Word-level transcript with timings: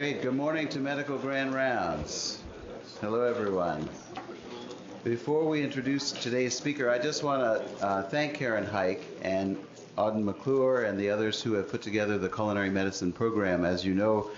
Great. 0.00 0.22
Good 0.22 0.34
morning 0.34 0.66
to 0.68 0.78
Medical 0.78 1.18
Grand 1.18 1.52
Rounds. 1.52 2.42
Hello, 3.02 3.20
everyone. 3.20 3.86
Before 5.04 5.46
we 5.46 5.62
introduce 5.62 6.12
today's 6.12 6.56
speaker, 6.56 6.88
I 6.88 6.98
just 6.98 7.22
want 7.22 7.42
to 7.42 7.84
uh, 7.84 8.02
thank 8.04 8.32
Karen 8.32 8.64
Hike 8.64 9.04
and 9.20 9.58
Auden 9.98 10.24
McClure 10.24 10.84
and 10.84 10.98
the 10.98 11.10
others 11.10 11.42
who 11.42 11.52
have 11.52 11.68
put 11.70 11.82
together 11.82 12.16
the 12.16 12.30
culinary 12.30 12.70
medicine 12.70 13.12
program. 13.12 13.66
As 13.66 13.84
you 13.84 13.92
know, 13.92 14.30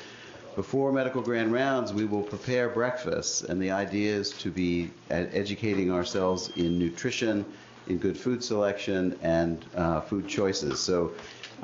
before 0.57 0.91
Medical 0.91 1.23
Grand 1.23 1.53
Rounds, 1.53 1.93
we 1.93 2.07
will 2.07 2.25
prepare 2.25 2.69
breakfast, 2.69 3.45
and 3.45 3.63
the 3.63 3.71
idea 3.71 4.17
is 4.17 4.33
to 4.39 4.51
be 4.51 4.91
educating 5.11 5.93
ourselves 5.93 6.51
in 6.57 6.77
nutrition, 6.77 7.45
in 7.87 7.99
good 7.99 8.19
food 8.19 8.43
selection, 8.43 9.17
and 9.23 9.65
uh, 9.77 10.01
food 10.01 10.27
choices. 10.27 10.81
So 10.81 11.13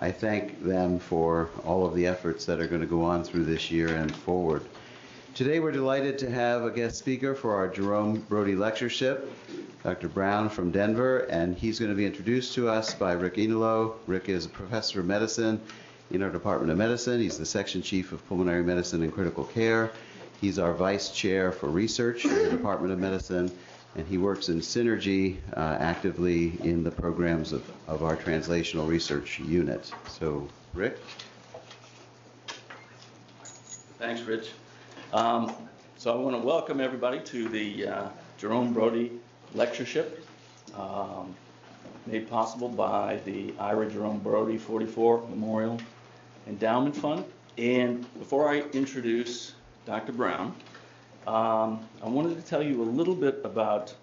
I 0.00 0.12
thank 0.12 0.62
them 0.62 1.00
for 1.00 1.50
all 1.64 1.84
of 1.84 1.92
the 1.94 2.06
efforts 2.06 2.44
that 2.46 2.60
are 2.60 2.68
going 2.68 2.80
to 2.80 2.86
go 2.86 3.02
on 3.02 3.24
through 3.24 3.46
this 3.46 3.68
year 3.68 3.96
and 3.96 4.14
forward. 4.14 4.64
Today 5.34 5.58
we're 5.58 5.72
delighted 5.72 6.18
to 6.20 6.30
have 6.30 6.62
a 6.62 6.70
guest 6.70 6.98
speaker 6.98 7.34
for 7.34 7.56
our 7.56 7.66
Jerome 7.66 8.20
Brody 8.28 8.54
Lectureship, 8.54 9.28
Dr. 9.82 10.06
Brown 10.06 10.50
from 10.50 10.70
Denver, 10.70 11.26
and 11.30 11.56
he's 11.56 11.80
going 11.80 11.90
to 11.90 11.96
be 11.96 12.06
introduced 12.06 12.54
to 12.54 12.68
us 12.68 12.95
by 12.95 13.10
Rick 13.12 13.34
Enelow. 13.38 13.95
Rick 14.06 14.28
is 14.28 14.46
a 14.46 14.50
professor 14.50 15.00
of 15.00 15.06
medicine 15.06 15.60
in 16.12 16.23
our 16.23 16.30
Department 16.30 16.70
of 16.70 16.78
Medicine. 16.78 17.20
He's 17.20 17.37
the 17.37 17.46
section 17.46 17.82
chief 17.82 18.12
of 18.12 18.24
pulmonary 18.28 18.62
medicine 18.62 19.02
and 19.02 19.12
critical 19.12 19.45
care. 19.45 19.90
He's 20.40 20.60
our 20.60 20.74
vice 20.74 21.10
chair 21.10 21.51
for 21.51 21.68
research 21.68 22.24
in 22.24 22.34
the 22.34 22.51
Department 22.51 22.92
of 22.92 23.01
Medicine 23.01 23.51
and 23.97 24.06
he 24.06 24.19
works 24.19 24.48
in 24.48 24.60
synergy 24.60 25.38
uh, 25.56 25.77
actively 25.80 26.52
in 26.62 26.84
the 26.84 26.91
programs 26.91 27.52
of, 27.52 27.69
of 27.88 28.02
our 28.02 28.16
translational 28.16 28.87
research 28.87 29.41
unit. 29.41 29.91
So, 30.06 30.48
Rick? 30.74 30.98
Thanks, 33.98 34.23
Rich. 34.23 34.51
Um, 35.12 35.52
so 35.96 36.12
I 36.12 36.16
want 36.16 36.41
to 36.41 36.46
welcome 36.46 36.80
everybody 36.80 37.19
to 37.20 37.48
the 37.48 37.88
uh, 37.88 38.09
Jerome 38.37 38.73
Brody 38.73 39.10
Lectureship, 39.54 40.24
um, 40.77 41.34
made 42.07 42.30
possible 42.30 42.68
by 42.68 43.18
the 43.24 43.52
Ira 43.59 43.90
Jerome 43.90 44.21
Brody 44.21 44.59
44 44.59 45.27
Memorial 45.29 45.80
Endowment 46.46 46.96
Fund. 46.96 47.24
And 47.57 48.07
before 48.21 48.49
I 48.49 48.60
introduce 48.73 49.55
Dr. 49.84 50.12
Brown, 50.12 50.55
um, 51.29 51.87
I 52.02 52.09
wanted 52.09 52.37
to 52.37 52.43
tell 52.43 52.62
you 52.62 52.82
a 52.82 52.84
little 52.84 53.15
bit 53.15 53.43
about 53.45 53.95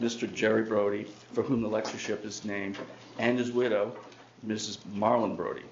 Mr. 0.00 0.32
Jerry 0.32 0.64
Brody, 0.64 1.06
for 1.32 1.42
whom 1.42 1.62
the 1.62 1.68
lectureship 1.68 2.24
is 2.24 2.44
named, 2.44 2.76
and 3.18 3.38
his 3.38 3.52
widow, 3.52 3.94
Mrs. 4.44 4.78
Marlene 4.92 5.36
Brody. 5.36 5.62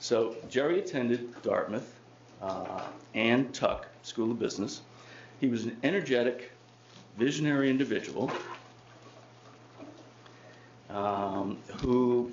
So 0.00 0.34
Jerry 0.50 0.80
attended 0.80 1.40
Dartmouth 1.42 1.94
uh, 2.42 2.82
and 3.14 3.54
Tuck 3.54 3.86
School 4.02 4.32
of 4.32 4.38
Business. 4.40 4.82
He 5.40 5.46
was 5.46 5.64
an 5.64 5.76
energetic, 5.84 6.50
visionary 7.16 7.70
individual 7.70 8.32
um, 10.90 11.56
who 11.78 12.32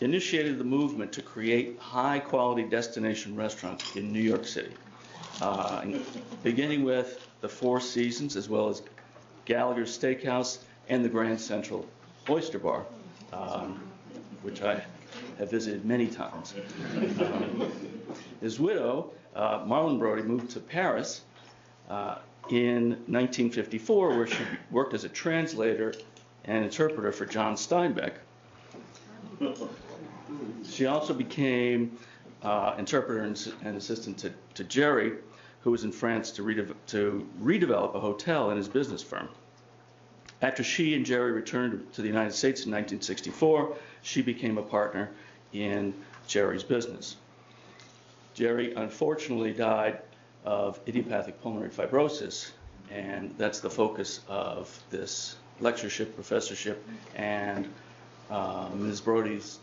initiated 0.00 0.56
the 0.58 0.64
movement 0.64 1.12
to 1.12 1.20
create 1.20 1.78
high 1.78 2.18
quality 2.18 2.62
destination 2.62 3.36
restaurants 3.36 3.96
in 3.96 4.10
New 4.10 4.22
York 4.22 4.46
City 4.46 4.72
uh, 5.42 5.84
beginning 6.42 6.84
with 6.84 7.26
the 7.40 7.48
Four 7.48 7.80
Seasons 7.80 8.36
as 8.36 8.48
well 8.48 8.68
as 8.68 8.82
Gallagher's 9.44 9.96
Steakhouse 9.96 10.58
and 10.88 11.04
the 11.04 11.08
Grand 11.08 11.40
Central 11.40 11.86
Oyster 12.28 12.60
Bar, 12.60 12.86
um, 13.32 13.82
which 14.42 14.62
I 14.62 14.82
have 15.38 15.50
visited 15.50 15.84
many 15.84 16.06
times. 16.06 16.54
Um, 17.20 17.72
his 18.40 18.60
widow, 18.60 19.10
uh, 19.34 19.64
Marlene 19.64 19.98
Brody, 19.98 20.22
moved 20.22 20.50
to 20.52 20.60
Paris 20.60 21.22
uh, 21.90 22.18
in 22.50 22.90
1954, 23.06 24.16
where 24.16 24.26
she 24.26 24.44
worked 24.70 24.94
as 24.94 25.04
a 25.04 25.08
translator 25.08 25.94
and 26.44 26.64
interpreter 26.64 27.10
for 27.10 27.26
John 27.26 27.54
Steinbeck. 27.54 28.14
She 30.64 30.86
also 30.86 31.14
became 31.14 31.98
uh, 32.42 32.74
interpreter 32.78 33.22
and, 33.22 33.52
and 33.64 33.76
assistant 33.76 34.18
to, 34.18 34.32
to, 34.54 34.64
Jerry, 34.64 35.12
who 35.62 35.70
was 35.70 35.84
in 35.84 35.92
France 35.92 36.30
to, 36.32 36.74
to 36.88 37.28
redevelop 37.40 37.94
a 37.94 38.00
hotel 38.00 38.50
in 38.50 38.56
his 38.56 38.68
business 38.68 39.02
firm. 39.02 39.28
After 40.40 40.64
she 40.64 40.94
and 40.94 41.06
Jerry 41.06 41.30
returned 41.30 41.92
to 41.92 42.02
the 42.02 42.08
United 42.08 42.32
States 42.32 42.64
in 42.64 42.72
1964, 42.72 43.76
she 44.02 44.22
became 44.22 44.58
a 44.58 44.62
partner 44.62 45.10
in 45.52 45.94
Jerry's 46.26 46.64
business. 46.64 47.16
Jerry 48.34 48.74
unfortunately 48.74 49.52
died 49.52 50.00
of 50.44 50.80
idiopathic 50.88 51.40
pulmonary 51.42 51.70
fibrosis, 51.70 52.50
and 52.90 53.32
that's 53.38 53.60
the 53.60 53.70
focus 53.70 54.20
of 54.28 54.76
this 54.90 55.36
lectureship, 55.60 56.14
professorship, 56.16 56.84
and 57.14 57.68
uh, 58.30 58.68
Ms. 58.74 59.00
Brody's 59.00 59.60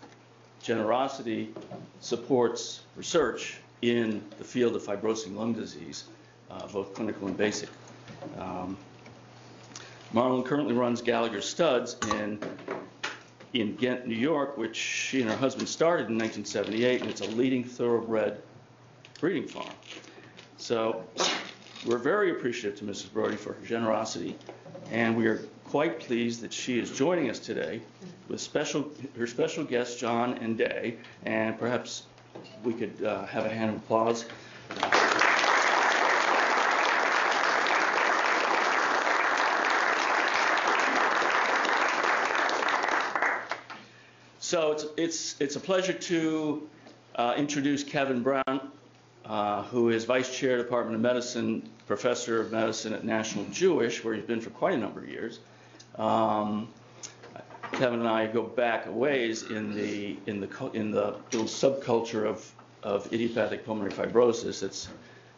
generosity 0.62 1.54
supports 2.00 2.82
research 2.96 3.58
in 3.82 4.24
the 4.38 4.44
field 4.44 4.76
of 4.76 4.84
fibrosing 4.84 5.36
lung 5.36 5.54
disease, 5.54 6.06
uh, 6.52 6.68
both 6.68 6.94
clinical 6.94 7.28
and 7.28 7.38
basic. 7.38 7.70
Um, 8.38 8.78
Marlene 10.14 10.46
currently 10.46 10.74
runs 10.74 11.02
Gallagher 11.02 11.42
Studs 11.42 11.96
in 12.16 12.40
in 13.54 13.76
Ghent, 13.76 14.06
New 14.06 14.16
York, 14.16 14.58
which 14.58 14.76
she 14.76 15.22
and 15.22 15.30
her 15.30 15.36
husband 15.36 15.68
started 15.68 16.08
in 16.08 16.18
1978, 16.20 17.02
and 17.02 17.10
it's 17.10 17.22
a 17.22 17.26
leading 17.26 17.64
thoroughbred 17.64 18.44
breeding 19.20 19.48
farm. 19.48 19.74
So 20.58 21.04
we're 21.86 21.98
very 21.98 22.32
appreciative 22.32 22.78
to 22.80 22.86
Mrs. 22.86 23.12
Brody 23.12 23.38
for 23.38 23.54
her 23.54 23.66
generosity, 23.66 24.38
and 24.92 25.18
we 25.18 25.26
are 25.26 25.40
quite 25.66 26.00
pleased 26.00 26.42
that 26.42 26.54
she 26.54 26.78
is 26.80 26.92
joining 26.92 27.30
us 27.30 27.40
today 27.40 27.82
with 28.28 28.42
special 28.42 28.92
her 29.18 29.28
special 29.28 29.64
guests 29.64 30.00
John 30.00 30.38
and 30.40 30.58
Day, 30.58 30.98
and 31.26 31.58
perhaps 31.58 32.04
we 32.64 32.74
could 32.74 33.04
uh, 33.04 33.26
have 33.26 33.46
a 33.46 33.50
hand 33.50 33.72
of 33.72 33.78
applause. 33.78 34.26
So 44.40 44.72
it's 44.72 44.86
it's 44.98 45.36
it's 45.40 45.56
a 45.58 45.60
pleasure 45.60 45.94
to 45.94 46.68
uh, 47.16 47.36
introduce 47.38 47.84
Kevin 47.84 48.24
Brown, 48.24 48.72
uh, 49.24 49.62
who 49.64 49.90
is 49.90 50.06
Vice 50.06 50.36
Chair, 50.36 50.58
Department 50.58 50.96
of 50.96 51.02
Medicine, 51.02 51.70
Professor 51.86 52.42
of 52.42 52.52
Medicine 52.52 52.94
at 52.94 53.04
National 53.04 53.46
Jewish, 53.52 54.04
where 54.04 54.16
he's 54.16 54.26
been 54.26 54.42
for 54.42 54.50
quite 54.50 54.74
a 54.74 54.78
number 54.78 55.02
of 55.02 55.08
years. 55.10 55.38
Um, 56.00 56.68
Kevin 57.74 58.00
and 58.00 58.08
I 58.08 58.28
go 58.28 58.44
back 58.44 58.88
a 58.88 58.92
ways 58.92 59.44
in 59.44 59.74
the 59.74 60.18
in 60.26 60.40
the 60.40 60.72
in 60.74 60.92
the 60.92 61.16
little 61.32 61.48
subculture 61.48 62.26
of 62.26 62.52
of 62.84 63.12
idiopathic 63.14 63.66
pulmonary 63.66 63.92
fibrosis 63.92 64.62
that's 64.62 64.90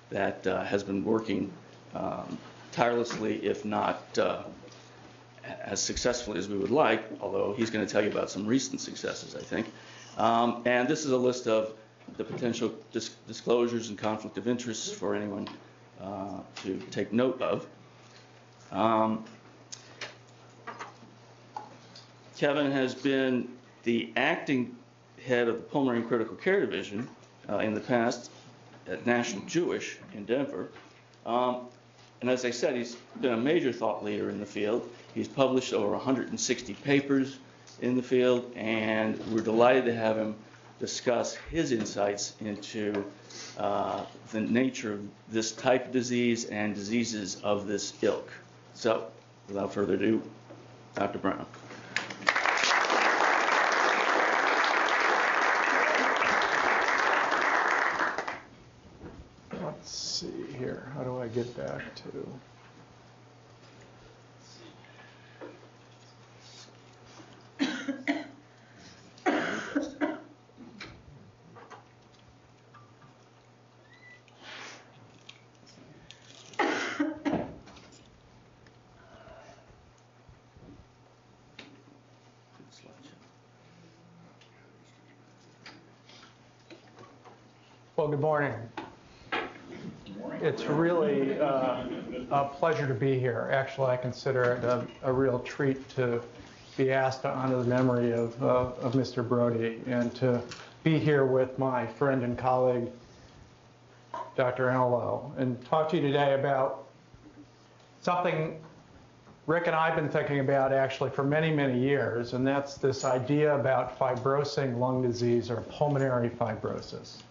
that 0.09 0.45
uh, 0.45 0.63
has 0.63 0.83
been 0.83 1.03
working 1.03 1.51
um, 1.95 2.37
tirelessly, 2.71 3.43
if 3.45 3.65
not 3.65 4.17
uh, 4.17 4.43
as 5.63 5.81
successfully 5.81 6.37
as 6.37 6.47
we 6.47 6.57
would 6.57 6.71
like. 6.71 7.03
Although 7.21 7.53
he's 7.57 7.69
going 7.69 7.85
to 7.85 7.91
tell 7.91 8.03
you 8.03 8.09
about 8.09 8.29
some 8.29 8.45
recent 8.45 8.81
successes, 8.81 9.35
I 9.35 9.41
think. 9.41 9.71
Um, 10.17 10.61
and 10.65 10.87
this 10.87 11.05
is 11.05 11.11
a 11.11 11.17
list 11.17 11.47
of 11.47 11.73
the 12.17 12.23
potential 12.23 12.73
dis- 12.91 13.15
disclosures 13.27 13.89
and 13.89 13.97
conflict 13.97 14.37
of 14.37 14.47
interest 14.47 14.95
for 14.95 15.15
anyone 15.15 15.47
uh, 16.01 16.39
to 16.63 16.77
take 16.91 17.13
note 17.13 17.41
of. 17.41 17.65
Um, 18.71 19.25
Kevin 22.41 22.71
has 22.71 22.95
been 22.95 23.47
the 23.83 24.11
acting 24.15 24.75
head 25.23 25.47
of 25.47 25.57
the 25.57 25.61
Pulmonary 25.61 25.99
and 25.99 26.07
Critical 26.07 26.35
Care 26.35 26.59
Division 26.59 27.07
uh, 27.47 27.59
in 27.59 27.75
the 27.75 27.79
past 27.79 28.31
at 28.87 29.05
National 29.05 29.45
Jewish 29.45 29.99
in 30.15 30.25
Denver. 30.25 30.69
Um, 31.23 31.67
and 32.19 32.31
as 32.31 32.43
I 32.43 32.49
said, 32.49 32.75
he's 32.75 32.95
been 33.21 33.33
a 33.33 33.37
major 33.37 33.71
thought 33.71 34.03
leader 34.03 34.31
in 34.31 34.39
the 34.39 34.45
field. 34.47 34.89
He's 35.13 35.27
published 35.27 35.71
over 35.71 35.91
160 35.91 36.73
papers 36.73 37.37
in 37.79 37.95
the 37.95 38.01
field, 38.01 38.51
and 38.55 39.19
we're 39.27 39.41
delighted 39.41 39.85
to 39.85 39.93
have 39.93 40.17
him 40.17 40.33
discuss 40.79 41.35
his 41.51 41.71
insights 41.71 42.33
into 42.41 43.05
uh, 43.59 44.03
the 44.31 44.41
nature 44.41 44.93
of 44.93 45.07
this 45.29 45.51
type 45.51 45.85
of 45.85 45.91
disease 45.91 46.45
and 46.45 46.73
diseases 46.73 47.35
of 47.43 47.67
this 47.67 47.93
ilk. 48.01 48.31
So, 48.73 49.11
without 49.47 49.71
further 49.71 49.93
ado, 49.93 50.23
Dr. 50.95 51.19
Brown. 51.19 51.45
here. 60.61 60.91
How 60.93 61.03
do 61.03 61.10
I 61.21 61.27
get 61.27 61.55
back 61.55 61.83
to? 61.95 62.27
Well, 87.95 88.07
good 88.07 88.19
morning. 88.19 88.55
It's 90.41 90.63
really 90.65 91.39
uh, 91.39 91.85
a 92.31 92.50
pleasure 92.61 92.85
to 92.85 92.93
be 92.93 93.19
here. 93.19 93.49
Actually, 93.51 93.87
I 93.87 93.97
consider 93.97 94.43
it 94.53 94.63
a, 94.63 94.85
a 95.01 95.11
real 95.11 95.39
treat 95.39 95.89
to 95.95 96.21
be 96.77 96.91
asked 96.91 97.23
to 97.23 97.27
honor 97.27 97.57
the 97.57 97.67
memory 97.67 98.11
of, 98.11 98.39
uh, 98.43 98.69
of 98.83 98.93
Mr. 98.93 99.27
Brody 99.27 99.81
and 99.87 100.13
to 100.17 100.39
be 100.83 100.99
here 100.99 101.25
with 101.25 101.57
my 101.57 101.87
friend 101.87 102.23
and 102.23 102.37
colleague, 102.37 102.87
Dr. 104.35 104.67
Enelow, 104.67 105.35
and 105.39 105.59
talk 105.65 105.89
to 105.89 105.95
you 105.95 106.03
today 106.03 106.35
about 106.35 106.83
something 108.03 108.61
Rick 109.47 109.65
and 109.65 109.75
I 109.75 109.87
have 109.87 109.95
been 109.95 110.07
thinking 110.07 110.39
about 110.39 110.71
actually 110.71 111.09
for 111.09 111.23
many, 111.23 111.51
many 111.51 111.79
years, 111.79 112.33
and 112.33 112.45
that's 112.45 112.75
this 112.75 113.03
idea 113.03 113.55
about 113.55 113.97
fibrosing 113.97 114.77
lung 114.77 115.01
disease 115.01 115.49
or 115.49 115.61
pulmonary 115.61 116.29
fibrosis. 116.29 117.23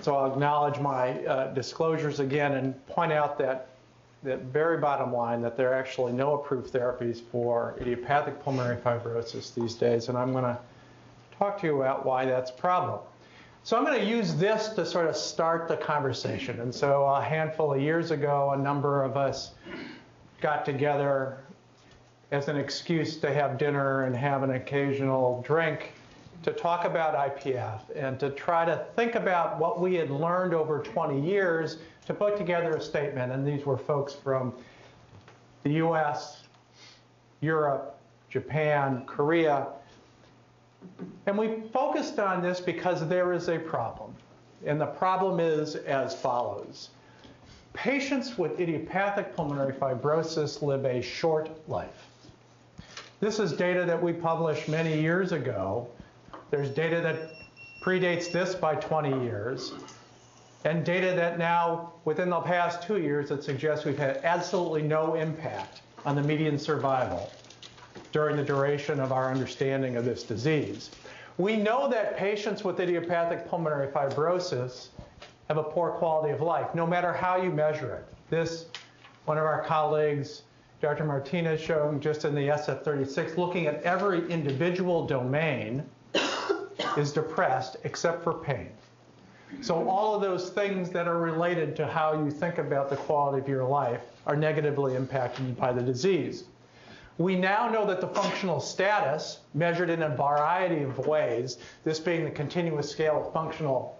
So 0.00 0.16
I'll 0.16 0.32
acknowledge 0.32 0.80
my 0.80 1.24
uh, 1.24 1.54
disclosures 1.54 2.18
again 2.18 2.54
and 2.54 2.84
point 2.88 3.12
out 3.12 3.38
that 3.38 3.68
that 4.26 4.42
very 4.42 4.78
bottom 4.78 5.12
line 5.12 5.40
that 5.40 5.56
there 5.56 5.70
are 5.70 5.74
actually 5.74 6.12
no 6.12 6.34
approved 6.34 6.72
therapies 6.72 7.22
for 7.30 7.76
idiopathic 7.80 8.42
pulmonary 8.42 8.76
fibrosis 8.76 9.54
these 9.54 9.74
days, 9.74 10.08
and 10.08 10.18
I'm 10.18 10.32
going 10.32 10.44
to 10.44 10.58
talk 11.38 11.60
to 11.60 11.66
you 11.66 11.80
about 11.80 12.04
why 12.04 12.24
that's 12.24 12.50
a 12.50 12.54
problem. 12.54 13.00
So 13.62 13.76
I'm 13.76 13.84
going 13.84 13.98
to 13.98 14.06
use 14.06 14.34
this 14.34 14.68
to 14.70 14.84
sort 14.84 15.06
of 15.06 15.16
start 15.16 15.68
the 15.68 15.76
conversation. 15.76 16.60
And 16.60 16.74
so 16.74 17.04
a 17.04 17.22
handful 17.22 17.72
of 17.72 17.80
years 17.80 18.10
ago, 18.10 18.52
a 18.52 18.56
number 18.56 19.02
of 19.02 19.16
us 19.16 19.54
got 20.40 20.64
together 20.64 21.38
as 22.32 22.48
an 22.48 22.56
excuse 22.56 23.16
to 23.18 23.32
have 23.32 23.58
dinner 23.58 24.04
and 24.04 24.14
have 24.14 24.42
an 24.42 24.52
occasional 24.52 25.42
drink 25.46 25.92
to 26.42 26.52
talk 26.52 26.84
about 26.84 27.14
IPF 27.14 27.80
and 27.94 28.18
to 28.20 28.30
try 28.30 28.64
to 28.64 28.86
think 28.94 29.14
about 29.14 29.58
what 29.58 29.80
we 29.80 29.94
had 29.94 30.10
learned 30.10 30.52
over 30.52 30.80
20 30.80 31.20
years 31.20 31.78
to 32.06 32.14
put 32.14 32.36
together 32.36 32.76
a 32.76 32.80
statement. 32.80 33.32
And 33.32 33.46
these 33.46 33.66
were 33.66 33.76
folks 33.76 34.14
from 34.14 34.54
the 35.64 35.72
US, 35.84 36.44
Europe, 37.40 37.98
Japan, 38.30 39.04
Korea. 39.06 39.66
And 41.26 41.36
we 41.36 41.62
focused 41.72 42.18
on 42.18 42.42
this 42.42 42.60
because 42.60 43.06
there 43.08 43.32
is 43.32 43.48
a 43.48 43.58
problem. 43.58 44.14
And 44.64 44.80
the 44.80 44.86
problem 44.86 45.40
is 45.40 45.74
as 45.74 46.14
follows. 46.14 46.90
Patients 47.72 48.38
with 48.38 48.58
idiopathic 48.58 49.36
pulmonary 49.36 49.72
fibrosis 49.72 50.62
live 50.62 50.84
a 50.86 51.02
short 51.02 51.50
life. 51.68 52.06
This 53.20 53.38
is 53.38 53.52
data 53.52 53.84
that 53.84 54.02
we 54.02 54.12
published 54.12 54.68
many 54.68 55.00
years 55.00 55.32
ago. 55.32 55.88
There's 56.50 56.70
data 56.70 57.00
that 57.00 57.30
predates 57.82 58.30
this 58.30 58.54
by 58.54 58.76
20 58.76 59.24
years, 59.24 59.72
and 60.66 60.84
data 60.84 61.12
that 61.14 61.38
now, 61.38 61.92
within 62.04 62.28
the 62.28 62.40
past 62.40 62.82
two 62.82 62.98
years, 62.98 63.28
that 63.28 63.44
suggests 63.44 63.84
we've 63.84 63.96
had 63.96 64.16
absolutely 64.24 64.82
no 64.82 65.14
impact 65.14 65.82
on 66.04 66.16
the 66.16 66.22
median 66.22 66.58
survival 66.58 67.30
during 68.10 68.36
the 68.36 68.42
duration 68.42 68.98
of 68.98 69.12
our 69.12 69.30
understanding 69.30 69.94
of 69.94 70.04
this 70.04 70.24
disease. 70.24 70.90
We 71.38 71.56
know 71.56 71.88
that 71.90 72.16
patients 72.16 72.64
with 72.64 72.80
idiopathic 72.80 73.48
pulmonary 73.48 73.92
fibrosis 73.92 74.88
have 75.46 75.56
a 75.56 75.62
poor 75.62 75.90
quality 75.92 76.32
of 76.34 76.40
life, 76.40 76.74
no 76.74 76.84
matter 76.84 77.12
how 77.12 77.36
you 77.36 77.50
measure 77.50 77.94
it. 77.94 78.14
This, 78.28 78.66
one 79.24 79.38
of 79.38 79.44
our 79.44 79.62
colleagues, 79.62 80.42
Dr. 80.80 81.04
Martinez, 81.04 81.60
showing 81.60 82.00
just 82.00 82.24
in 82.24 82.34
the 82.34 82.48
SF36, 82.48 83.36
looking 83.36 83.66
at 83.66 83.80
every 83.84 84.28
individual 84.28 85.06
domain, 85.06 85.84
is 86.96 87.12
depressed 87.12 87.76
except 87.84 88.24
for 88.24 88.34
pain. 88.34 88.70
So 89.60 89.88
all 89.88 90.14
of 90.14 90.22
those 90.22 90.50
things 90.50 90.90
that 90.90 91.08
are 91.08 91.18
related 91.18 91.76
to 91.76 91.86
how 91.86 92.24
you 92.24 92.30
think 92.30 92.58
about 92.58 92.90
the 92.90 92.96
quality 92.96 93.40
of 93.40 93.48
your 93.48 93.64
life 93.64 94.00
are 94.26 94.36
negatively 94.36 94.94
impacted 94.94 95.56
by 95.56 95.72
the 95.72 95.82
disease. 95.82 96.44
We 97.18 97.36
now 97.36 97.70
know 97.70 97.86
that 97.86 98.00
the 98.00 98.08
functional 98.08 98.60
status, 98.60 99.40
measured 99.54 99.88
in 99.88 100.02
a 100.02 100.14
variety 100.14 100.82
of 100.82 100.98
ways, 101.06 101.58
this 101.82 101.98
being 101.98 102.24
the 102.24 102.30
continuous 102.30 102.90
scale 102.90 103.24
of 103.26 103.32
functional 103.32 103.98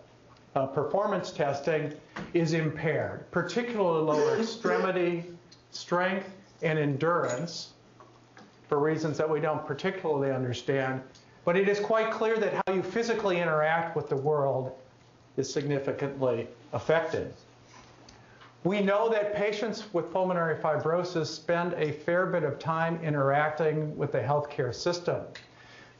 uh, 0.55 0.67
performance 0.67 1.31
testing, 1.31 1.95
is 2.35 2.53
impaired, 2.53 3.31
particularly 3.31 4.03
lower 4.03 4.39
extremity 4.39 5.25
strength 5.71 6.29
and 6.63 6.79
endurance, 6.79 7.73
for 8.69 8.81
reasons 8.81 9.17
that 9.17 9.29
we 9.29 9.41
don't 9.41 9.67
particularly 9.67 10.31
understand. 10.31 11.01
But 11.45 11.57
it 11.57 11.69
is 11.69 11.79
quite 11.79 12.11
clear 12.11 12.37
that 12.39 12.63
how 12.67 12.75
you 12.75 12.83
physically 12.83 13.41
interact 13.41 13.97
with 13.97 14.09
the 14.09 14.17
world 14.17 14.73
is 15.37 15.53
significantly 15.53 16.49
affected. 16.73 17.33
We 18.65 18.81
know 18.81 19.09
that 19.11 19.37
patients 19.37 19.85
with 19.93 20.13
pulmonary 20.13 20.57
fibrosis 20.57 21.27
spend 21.27 21.75
a 21.75 21.93
fair 21.93 22.27
bit 22.27 22.43
of 22.43 22.59
time 22.59 22.99
interacting 23.03 23.97
with 23.97 24.13
the 24.13 24.19
healthcare 24.19 24.75
system. 24.75 25.23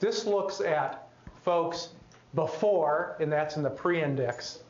This 0.01 0.27
looks 0.27 0.61
at 0.61 1.09
folks 1.45 1.91
before, 2.35 3.17
and 3.21 3.31
that's 3.31 3.57
in 3.57 3.63
the 3.63 3.71
pre-index 3.71 4.61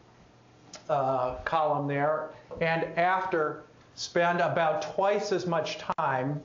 uh, 0.91 1.37
column 1.45 1.87
there, 1.87 2.31
and 2.61 2.85
after 2.99 3.63
spend 3.95 4.41
about 4.41 4.83
twice 4.95 5.33
as 5.33 5.47
much 5.47 5.79
time 5.99 6.41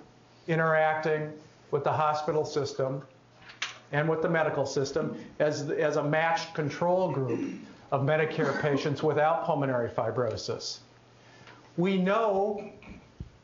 interacting 0.48 1.34
with 1.72 1.84
the 1.84 1.92
hospital 1.92 2.46
system 2.46 3.02
and 3.92 4.08
with 4.08 4.22
the 4.22 4.30
medical 4.30 4.66
system 4.66 5.18
as, 5.40 5.70
as 5.70 5.98
a 5.98 6.04
matched 6.04 6.54
control 6.54 7.12
group 7.12 7.60
of 7.92 8.02
Medicare 8.02 8.60
patients 8.62 9.04
without 9.04 9.46
pulmonary 9.46 9.90
fibrosis. 9.90 10.80
We 11.78 11.98
know 11.98 12.72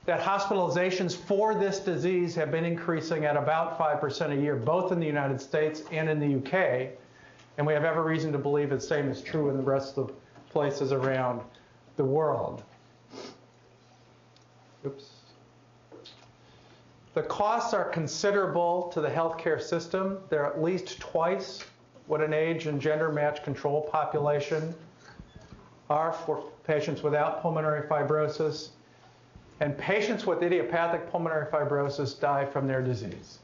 that 0.05 0.21
hospitalizations 0.21 1.15
for 1.15 1.53
this 1.53 1.79
disease 1.79 2.33
have 2.35 2.49
been 2.49 2.63
increasing 2.63 3.25
at 3.25 3.35
about 3.35 3.77
5% 3.77 4.31
a 4.31 4.41
year, 4.41 4.55
both 4.55 4.93
in 4.93 4.99
the 4.99 5.05
United 5.05 5.41
States 5.41 5.83
and 5.91 6.09
in 6.09 6.19
the 6.19 6.37
UK. 6.37 6.91
And 7.57 7.67
we 7.67 7.73
have 7.73 7.83
every 7.83 8.03
reason 8.03 8.31
to 8.31 8.37
believe 8.37 8.69
the 8.69 8.79
same 8.79 9.09
is 9.09 9.21
true 9.21 9.49
in 9.49 9.57
the 9.57 9.63
rest 9.63 9.97
of 9.97 10.07
the 10.07 10.13
places 10.49 10.93
around 10.93 11.41
the 11.97 12.05
world. 12.05 12.63
Oops. 14.85 15.09
The 17.13 17.23
costs 17.23 17.73
are 17.73 17.89
considerable 17.89 18.89
to 18.93 19.01
the 19.01 19.09
healthcare 19.09 19.61
system. 19.61 20.19
They're 20.29 20.45
at 20.45 20.61
least 20.61 20.99
twice 20.99 21.65
what 22.07 22.21
an 22.21 22.33
age 22.33 22.67
and 22.67 22.81
gender 22.81 23.11
match 23.11 23.43
control 23.43 23.81
population 23.81 24.73
are 25.89 26.11
for 26.11 26.43
patients 26.65 27.03
without 27.03 27.41
pulmonary 27.41 27.87
fibrosis. 27.87 28.69
And 29.59 29.77
patients 29.77 30.25
with 30.25 30.43
idiopathic 30.43 31.11
pulmonary 31.11 31.47
fibrosis 31.47 32.19
die 32.19 32.45
from 32.45 32.67
their 32.67 32.81
disease. 32.81 33.39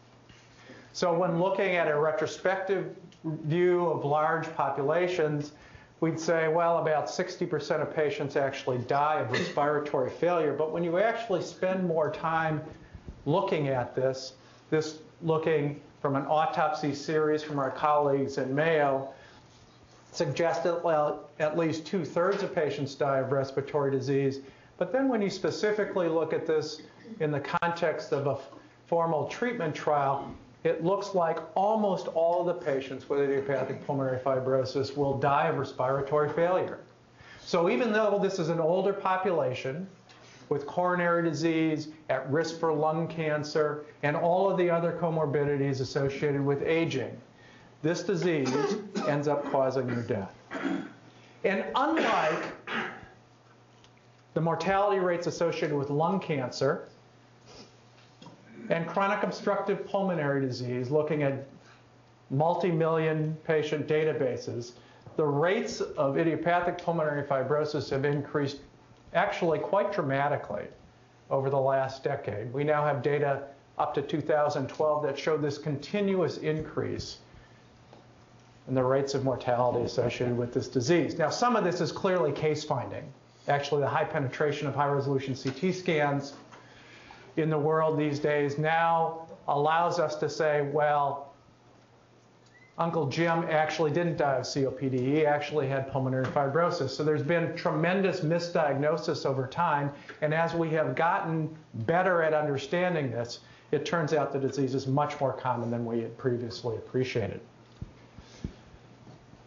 So 0.92 1.14
when 1.18 1.40
looking 1.40 1.76
at 1.76 1.88
a 1.88 1.98
retrospective 1.98 2.96
view 3.24 3.88
of 3.88 4.06
large 4.06 4.54
populations, 4.56 5.54
we'd 6.02 6.20
say, 6.20 6.50
well, 6.50 6.78
about 6.80 7.08
60% 7.08 7.82
of 7.82 7.96
patients 7.96 8.36
actually 8.36 8.78
die 8.80 9.22
of 9.22 9.32
respiratory 9.32 10.12
failure. 10.12 10.54
But 10.54 10.72
when 10.72 10.84
you 10.84 11.00
actually 11.00 11.42
spend 11.42 11.88
more 11.88 12.12
time 12.12 12.62
looking 13.26 13.70
at 13.70 13.96
this, 13.96 14.34
this 14.70 15.00
looking 15.22 15.82
from 16.04 16.18
an 16.18 16.26
autopsy 16.26 16.94
series 16.94 17.42
from 17.42 17.58
our 17.58 17.72
colleagues 17.72 18.38
in 18.38 18.54
Mayo, 18.54 19.08
suggested 20.12 20.84
well, 20.84 21.30
at 21.40 21.58
least 21.58 21.88
two 21.88 22.04
thirds 22.04 22.44
of 22.44 22.54
patients 22.54 22.94
die 22.94 23.20
of 23.20 23.32
respiratory 23.32 23.90
disease. 23.90 24.42
But 24.78 24.92
then 24.92 25.08
when 25.08 25.22
you 25.22 25.30
specifically 25.30 26.10
look 26.10 26.34
at 26.34 26.46
this 26.46 26.82
in 27.22 27.32
the 27.32 27.40
context 27.40 28.12
of 28.12 28.28
a 28.28 28.38
formal 28.86 29.30
treatment 29.30 29.74
trial, 29.74 30.30
it 30.66 30.84
looks 30.84 31.16
like 31.16 31.40
almost 31.56 32.08
all 32.08 32.44
the 32.44 32.54
patients 32.54 33.08
with 33.08 33.22
idiopathic 33.22 33.88
pulmonary 33.88 34.20
fibrosis 34.20 34.98
will 34.98 35.18
die 35.18 35.48
of 35.48 35.58
respiratory 35.58 36.34
failure. 36.34 36.80
So 37.46 37.70
even 37.70 37.94
though 37.94 38.20
this 38.22 38.40
is 38.40 38.50
an 38.50 38.60
older 38.60 38.92
population 38.92 39.88
with 40.50 40.66
coronary 40.66 41.24
disease, 41.24 41.90
at 42.10 42.30
risk 42.32 42.60
for 42.60 42.74
lung 42.74 43.08
cancer, 43.08 43.86
and 44.04 44.16
all 44.16 44.50
of 44.50 44.58
the 44.58 44.70
other 44.70 44.98
comorbidities 45.02 45.82
associated 45.82 46.44
with 46.44 46.62
aging, 46.64 47.16
this 47.82 48.04
disease 48.04 48.54
ends 49.08 49.28
up 49.28 49.50
causing 49.52 49.88
your 49.90 50.04
death. 50.04 50.36
And 51.44 51.66
unlike 51.76 52.44
the 54.34 54.42
mortality 54.42 55.00
rates 55.00 55.28
associated 55.28 55.78
with 55.78 55.90
lung 55.90 56.20
cancer 56.20 56.88
and 58.70 58.88
chronic 58.88 59.24
obstructive 59.24 59.86
pulmonary 59.86 60.42
disease, 60.42 60.90
looking 60.90 61.24
at 61.24 61.46
multi-million 62.30 63.38
patient 63.44 63.88
databases, 63.88 64.72
the 65.18 65.26
rates 65.26 65.82
of 65.82 66.18
idiopathic 66.18 66.78
pulmonary 66.78 67.24
fibrosis 67.24 67.90
have 67.90 68.06
increased 68.06 68.60
actually 69.16 69.60
quite 69.60 69.94
dramatically 69.94 70.66
over 71.30 71.50
the 71.50 71.60
last 71.60 72.04
decade. 72.04 72.52
We 72.54 72.64
now 72.64 72.86
have 72.86 73.02
data 73.02 73.44
up 73.78 73.94
to 73.96 74.02
2012 74.02 75.04
that 75.04 75.18
show 75.18 75.38
this 75.38 75.58
continuous 75.58 76.38
increase 76.38 77.18
in 78.68 78.76
the 78.76 78.84
rates 78.84 79.14
of 79.14 79.24
mortality 79.24 79.84
associated 79.84 80.38
with 80.38 80.54
this 80.54 80.68
disease. 80.68 81.18
Now, 81.18 81.30
some 81.30 81.56
of 81.56 81.64
this 81.64 81.82
is 81.82 81.92
clearly 81.92 82.32
case 82.32 82.64
finding. 82.64 83.04
Actually, 83.48 83.82
the 83.82 83.90
high 83.90 84.06
penetration 84.06 84.68
of 84.68 84.76
high 84.76 84.88
resolution 84.88 85.36
CT 85.36 85.74
scans 85.74 86.34
in 87.36 87.50
the 87.50 87.58
world 87.58 87.98
these 87.98 88.20
days 88.20 88.58
now 88.58 89.28
allows 89.48 90.00
us 90.00 90.16
to 90.16 90.30
say, 90.30 90.70
well, 90.72 91.33
Uncle 92.78 93.06
Jim 93.06 93.46
actually 93.50 93.92
didn't 93.92 94.20
uh, 94.20 94.34
die 94.34 94.38
of 94.38 94.46
COPD. 94.46 95.00
He 95.00 95.26
actually 95.26 95.68
had 95.68 95.92
pulmonary 95.92 96.26
fibrosis. 96.26 96.90
So 96.90 97.04
there's 97.04 97.22
been 97.22 97.56
tremendous 97.56 98.22
misdiagnosis 98.22 99.28
over 99.28 99.46
time. 99.46 99.92
And 100.22 100.34
as 100.34 100.56
we 100.56 100.72
have 100.72 100.96
gotten 100.96 101.56
better 101.86 102.24
at 102.24 102.34
understanding 102.34 103.12
this, 103.12 103.42
it 103.72 103.86
turns 103.86 104.14
out 104.14 104.34
the 104.34 104.40
disease 104.40 104.74
is 104.74 104.88
much 104.88 105.20
more 105.20 105.34
common 105.34 105.70
than 105.70 105.86
we 105.86 106.02
had 106.02 106.18
previously 106.18 106.76
appreciated. 106.78 107.42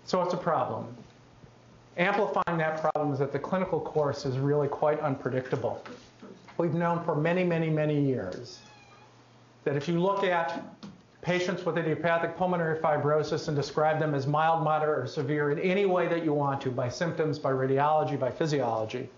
So 0.04 0.22
it's 0.22 0.34
a 0.34 0.38
problem. 0.38 0.96
Amplifying 1.96 2.58
that 2.58 2.80
problem 2.80 3.12
is 3.12 3.18
that 3.18 3.32
the 3.32 3.38
clinical 3.38 3.80
course 3.80 4.24
is 4.24 4.38
really 4.38 4.68
quite 4.68 5.00
unpredictable. 5.00 5.82
We've 6.58 6.74
known 6.74 7.02
for 7.04 7.16
many, 7.16 7.42
many, 7.42 7.70
many 7.70 8.00
years 8.00 8.60
that 9.64 9.76
if 9.76 9.88
you 9.88 9.98
look 9.98 10.22
at 10.22 10.62
patients 11.26 11.64
with 11.64 11.76
idiopathic 11.76 12.36
pulmonary 12.36 12.78
fibrosis 12.78 13.48
and 13.48 13.56
describe 13.56 13.98
them 13.98 14.14
as 14.14 14.28
mild, 14.28 14.62
moderate, 14.62 14.96
or 14.96 15.08
severe 15.08 15.50
in 15.50 15.58
any 15.58 15.84
way 15.84 16.06
that 16.06 16.24
you 16.24 16.32
want 16.32 16.60
to, 16.60 16.70
by 16.70 16.88
symptoms, 16.88 17.36
by 17.36 17.50
radiology, 17.50 18.16
by 18.16 18.30
physiology, 18.30 19.08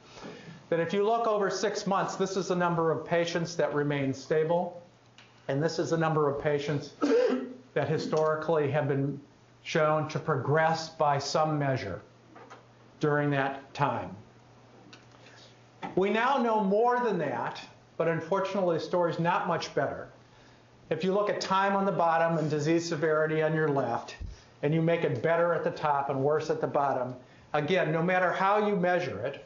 that 0.71 0.81
if 0.81 0.95
you 0.95 1.05
look 1.05 1.27
over 1.27 1.51
six 1.51 1.87
months, 1.87 2.17
this 2.17 2.35
is 2.35 2.49
the 2.49 2.57
number 2.57 2.91
of 2.91 3.05
patients 3.05 3.55
that 3.57 3.75
remain 3.75 4.15
stable, 4.15 4.83
and 5.49 5.63
this 5.63 5.79
is 5.79 5.91
the 5.91 5.99
number 5.99 6.31
of 6.31 6.43
patients 6.43 6.95
that 7.75 7.91
historically 7.91 8.71
have 8.71 8.89
been 8.89 9.21
shown 9.63 10.09
to 10.09 10.19
progress 10.19 10.89
by 10.89 11.19
some 11.19 11.59
measure 11.59 12.01
during 13.01 13.29
that 13.29 13.75
time. 13.75 14.17
We 15.95 16.09
now 16.09 16.39
know 16.39 16.65
more 16.65 17.01
than 17.01 17.19
that, 17.19 17.61
but 17.99 18.09
unfortunately 18.09 18.79
the 18.79 18.85
story's 18.85 19.19
not 19.19 19.47
much 19.47 19.75
better. 19.75 20.09
If 20.91 21.05
you 21.05 21.13
look 21.13 21.29
at 21.29 21.41
time 21.41 21.77
on 21.77 21.85
the 21.85 21.93
bottom 21.93 22.39
and 22.39 22.49
disease 22.49 22.89
severity 22.89 23.43
on 23.43 23.55
your 23.55 23.69
left, 23.69 24.17
and 24.63 24.73
you 24.73 24.81
make 24.81 25.05
it 25.05 25.23
better 25.23 25.53
at 25.53 25.63
the 25.63 25.71
top 25.71 26.09
and 26.09 26.21
worse 26.21 26.49
at 26.49 26.61
the 26.61 26.67
bottom, 26.67 27.15
again, 27.53 27.93
no 27.93 28.03
matter 28.03 28.33
how 28.33 28.67
you 28.67 28.75
measure 28.75 29.21
it, 29.21 29.45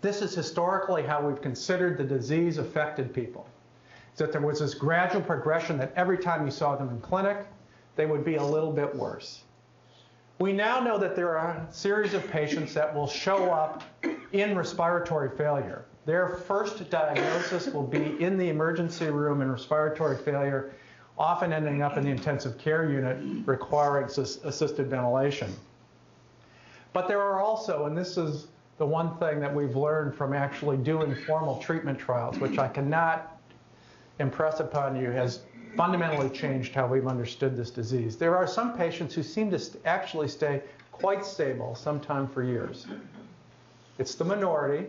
this 0.00 0.22
is 0.22 0.34
historically 0.34 1.02
how 1.02 1.26
we've 1.26 1.42
considered 1.42 1.98
the 1.98 2.04
disease 2.04 2.58
affected 2.58 3.12
people. 3.12 3.46
That 4.16 4.32
there 4.32 4.40
was 4.40 4.60
this 4.60 4.74
gradual 4.74 5.22
progression 5.22 5.76
that 5.78 5.92
every 5.96 6.18
time 6.18 6.44
you 6.44 6.50
saw 6.50 6.76
them 6.76 6.90
in 6.90 7.00
clinic, 7.00 7.46
they 7.96 8.06
would 8.06 8.24
be 8.24 8.36
a 8.36 8.42
little 8.42 8.72
bit 8.72 8.94
worse. 8.94 9.42
We 10.38 10.52
now 10.52 10.80
know 10.80 10.98
that 10.98 11.16
there 11.16 11.36
are 11.36 11.48
a 11.48 11.72
series 11.72 12.14
of 12.14 12.26
patients 12.30 12.72
that 12.74 12.94
will 12.94 13.06
show 13.06 13.50
up 13.50 13.82
in 14.32 14.56
respiratory 14.56 15.36
failure. 15.36 15.84
Their 16.06 16.28
first 16.28 16.88
diagnosis 16.90 17.66
will 17.72 17.86
be 17.86 18.22
in 18.22 18.38
the 18.38 18.48
emergency 18.48 19.06
room 19.06 19.42
in 19.42 19.52
respiratory 19.52 20.16
failure, 20.16 20.72
often 21.18 21.52
ending 21.52 21.82
up 21.82 21.96
in 21.98 22.04
the 22.04 22.10
intensive 22.10 22.56
care 22.58 22.90
unit 22.90 23.46
requiring 23.46 24.06
assisted 24.06 24.88
ventilation. 24.88 25.54
But 26.92 27.06
there 27.06 27.20
are 27.20 27.40
also, 27.40 27.84
and 27.86 27.96
this 27.96 28.16
is 28.16 28.46
the 28.78 28.86
one 28.86 29.16
thing 29.18 29.40
that 29.40 29.54
we've 29.54 29.76
learned 29.76 30.14
from 30.14 30.32
actually 30.32 30.78
doing 30.78 31.14
formal 31.26 31.58
treatment 31.58 31.98
trials, 31.98 32.38
which 32.38 32.58
I 32.58 32.68
cannot 32.68 33.38
impress 34.18 34.60
upon 34.60 34.96
you 34.96 35.10
has 35.10 35.40
fundamentally 35.76 36.30
changed 36.30 36.74
how 36.74 36.86
we've 36.86 37.06
understood 37.06 37.56
this 37.56 37.70
disease. 37.70 38.16
There 38.16 38.36
are 38.36 38.46
some 38.46 38.76
patients 38.76 39.14
who 39.14 39.22
seem 39.22 39.50
to 39.50 39.60
actually 39.84 40.28
stay 40.28 40.62
quite 40.92 41.24
stable, 41.24 41.74
sometime 41.74 42.26
for 42.26 42.42
years. 42.42 42.86
It's 43.98 44.14
the 44.14 44.24
minority, 44.24 44.88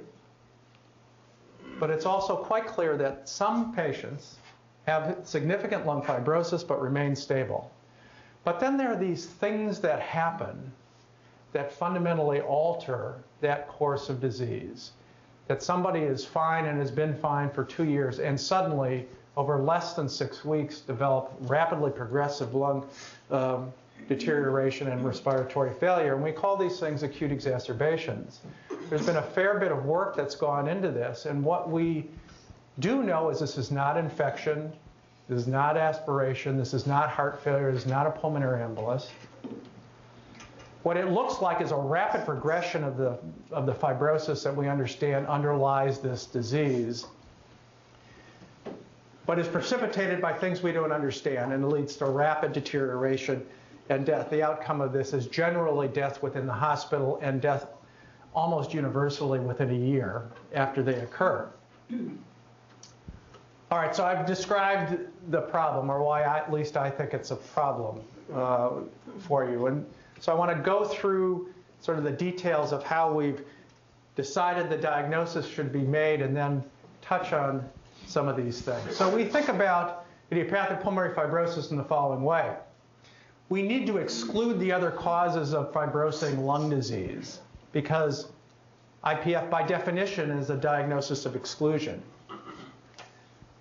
but 1.82 1.90
it's 1.90 2.06
also 2.06 2.36
quite 2.36 2.68
clear 2.68 2.96
that 2.96 3.28
some 3.28 3.74
patients 3.74 4.38
have 4.86 5.18
significant 5.24 5.84
lung 5.84 6.04
fibrosis 6.04 6.66
but 6.66 6.80
remain 6.80 7.16
stable. 7.16 7.72
But 8.44 8.60
then 8.60 8.78
there 8.78 8.90
are 8.90 9.00
these 9.00 9.26
things 9.26 9.80
that 9.80 10.00
happen 10.00 10.72
that 11.54 11.74
fundamentally 11.74 12.40
alter 12.40 13.16
that 13.42 13.68
course 13.68 14.10
of 14.10 14.22
disease. 14.22 14.92
That 15.48 15.64
somebody 15.64 16.02
is 16.02 16.24
fine 16.24 16.66
and 16.66 16.78
has 16.78 16.92
been 16.92 17.16
fine 17.16 17.50
for 17.50 17.64
two 17.64 17.86
years, 17.86 18.20
and 18.20 18.40
suddenly 18.40 19.08
over 19.36 19.58
less 19.58 19.96
than 19.96 20.08
six 20.08 20.46
weeks, 20.46 20.82
develop 20.82 21.34
rapidly 21.42 21.90
progressive 21.90 22.54
lung 22.54 22.86
um, 23.32 23.74
deterioration 24.08 24.88
and 24.88 25.04
respiratory 25.04 25.74
failure. 25.80 26.14
And 26.14 26.24
we 26.24 26.32
call 26.32 26.58
these 26.58 26.80
things 26.80 27.02
acute 27.02 27.32
exacerbations. 27.32 28.42
There's 28.91 29.05
been 29.05 29.15
a 29.15 29.21
fair 29.21 29.57
bit 29.57 29.71
of 29.71 29.86
work 29.86 30.17
that's 30.17 30.36
gone 30.36 30.67
into 30.67 30.91
this. 30.91 31.25
And 31.25 31.41
what 31.45 31.69
we 31.69 32.10
do 32.79 33.03
know 33.03 33.29
is 33.29 33.39
this 33.39 33.57
is 33.57 33.71
not 33.71 33.95
infection, 33.95 34.69
this 35.29 35.43
is 35.43 35.48
not 35.48 35.77
aspiration, 35.77 36.57
this 36.57 36.74
is 36.74 36.86
not 36.86 37.10
heart 37.10 37.41
failure, 37.41 37.71
this 37.71 37.83
is 37.83 37.89
not 37.89 38.05
a 38.05 38.12
pulmonary 38.12 38.60
embolus. 38.60 39.07
What 40.83 40.98
it 40.98 41.07
looks 41.07 41.41
like 41.41 41.62
is 41.62 41.71
a 41.71 41.77
rapid 41.77 42.25
progression 42.25 42.83
of 42.83 42.98
the, 42.98 43.17
of 43.51 43.65
the 43.65 43.71
fibrosis 43.71 44.43
that 44.43 44.53
we 44.53 44.67
understand 44.67 45.25
underlies 45.27 46.00
this 46.00 46.25
disease 46.25 47.05
but 49.25 49.39
is 49.39 49.48
precipitated 49.48 50.19
by 50.19 50.33
things 50.33 50.62
we 50.62 50.74
don't 50.74 50.91
understand 50.91 51.53
and 51.53 51.69
leads 51.69 51.95
to 51.95 52.05
rapid 52.07 52.51
deterioration 52.51 53.45
and 53.88 54.05
death. 54.05 54.29
The 54.29 54.43
outcome 54.43 54.81
of 54.81 54.91
this 54.91 55.13
is 55.13 55.27
generally 55.27 55.88
death 55.88 56.21
within 56.21 56.45
the 56.45 56.51
hospital 56.51 57.17
and 57.21 57.41
death 57.41 57.67
almost 58.34 58.74
universally 58.74 59.40
within 59.40 59.70
a 59.70 59.78
year 59.78 60.30
after 60.54 60.82
they 60.82 60.96
occur. 60.96 61.50
All 63.72 63.78
right, 63.78 63.96
so 63.96 64.04
I've 64.04 64.26
described 64.26 65.00
the 65.30 65.42
problem, 65.42 65.90
or 65.90 66.02
why 66.02 66.24
I, 66.24 66.40
at 66.40 66.52
least 66.52 66.78
I 66.78 66.90
think 66.90 67.14
it's 67.14 67.32
a 67.32 67.36
problem 67.36 68.02
uh, 68.34 68.72
for 69.20 69.50
you. 69.50 69.68
And 69.68 69.86
so 70.20 70.32
I 70.32 70.36
want 70.36 70.56
to 70.56 70.62
go 70.62 70.86
through 70.86 71.54
sort 71.80 71.98
of 71.98 72.04
the 72.04 72.12
details 72.12 72.74
of 72.74 72.84
how 72.84 73.14
we've 73.14 73.44
decided 74.16 74.70
the 74.70 74.78
diagnosis 74.78 75.48
should 75.48 75.72
be 75.72 75.82
made 75.82 76.22
and 76.22 76.36
then 76.36 76.64
touch 77.02 77.34
on 77.34 77.68
some 78.06 78.28
of 78.28 78.36
these 78.36 78.62
things. 78.62 78.96
So 78.96 79.14
we 79.14 79.24
think 79.24 79.48
about 79.48 80.06
idiopathic 80.32 80.82
pulmonary 80.82 81.14
fibrosis 81.16 81.72
in 81.72 81.78
the 81.78 81.84
following 81.84 82.24
way. 82.24 82.56
We 83.50 83.64
need 83.64 83.88
to 83.88 83.98
exclude 83.98 84.60
the 84.60 84.72
other 84.72 84.92
causes 84.92 85.54
of 85.54 85.74
fibrosing 85.74 86.40
lung 86.40 86.70
disease 86.70 87.40
because 87.72 88.28
IPF 89.04 89.50
by 89.50 89.63
definition 89.63 90.32
is 90.32 90.50
a 90.50 90.58
diagnosis 90.58 91.25
of 91.25 91.36
exclusion. 91.36 92.01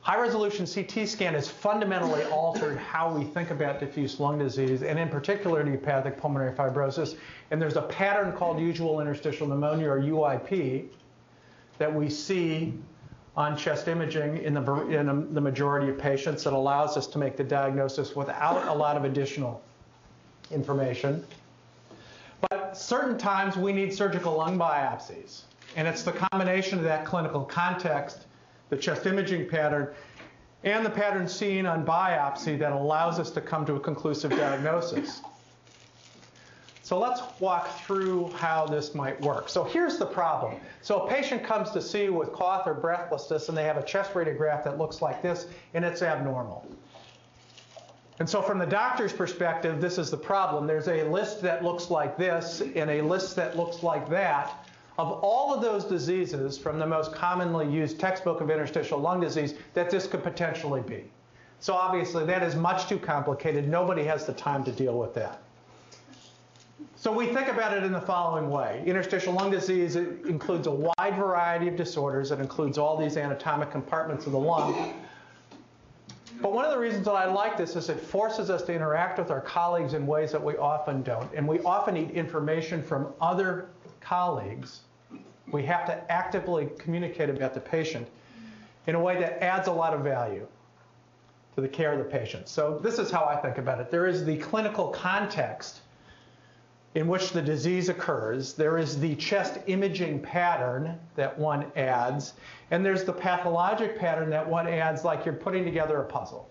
High 0.03 0.19
resolution 0.21 0.67
CT 0.67 1.07
scan 1.07 1.35
has 1.35 1.47
fundamentally 1.47 2.25
altered 2.25 2.79
how 2.79 3.13
we 3.13 3.25
think 3.25 3.51
about 3.51 3.81
diffuse 3.81 4.19
lung 4.19 4.39
disease, 4.39 4.83
and 4.83 4.99
in 4.99 5.09
particular 5.09 5.61
idiopathic 5.61 6.17
pulmonary 6.17 6.53
fibrosis. 6.53 7.17
And 7.51 7.61
there's 7.61 7.77
a 7.77 7.83
pattern 7.83 8.33
called 8.33 8.59
usual 8.59 9.01
interstitial 9.01 9.47
pneumonia, 9.47 9.91
or 9.91 10.01
UIP, 10.01 10.89
that 11.79 11.95
we 11.95 12.09
see 12.09 12.75
on 13.37 13.57
chest 13.57 13.89
imaging 13.89 14.39
in 14.39 14.55
the, 14.55 14.75
in 14.89 15.35
the 15.35 15.41
majority 15.41 15.91
of 15.91 15.99
patients 15.99 16.45
that 16.45 16.55
allows 16.55 16.97
us 16.97 17.07
to 17.07 17.19
make 17.19 17.37
the 17.37 17.45
diagnosis 17.45 18.17
without 18.17 18.67
a 18.69 18.75
lot 18.75 18.97
of 18.97 19.05
additional 19.05 19.63
information. 20.51 21.25
Certain 22.77 23.19
times 23.19 23.57
we 23.57 23.73
need 23.73 23.93
surgical 23.93 24.37
lung 24.37 24.59
biopsies. 24.59 25.43
And 25.77 25.87
it's 25.87 26.03
the 26.03 26.13
combination 26.13 26.79
of 26.79 26.85
that 26.85 27.05
clinical 27.05 27.45
context, 27.45 28.27
the 28.71 28.77
chest 28.77 29.07
imaging 29.07 29.49
pattern, 29.49 29.95
and 30.65 30.85
the 30.85 30.91
pattern 30.91 31.29
seen 31.29 31.67
on 31.67 31.87
biopsy 31.87 32.59
that 32.59 32.73
allows 32.73 33.19
us 33.19 33.31
to 33.31 33.41
come 33.41 33.65
to 33.67 33.77
a 33.77 33.81
conclusive 33.81 34.31
diagnosis. 34.31 35.23
So 36.83 36.99
let's 36.99 37.23
walk 37.39 37.69
through 37.83 38.33
how 38.33 38.67
this 38.67 38.97
might 38.97 39.21
work. 39.21 39.49
So 39.49 39.63
here's 39.63 39.97
the 39.97 40.07
problem. 40.07 40.57
So 40.83 41.03
a 41.03 41.09
patient 41.09 41.45
comes 41.45 41.71
to 41.71 41.81
see 41.81 42.05
you 42.05 42.15
with 42.15 42.33
cough 42.33 42.67
or 42.67 42.75
breathlessness 42.75 43.49
and 43.49 43.57
they 43.57 43.63
have 43.63 43.77
a 43.77 43.83
chest 43.85 44.13
radiograph 44.13 44.65
that 44.65 44.77
looks 44.77 45.01
like 45.01 45.23
this 45.23 45.47
and 45.75 45.85
it's 45.85 46.03
abnormal. 46.03 46.67
And 48.21 48.29
so 48.29 48.43
from 48.43 48.59
the 48.59 48.67
doctor's 48.67 49.15
perspective, 49.15 49.81
this 49.81 49.97
is 49.97 50.11
the 50.11 50.17
problem. 50.17 50.67
There's 50.67 50.89
a 50.89 51.05
list 51.05 51.41
that 51.41 51.65
looks 51.65 51.91
like 51.91 52.19
this 52.19 52.61
and 52.61 52.91
a 52.91 53.01
list 53.01 53.35
that 53.37 53.57
looks 53.57 53.83
like 53.83 54.11
that 54.11 54.67
of 54.99 55.13
all 55.23 55.55
of 55.55 55.63
those 55.63 55.85
diseases 55.85 56.59
from 56.59 56.79
the 56.79 56.87
most 56.87 57.15
commonly 57.15 57.67
used 57.67 57.99
textbook 57.99 58.43
of 58.43 58.51
interstitial 58.51 58.99
lung 58.99 59.21
disease 59.21 59.55
that 59.73 59.89
this 59.89 60.07
could 60.07 60.23
potentially 60.23 60.83
be. 60.83 61.05
So 61.61 61.73
obviously 61.73 62.27
that 62.27 62.43
is 62.43 62.55
much 62.55 62.87
too 62.87 62.99
complicated. 62.99 63.67
Nobody 63.67 64.05
has 64.05 64.27
the 64.27 64.35
time 64.35 64.65
to 64.65 64.73
deal 64.73 64.99
with 64.99 65.15
that. 65.15 65.41
So 66.97 67.11
we 67.11 67.27
think 67.29 67.49
about 67.49 67.75
it 67.75 67.83
in 67.85 67.93
the 67.93 68.01
following 68.03 68.51
way. 68.51 68.83
Interstitial 68.85 69.33
lung 69.33 69.51
disease 69.51 69.97
includes 69.97 70.67
a 70.67 70.71
wide 70.71 71.17
variety 71.17 71.69
of 71.69 71.77
disorders. 71.77 72.31
It 72.31 72.41
includes 72.41 72.77
all 72.77 72.99
these 72.99 73.17
anatomic 73.17 73.71
compartments 73.71 74.27
of 74.27 74.33
the 74.33 74.39
lung. 74.39 75.00
But 76.43 76.53
one 76.53 76.65
of 76.65 76.71
the 76.71 76.79
reasons 76.79 77.05
that 77.05 77.13
I 77.13 77.27
like 77.27 77.57
this 77.59 77.77
is 77.77 77.89
it 77.91 78.01
forces 78.01 78.49
us 78.49 78.63
to 78.63 78.75
interact 78.75 79.19
with 79.19 79.31
our 79.31 79.43
colleagues 79.43 79.93
in 79.93 80.07
ways 80.07 80.33
that 80.33 80.43
we 80.43 80.57
often 80.57 81.03
don't. 81.03 81.31
And 81.35 81.47
we 81.47 81.61
often 81.61 81.95
need 81.95 82.11
information 82.11 82.83
from 82.83 83.13
other 83.21 83.69
colleagues. 84.01 84.81
We 85.53 85.65
have 85.65 85.85
to 85.87 86.11
actively 86.11 86.69
communicate 86.79 87.29
about 87.29 87.53
the 87.53 87.61
patient 87.61 88.09
in 88.87 88.95
a 88.95 89.01
way 89.01 89.21
that 89.21 89.43
adds 89.43 89.69
a 89.69 89.73
lot 89.73 89.93
of 89.93 90.01
value 90.01 90.47
to 91.57 91.61
the 91.61 91.69
care 91.69 91.93
of 91.93 91.99
the 91.99 92.05
patient. 92.05 92.49
So 92.49 92.79
this 92.83 92.99
is 92.99 93.11
how 93.11 93.25
I 93.25 93.37
think 93.37 93.59
about 93.59 93.81
it. 93.81 93.91
There 93.91 94.07
is 94.07 94.25
the 94.25 94.39
clinical 94.39 94.89
context 94.89 95.81
in 96.95 97.07
which 97.07 97.31
the 97.31 97.43
disease 97.43 97.89
occurs. 97.89 98.55
There 98.55 98.79
is 98.79 98.99
the 98.99 99.15
chest 99.17 99.59
imaging 99.67 100.21
pattern 100.21 100.99
that 101.15 101.39
one 101.39 101.71
adds, 101.77 102.35
and 102.71 102.85
there's 102.85 103.05
the 103.05 103.13
pathologic 103.13 103.99
pattern 103.99 104.31
that 104.31 104.49
one 104.49 104.67
adds 104.67 105.05
like 105.05 105.25
you're 105.25 105.35
putting 105.35 105.65
together 105.65 106.01
a 106.01 106.05
puzzle. 106.05 106.49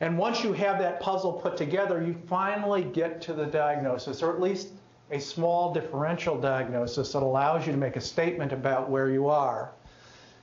And 0.00 0.18
once 0.18 0.42
you 0.42 0.52
have 0.52 0.78
that 0.80 1.00
puzzle 1.00 1.32
put 1.32 1.56
together, 1.56 2.02
you 2.02 2.14
finally 2.26 2.82
get 2.82 3.22
to 3.22 3.32
the 3.32 3.46
diagnosis, 3.46 4.22
or 4.22 4.32
at 4.32 4.40
least 4.40 4.68
a 5.10 5.20
small 5.20 5.72
differential 5.72 6.38
diagnosis 6.38 7.12
that 7.12 7.22
allows 7.22 7.66
you 7.66 7.72
to 7.72 7.78
make 7.78 7.96
a 7.96 8.00
statement 8.00 8.52
about 8.52 8.90
where 8.90 9.10
you 9.10 9.28
are 9.28 9.70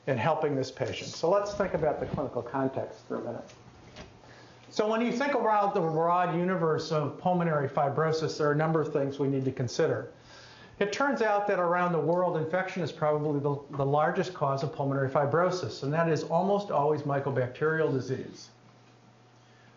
in 0.08 0.18
helping 0.18 0.56
this 0.56 0.72
patient. 0.72 1.10
So 1.10 1.30
let's 1.30 1.54
think 1.54 1.74
about 1.74 2.00
the 2.00 2.06
clinical 2.08 2.42
context 2.42 3.00
for 3.08 3.18
a 3.18 3.22
minute. 3.22 3.44
So 4.72 4.88
when 4.88 5.02
you 5.02 5.12
think 5.12 5.34
about 5.34 5.74
the 5.74 5.82
broad 5.82 6.36
universe 6.36 6.92
of 6.92 7.18
pulmonary 7.18 7.68
fibrosis, 7.68 8.38
there 8.38 8.50
are 8.50 8.52
a 8.52 8.56
number 8.56 8.80
of 8.80 8.94
things 8.94 9.18
we 9.18 9.28
need 9.28 9.44
to 9.46 9.52
consider. 9.52 10.12
It 10.78 10.94
turns 10.94 11.22
out 11.24 11.48
that 11.48 11.60
around 11.60 11.92
the 11.92 12.00
world, 12.00 12.38
infection 12.38 12.84
is 12.84 12.92
probably 12.92 13.40
the, 13.40 13.58
the 13.78 13.86
largest 13.86 14.34
cause 14.34 14.64
of 14.64 14.74
pulmonary 14.74 15.10
fibrosis, 15.10 15.84
and 15.84 15.92
that 15.92 16.08
is 16.08 16.24
almost 16.24 16.70
always 16.70 17.02
mycobacterial 17.02 17.92
disease. 17.92 18.50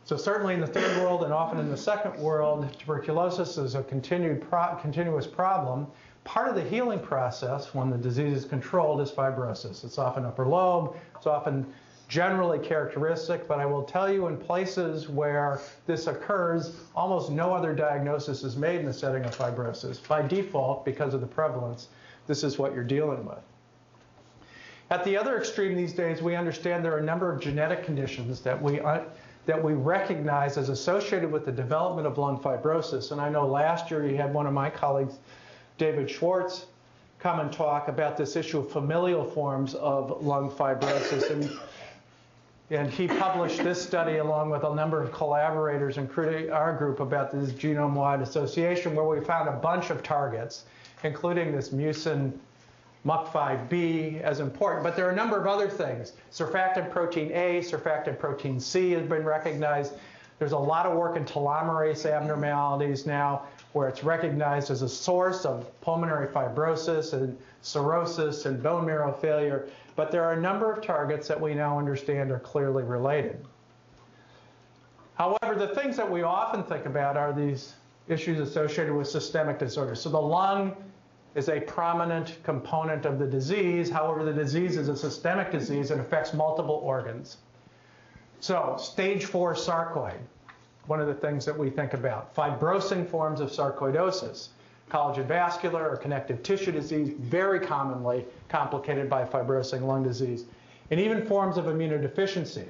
So 0.04 0.16
certainly 0.16 0.54
in 0.54 0.60
the 0.60 0.66
third 0.66 0.98
world 0.98 1.24
and 1.24 1.32
often 1.32 1.58
in 1.58 1.70
the 1.70 1.76
second 1.76 2.20
world, 2.20 2.68
tuberculosis 2.78 3.56
is 3.56 3.74
a 3.74 3.82
continued 3.84 4.42
pro 4.42 4.76
continuous 4.80 5.26
problem. 5.26 5.86
Part 6.24 6.48
of 6.48 6.54
the 6.54 6.62
healing 6.62 7.00
process 7.00 7.74
when 7.74 7.88
the 7.88 7.96
disease 7.96 8.36
is 8.36 8.44
controlled 8.44 9.00
is 9.00 9.10
fibrosis. 9.10 9.84
It's 9.84 9.98
often 9.98 10.24
upper 10.24 10.46
lobe, 10.46 10.96
it's 11.16 11.26
often 11.26 11.66
generally 12.12 12.58
characteristic, 12.58 13.48
but 13.48 13.58
I 13.58 13.64
will 13.64 13.84
tell 13.84 14.12
you 14.12 14.26
in 14.26 14.36
places 14.36 15.08
where 15.08 15.62
this 15.86 16.08
occurs, 16.08 16.76
almost 16.94 17.30
no 17.30 17.54
other 17.54 17.74
diagnosis 17.74 18.44
is 18.44 18.54
made 18.54 18.80
in 18.80 18.84
the 18.84 18.92
setting 18.92 19.24
of 19.24 19.34
fibrosis. 19.34 20.06
By 20.06 20.20
default, 20.20 20.84
because 20.84 21.14
of 21.14 21.22
the 21.22 21.26
prevalence, 21.26 21.88
this 22.26 22.44
is 22.44 22.58
what 22.58 22.74
you're 22.74 22.84
dealing 22.84 23.24
with. 23.24 23.38
At 24.90 25.04
the 25.04 25.16
other 25.16 25.38
extreme 25.38 25.74
these 25.74 25.94
days, 25.94 26.20
we 26.20 26.36
understand 26.36 26.84
there 26.84 26.92
are 26.92 26.98
a 26.98 27.02
number 27.02 27.32
of 27.32 27.40
genetic 27.40 27.82
conditions 27.82 28.42
that 28.42 28.60
we, 28.60 28.78
uh, 28.78 29.04
that 29.46 29.64
we 29.64 29.72
recognize 29.72 30.58
as 30.58 30.68
associated 30.68 31.32
with 31.32 31.46
the 31.46 31.52
development 31.52 32.06
of 32.06 32.18
lung 32.18 32.38
fibrosis. 32.38 33.10
And 33.12 33.22
I 33.22 33.30
know 33.30 33.46
last 33.46 33.90
year 33.90 34.06
you 34.06 34.18
had 34.18 34.34
one 34.34 34.46
of 34.46 34.52
my 34.52 34.68
colleagues, 34.68 35.14
David 35.78 36.10
Schwartz, 36.10 36.66
come 37.20 37.40
and 37.40 37.50
talk 37.50 37.88
about 37.88 38.18
this 38.18 38.36
issue 38.36 38.58
of 38.58 38.70
familial 38.70 39.24
forms 39.24 39.74
of 39.76 40.22
lung 40.22 40.50
fibrosis. 40.50 41.30
And 41.30 41.50
and 42.72 42.90
he 42.90 43.06
published 43.06 43.58
this 43.58 43.80
study 43.80 44.16
along 44.16 44.48
with 44.48 44.64
a 44.64 44.74
number 44.74 45.02
of 45.02 45.12
collaborators, 45.12 45.98
including 45.98 46.50
our 46.50 46.74
group, 46.74 47.00
about 47.00 47.30
this 47.30 47.52
genome-wide 47.52 48.22
association, 48.22 48.94
where 48.94 49.04
we 49.04 49.22
found 49.22 49.48
a 49.48 49.52
bunch 49.52 49.90
of 49.90 50.02
targets, 50.02 50.64
including 51.04 51.52
this 51.52 51.68
mucin 51.68 52.32
MUC5B 53.04 54.22
as 54.22 54.40
important. 54.40 54.84
But 54.84 54.96
there 54.96 55.06
are 55.06 55.10
a 55.10 55.16
number 55.16 55.38
of 55.38 55.46
other 55.46 55.68
things. 55.68 56.14
Surfactant 56.32 56.90
protein 56.90 57.30
A, 57.32 57.60
surfactant 57.60 58.18
protein 58.18 58.58
C 58.58 58.92
has 58.92 59.06
been 59.06 59.24
recognized. 59.24 59.94
There's 60.38 60.52
a 60.52 60.58
lot 60.58 60.86
of 60.86 60.96
work 60.96 61.16
in 61.16 61.26
telomerase 61.26 62.10
abnormalities 62.10 63.04
now 63.06 63.42
where 63.72 63.88
it's 63.88 64.04
recognized 64.04 64.70
as 64.70 64.82
a 64.82 64.88
source 64.88 65.44
of 65.44 65.68
pulmonary 65.80 66.26
fibrosis 66.26 67.12
and 67.12 67.38
cirrhosis 67.62 68.46
and 68.46 68.62
bone 68.62 68.84
marrow 68.84 69.12
failure. 69.12 69.68
But 69.96 70.10
there 70.10 70.24
are 70.24 70.32
a 70.32 70.40
number 70.40 70.72
of 70.72 70.82
targets 70.82 71.28
that 71.28 71.40
we 71.40 71.54
now 71.54 71.78
understand 71.78 72.30
are 72.30 72.38
clearly 72.38 72.82
related. 72.82 73.44
However, 75.14 75.54
the 75.54 75.74
things 75.74 75.96
that 75.96 76.10
we 76.10 76.22
often 76.22 76.64
think 76.64 76.86
about 76.86 77.16
are 77.16 77.32
these 77.32 77.74
issues 78.08 78.40
associated 78.40 78.94
with 78.94 79.06
systemic 79.08 79.58
disorders. 79.58 80.00
So 80.00 80.10
the 80.10 80.20
lung 80.20 80.74
is 81.34 81.48
a 81.48 81.60
prominent 81.60 82.38
component 82.42 83.06
of 83.06 83.18
the 83.18 83.26
disease. 83.26 83.90
However, 83.90 84.24
the 84.24 84.32
disease 84.32 84.76
is 84.76 84.88
a 84.88 84.96
systemic 84.96 85.50
disease 85.50 85.90
and 85.90 86.00
affects 86.00 86.34
multiple 86.34 86.80
organs. 86.82 87.38
So 88.40 88.76
stage 88.78 89.24
four 89.24 89.54
sarcoid, 89.54 90.18
one 90.86 91.00
of 91.00 91.06
the 91.06 91.14
things 91.14 91.44
that 91.44 91.56
we 91.56 91.70
think 91.70 91.94
about. 91.94 92.34
Fibrosing 92.34 93.08
forms 93.08 93.40
of 93.40 93.50
sarcoidosis 93.50 94.48
collagen 94.92 95.24
vascular 95.24 95.88
or 95.88 95.96
connective 95.96 96.42
tissue 96.42 96.70
disease, 96.70 97.14
very 97.18 97.58
commonly 97.58 98.26
complicated 98.48 99.08
by 99.08 99.24
fibrosing 99.24 99.82
lung 99.82 100.02
disease, 100.02 100.44
and 100.90 101.00
even 101.00 101.24
forms 101.24 101.56
of 101.56 101.64
immunodeficiency, 101.64 102.66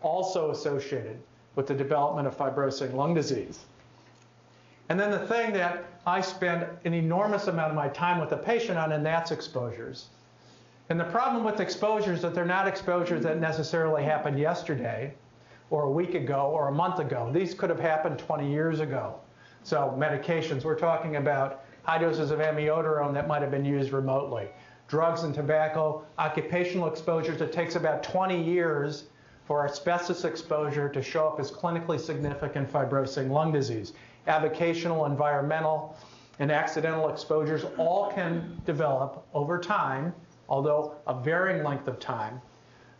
also 0.00 0.50
associated 0.50 1.18
with 1.56 1.66
the 1.66 1.74
development 1.74 2.26
of 2.26 2.36
fibrosing 2.36 2.94
lung 2.94 3.12
disease. 3.12 3.60
And 4.88 4.98
then 4.98 5.10
the 5.10 5.26
thing 5.26 5.52
that 5.52 5.84
I 6.06 6.22
spend 6.22 6.66
an 6.84 6.94
enormous 6.94 7.46
amount 7.48 7.70
of 7.70 7.76
my 7.76 7.88
time 7.88 8.18
with 8.18 8.30
the 8.30 8.38
patient 8.38 8.78
on, 8.78 8.92
and 8.92 9.04
that's 9.04 9.30
exposures. 9.30 10.06
And 10.88 10.98
the 10.98 11.04
problem 11.04 11.44
with 11.44 11.60
exposures 11.60 12.16
is 12.16 12.22
that 12.22 12.34
they're 12.34 12.44
not 12.46 12.66
exposures 12.66 13.22
that 13.22 13.38
necessarily 13.38 14.02
happened 14.02 14.38
yesterday 14.38 15.12
or 15.70 15.84
a 15.84 15.90
week 15.90 16.14
ago 16.14 16.50
or 16.52 16.68
a 16.68 16.72
month 16.72 16.98
ago. 16.98 17.30
These 17.32 17.54
could 17.54 17.70
have 17.70 17.80
happened 17.80 18.18
20 18.18 18.50
years 18.50 18.80
ago. 18.80 19.20
So 19.62 19.94
medications, 19.96 20.64
we're 20.64 20.78
talking 20.78 21.16
about 21.16 21.64
high 21.84 21.98
doses 21.98 22.30
of 22.30 22.40
amiodarone 22.40 23.14
that 23.14 23.28
might 23.28 23.42
have 23.42 23.50
been 23.50 23.64
used 23.64 23.92
remotely. 23.92 24.48
Drugs 24.88 25.22
and 25.22 25.34
tobacco, 25.34 26.04
occupational 26.18 26.88
exposures, 26.88 27.40
it 27.40 27.52
takes 27.52 27.76
about 27.76 28.02
20 28.02 28.42
years 28.42 29.04
for 29.46 29.64
asbestos 29.64 30.24
exposure 30.24 30.88
to 30.88 31.02
show 31.02 31.28
up 31.28 31.40
as 31.40 31.50
clinically 31.50 31.98
significant 31.98 32.70
fibrosing 32.70 33.30
lung 33.30 33.52
disease. 33.52 33.92
Avocational, 34.26 35.08
environmental, 35.08 35.96
and 36.40 36.50
accidental 36.50 37.08
exposures 37.08 37.64
all 37.76 38.10
can 38.10 38.60
develop 38.64 39.26
over 39.34 39.58
time, 39.58 40.12
although 40.48 40.96
a 41.06 41.14
varying 41.14 41.62
length 41.62 41.86
of 41.86 42.00
time, 42.00 42.40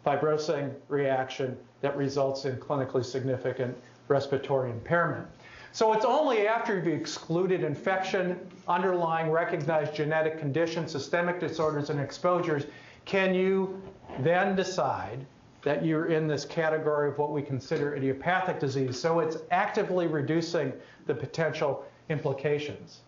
fibrosing 0.07 0.75
reaction 0.89 1.57
that 1.81 1.97
results 1.97 2.45
in 2.45 2.57
clinically 2.57 3.05
significant 3.05 3.77
respiratory 4.09 4.71
impairment. 4.71 5.27
So 5.73 5.93
it's 5.93 6.05
only 6.05 6.49
after 6.49 6.77
you've 6.77 6.89
excluded 6.89 7.63
infection, 7.63 8.39
underlying 8.67 9.31
recognized 9.31 9.95
genetic 9.95 10.39
conditions, 10.39 10.91
systemic 10.91 11.39
disorders, 11.39 11.91
and 11.91 12.01
exposures 12.01 12.65
can 13.05 13.35
you 13.35 13.81
then 14.21 14.57
decide 14.57 15.25
that 15.63 15.85
you're 15.85 16.07
in 16.07 16.27
this 16.27 16.45
category 16.45 17.09
of 17.09 17.19
what 17.19 17.33
we 17.33 17.43
consider 17.43 17.95
idiopathic 17.95 18.59
disease. 18.59 18.99
So 18.99 19.21
it's 19.21 19.37
actively 19.51 20.07
reducing 20.07 20.73
the 21.07 21.15
potential 21.15 21.85
implications. 22.09 23.01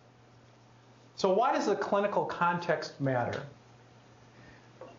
So 1.15 1.33
why 1.33 1.53
does 1.53 1.65
the 1.65 1.75
clinical 1.75 2.25
context 2.25 2.99
matter? 3.01 3.43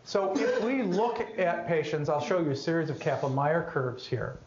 So 0.07 0.33
if 0.37 0.63
we 0.63 0.83
look 0.83 1.19
at 1.39 1.67
patients, 1.67 2.09
I'll 2.09 2.21
show 2.21 2.39
you 2.39 2.51
a 2.51 2.55
series 2.55 2.91
of 2.91 2.99
Kaplan-Meier 2.99 3.63
curves 3.71 4.05
here. 4.05 4.37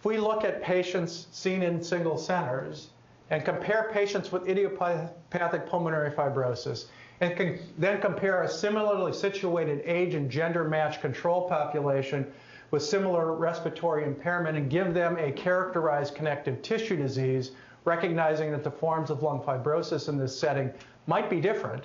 If 0.00 0.04
we 0.04 0.18
look 0.18 0.42
at 0.42 0.60
patients 0.60 1.28
seen 1.30 1.62
in 1.62 1.80
single 1.80 2.18
centers 2.18 2.88
and 3.30 3.44
compare 3.44 3.90
patients 3.92 4.32
with 4.32 4.48
idiopathic 4.48 5.68
pulmonary 5.68 6.10
fibrosis, 6.10 6.86
and 7.20 7.60
then 7.78 8.00
compare 8.00 8.42
a 8.42 8.48
similarly 8.48 9.12
situated 9.12 9.82
age 9.84 10.14
and 10.14 10.28
gender 10.28 10.64
matched 10.64 11.00
control 11.00 11.48
population 11.48 12.26
with 12.72 12.82
similar 12.82 13.34
respiratory 13.34 14.02
impairment 14.02 14.56
and 14.56 14.68
give 14.68 14.94
them 14.94 15.16
a 15.16 15.30
characterized 15.30 16.16
connective 16.16 16.60
tissue 16.60 16.96
disease, 16.96 17.52
recognizing 17.84 18.50
that 18.50 18.64
the 18.64 18.70
forms 18.70 19.10
of 19.10 19.22
lung 19.22 19.40
fibrosis 19.40 20.08
in 20.08 20.18
this 20.18 20.36
setting 20.36 20.72
might 21.06 21.30
be 21.30 21.40
different, 21.40 21.84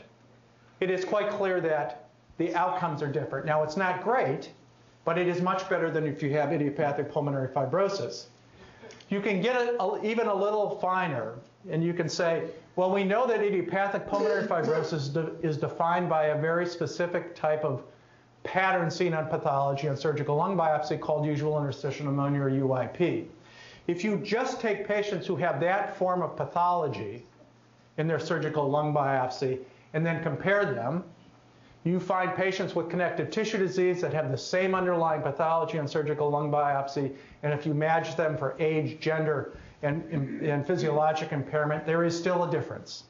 it 0.80 0.90
is 0.90 1.06
quite 1.06 1.30
clear 1.30 1.62
that 1.62 2.09
the 2.40 2.56
outcomes 2.56 3.04
are 3.04 3.08
different. 3.08 3.46
Now, 3.46 3.62
it's 3.62 3.78
not 3.78 4.04
great, 4.04 4.50
but 5.06 5.20
it 5.20 5.28
is 5.28 5.42
much 5.42 5.70
better 5.70 5.92
than 5.92 6.08
if 6.08 6.24
you 6.24 6.32
have 6.32 6.52
idiopathic 6.52 7.12
pulmonary 7.12 7.50
fibrosis. 7.50 8.26
You 9.10 9.22
can 9.22 9.42
get 9.42 9.56
it 9.62 9.76
even 10.04 10.28
a 10.28 10.34
little 10.34 10.80
finer, 10.80 11.36
and 11.70 11.84
you 11.84 11.94
can 11.94 12.10
say, 12.10 12.46
well, 12.76 12.92
we 12.92 13.04
know 13.04 13.28
that 13.28 13.44
idiopathic 13.44 14.08
pulmonary 14.08 14.48
fibrosis 14.48 15.44
is 15.44 15.58
defined 15.58 16.10
by 16.10 16.28
a 16.28 16.40
very 16.40 16.66
specific 16.66 17.36
type 17.36 17.64
of 17.64 17.84
pattern 18.44 18.90
seen 18.90 19.14
on 19.14 19.28
pathology 19.28 19.90
on 19.90 19.98
surgical 19.98 20.38
lung 20.38 20.56
biopsy 20.56 20.98
called 20.98 21.26
usual 21.26 21.58
interstitial 21.58 22.06
pneumonia 22.06 22.42
or 22.42 22.50
UIP. 22.50 23.26
If 23.88 24.04
you 24.04 24.18
just 24.18 24.62
take 24.62 24.88
patients 24.88 25.28
who 25.28 25.36
have 25.36 25.60
that 25.60 25.98
form 25.98 26.22
of 26.22 26.38
pathology 26.38 27.26
in 27.98 28.08
their 28.08 28.20
surgical 28.20 28.70
lung 28.70 28.94
biopsy 28.94 29.60
and 29.94 30.06
then 30.06 30.24
compare 30.24 30.74
them, 30.74 31.04
You 31.84 32.00
find 32.00 32.36
patients 32.36 32.76
with 32.76 32.90
connective 32.90 33.32
tissue 33.32 33.58
disease 33.58 34.02
that 34.02 34.14
have 34.14 34.32
the 34.32 34.38
same 34.38 34.76
underlying 34.76 35.22
pathology 35.22 35.80
on 35.80 35.88
surgical 35.88 36.30
lung 36.30 36.52
biopsy, 36.52 37.16
and 37.44 37.54
if 37.54 37.66
you 37.66 37.74
match 37.74 38.18
them 38.18 38.38
for 38.38 38.56
age, 38.60 39.00
gender, 39.00 39.58
and, 39.82 40.04
and 40.12 40.68
physiologic 40.68 41.32
impairment, 41.32 41.86
there 41.86 42.04
is 42.04 42.18
still 42.18 42.44
a 42.44 42.52
difference. 42.52 43.06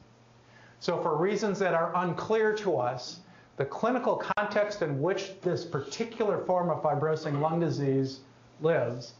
So 0.78 1.02
for 1.02 1.16
reasons 1.16 1.58
that 1.58 1.74
are 1.74 1.92
unclear 1.96 2.54
to 2.56 2.76
us, 2.76 3.20
the 3.56 3.64
clinical 3.64 4.16
context 4.16 4.80
in 4.82 5.02
which 5.02 5.40
this 5.42 5.64
particular 5.64 6.38
form 6.46 6.70
of 6.70 6.82
fibrosing 6.82 7.40
lung 7.40 7.60
disease 7.60 8.20
lives 8.62 9.14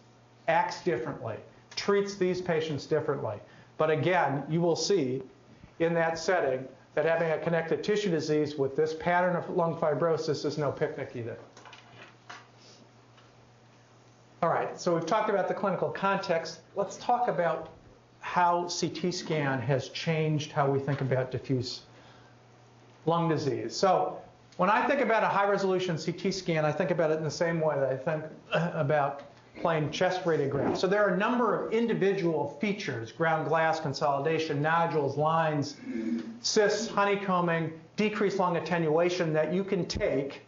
acts 0.49 0.83
differently, 0.83 1.37
treats 1.77 2.15
these 2.15 2.41
patients 2.41 2.87
differently. 2.87 3.37
But 3.77 3.91
again, 3.91 4.45
you 4.49 4.61
will 4.61 4.77
see 4.77 5.23
in 5.81 5.93
that 5.95 6.19
setting 6.19 6.67
that 6.95 7.05
having 7.05 7.31
a 7.31 7.39
connective 7.39 7.83
tissue 7.83 8.11
disease 8.11 8.57
with 8.57 8.77
this 8.77 8.95
pattern 8.95 9.37
of 9.37 9.49
lung 9.51 9.77
fibrosis 9.77 10.45
is 10.45 10.59
no 10.59 10.73
picnic 10.73 11.13
either. 11.15 11.37
All 14.43 14.49
right, 14.49 14.81
so 14.81 14.95
we've 14.95 15.07
talked 15.07 15.29
about 15.29 15.49
the 15.49 15.55
clinical 15.55 15.91
context. 15.91 16.61
Let's 16.75 16.97
talk 16.97 17.29
about 17.29 17.69
how 18.21 18.69
CT 18.69 19.13
scan 19.13 19.61
has 19.61 19.89
changed 19.91 20.53
how 20.53 20.71
we 20.71 20.79
think 20.79 21.01
about 21.01 21.31
diffuse 21.31 21.83
lung 23.07 23.29
disease. 23.29 23.75
So 23.77 24.19
when 24.57 24.71
I 24.71 24.87
think 24.87 25.01
about 25.01 25.23
a 25.23 25.29
high 25.29 25.49
resolution 25.49 25.99
CT 25.99 26.33
scan, 26.35 26.65
I 26.65 26.73
think 26.73 26.91
about 26.91 27.11
it 27.11 27.19
in 27.19 27.25
the 27.25 27.31
same 27.31 27.61
way 27.61 27.77
that 27.77 27.91
I 27.91 27.97
think 27.97 28.25
about 28.53 29.23
plain 29.61 29.91
chest 29.91 30.25
radiograph. 30.25 30.77
So 30.77 30.87
there 30.87 31.05
are 31.05 31.15
a 31.15 31.19
number 31.19 31.67
of 31.67 31.73
individual 31.73 32.57
features, 32.61 33.13
ground 33.13 33.49
glass 33.49 33.81
consolidation, 33.81 34.63
nodules, 34.63 35.17
lines, 35.17 35.77
cysts, 36.41 36.89
honeycombing, 36.89 37.73
decreased 37.97 38.39
lung 38.39 38.57
attenuation 38.57 39.33
that 39.33 39.53
you 39.53 39.63
can 39.63 39.87
take 39.87 40.43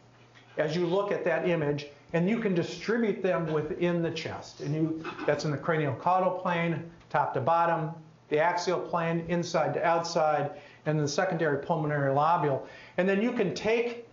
as 0.57 0.77
you 0.77 0.87
look 0.87 1.13
at 1.13 1.25
that 1.25 1.49
image 1.49 1.87
and 2.13 2.29
you 2.29 2.39
can 2.39 2.55
distribute 2.55 3.23
them 3.23 3.53
within 3.53 4.03
the 4.03 4.11
chest. 4.11 4.61
And 4.61 4.75
you, 4.75 5.05
that's 5.27 5.45
in 5.45 5.51
the 5.51 5.57
cranial 5.57 5.95
caudal 5.95 6.31
plane, 6.31 6.91
top 7.11 7.33
to 7.35 7.41
bottom, 7.41 7.91
the 8.29 8.39
axial 8.39 8.81
plane, 8.81 9.25
inside 9.29 9.75
to 9.75 9.85
outside, 9.85 10.51
and 10.87 10.99
the 10.99 11.09
secondary 11.09 11.59
pulmonary 11.59 12.15
lobule. 12.15 12.67
And 12.97 13.09
then 13.09 13.23
you 13.23 13.33
can 13.33 13.55
take 13.55 14.09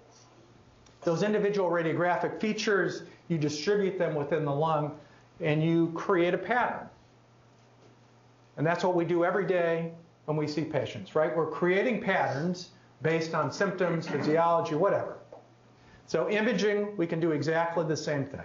those 1.01 1.23
individual 1.23 1.69
radiographic 1.69 2.39
features, 2.39 3.03
you 3.29 3.37
distribute 3.37 3.97
them 3.97 4.15
within 4.15 4.43
the 4.43 4.53
lung, 4.53 4.97
and 5.39 5.63
you 5.63 5.91
create 5.95 6.33
a 6.33 6.37
pattern. 6.37 6.89
And 8.57 8.67
that's 8.67 8.83
what 8.83 8.95
we 8.95 9.05
do 9.05 9.23
every 9.23 9.47
day 9.47 9.93
when 10.25 10.35
we 10.35 10.47
see 10.47 10.63
patients, 10.65 11.15
right? 11.15 11.35
We're 11.35 11.49
creating 11.49 12.01
patterns 12.01 12.71
based 13.01 13.33
on 13.33 13.51
symptoms, 13.51 14.07
physiology, 14.07 14.75
whatever. 14.75 15.17
So 16.07 16.29
imaging, 16.29 16.97
we 16.97 17.07
can 17.07 17.19
do 17.21 17.31
exactly 17.31 17.85
the 17.85 17.95
same 17.95 18.25
thing. 18.25 18.43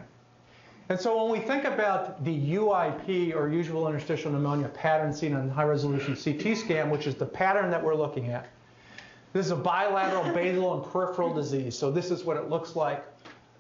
And 0.91 1.01
so 1.01 1.21
when 1.21 1.33
we 1.33 1.45
think 1.45 1.65
about 1.65 2.23
the 2.25 2.55
UIP, 2.55 3.35
or 3.35 3.49
usual 3.49 3.89
interstitial 3.89 4.31
pneumonia 4.31 4.69
pattern 4.69 5.15
seen 5.15 5.35
on 5.35 5.49
high-resolution 5.49 6.15
CT 6.15 6.59
scan, 6.59 6.91
which 6.91 7.07
is 7.07 7.15
the 7.15 7.27
pattern 7.27 7.71
that 7.71 7.83
we're 7.83 7.95
looking 7.95 8.29
at, 8.29 8.49
this 9.33 9.47
is 9.47 9.51
a 9.51 9.57
bilateral 9.57 10.33
basal 10.35 10.75
and 10.75 10.93
peripheral 10.93 11.35
disease. 11.35 11.77
So 11.77 11.91
this 11.91 12.11
is 12.11 12.25
what 12.25 12.37
it 12.37 12.51
looks 12.51 12.77
like 12.77 13.05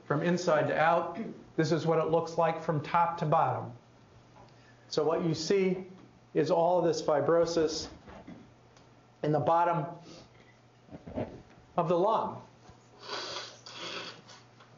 from 0.06 0.22
inside 0.22 0.68
to 0.68 0.78
out. 0.78 1.18
This 1.56 1.72
is 1.72 1.86
what 1.86 1.98
it 1.98 2.10
looks 2.10 2.36
like 2.36 2.62
from 2.62 2.80
top 2.80 3.18
to 3.18 3.26
bottom. 3.26 3.70
So 4.88 5.02
what 5.02 5.24
you 5.24 5.34
see 5.34 5.78
is 6.34 6.50
all 6.50 6.78
of 6.78 6.84
this 6.84 7.00
fibrosis 7.00 7.88
in 9.22 9.32
the 9.32 9.40
bottom 9.40 9.86
of 11.76 11.88
the 11.88 11.98
lung 11.98 12.40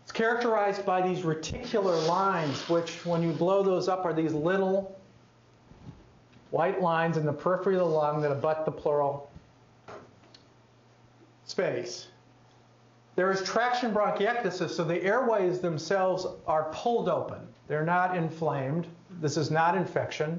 It's 0.02 0.12
characterized 0.12 0.86
by 0.86 1.06
these 1.06 1.24
reticular 1.24 2.06
lines, 2.06 2.68
which 2.68 3.04
when 3.04 3.22
you 3.22 3.32
blow 3.32 3.62
those 3.62 3.88
up 3.88 4.04
are 4.04 4.14
these 4.14 4.32
little 4.32 4.96
white 6.50 6.80
lines 6.80 7.16
in 7.16 7.26
the 7.26 7.32
periphery 7.32 7.74
of 7.74 7.80
the 7.80 7.86
lung 7.86 8.20
that 8.22 8.30
abut 8.30 8.64
the 8.64 8.70
pleural 8.70 9.30
space. 11.44 12.08
There 13.16 13.30
is 13.30 13.42
traction 13.42 13.94
bronchiectasis, 13.94 14.68
so 14.70 14.84
the 14.84 15.02
airways 15.02 15.60
themselves 15.60 16.26
are 16.46 16.70
pulled 16.70 17.08
open. 17.08 17.48
They're 17.66 17.82
not 17.82 18.14
inflamed. 18.14 18.86
This 19.22 19.38
is 19.38 19.50
not 19.50 19.74
infection. 19.74 20.38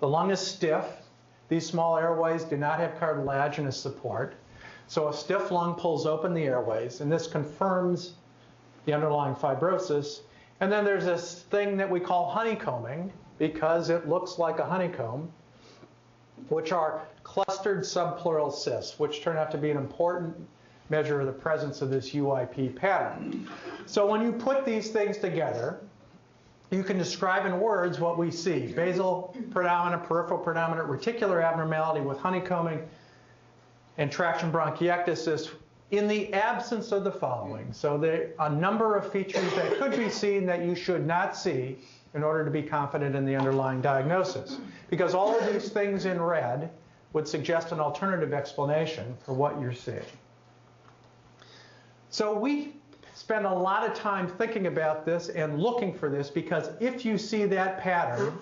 The 0.00 0.08
lung 0.08 0.30
is 0.30 0.38
stiff. 0.38 0.84
These 1.48 1.64
small 1.64 1.96
airways 1.96 2.44
do 2.44 2.58
not 2.58 2.80
have 2.80 3.00
cartilaginous 3.00 3.80
support. 3.80 4.34
So 4.88 5.08
a 5.08 5.12
stiff 5.14 5.50
lung 5.50 5.74
pulls 5.74 6.04
open 6.04 6.34
the 6.34 6.44
airways, 6.44 7.00
and 7.00 7.10
this 7.10 7.26
confirms 7.26 8.12
the 8.84 8.92
underlying 8.92 9.34
fibrosis. 9.34 10.20
And 10.60 10.70
then 10.70 10.84
there's 10.84 11.06
this 11.06 11.44
thing 11.44 11.78
that 11.78 11.88
we 11.88 11.98
call 11.98 12.28
honeycombing 12.28 13.10
because 13.38 13.88
it 13.88 14.06
looks 14.06 14.38
like 14.38 14.58
a 14.58 14.66
honeycomb, 14.66 15.32
which 16.50 16.72
are 16.72 17.00
clustered 17.22 17.84
subpleural 17.84 18.52
cysts, 18.52 18.98
which 18.98 19.22
turn 19.22 19.38
out 19.38 19.50
to 19.52 19.58
be 19.58 19.70
an 19.70 19.78
important 19.78 20.36
measure 20.90 21.24
the 21.24 21.32
presence 21.32 21.82
of 21.82 21.90
this 21.90 22.10
UIP 22.10 22.74
pattern. 22.74 23.48
So 23.86 24.06
when 24.06 24.22
you 24.22 24.32
put 24.32 24.64
these 24.64 24.90
things 24.90 25.18
together, 25.18 25.80
you 26.70 26.82
can 26.82 26.98
describe 26.98 27.46
in 27.46 27.60
words 27.60 27.98
what 27.98 28.18
we 28.18 28.30
see. 28.30 28.66
Basal 28.66 29.34
predominant, 29.50 30.04
peripheral 30.04 30.38
predominant, 30.38 30.88
reticular 30.88 31.42
abnormality 31.42 32.00
with 32.04 32.18
honeycombing, 32.18 32.86
and 33.96 34.12
traction 34.12 34.52
bronchiectasis 34.52 35.50
in 35.90 36.06
the 36.06 36.32
absence 36.34 36.92
of 36.92 37.04
the 37.04 37.12
following. 37.12 37.72
So 37.72 37.96
there 37.96 38.30
are 38.38 38.50
a 38.50 38.54
number 38.54 38.96
of 38.96 39.10
features 39.10 39.50
that 39.54 39.78
could 39.78 39.96
be 39.96 40.10
seen 40.10 40.44
that 40.46 40.62
you 40.62 40.74
should 40.74 41.06
not 41.06 41.34
see 41.36 41.78
in 42.14 42.22
order 42.22 42.44
to 42.44 42.50
be 42.50 42.62
confident 42.62 43.14
in 43.14 43.24
the 43.24 43.34
underlying 43.34 43.80
diagnosis. 43.80 44.58
Because 44.90 45.14
all 45.14 45.38
of 45.38 45.52
these 45.52 45.70
things 45.70 46.04
in 46.04 46.20
red 46.20 46.70
would 47.12 47.26
suggest 47.26 47.72
an 47.72 47.80
alternative 47.80 48.34
explanation 48.34 49.16
for 49.24 49.32
what 49.32 49.58
you're 49.60 49.72
seeing. 49.72 50.02
So 52.10 52.36
we 52.36 52.74
spend 53.14 53.44
a 53.44 53.52
lot 53.52 53.88
of 53.88 53.94
time 53.94 54.28
thinking 54.28 54.66
about 54.66 55.04
this 55.04 55.28
and 55.28 55.60
looking 55.60 55.92
for 55.92 56.08
this 56.08 56.30
because 56.30 56.70
if 56.80 57.04
you 57.04 57.18
see 57.18 57.44
that 57.46 57.80
pattern, 57.80 58.38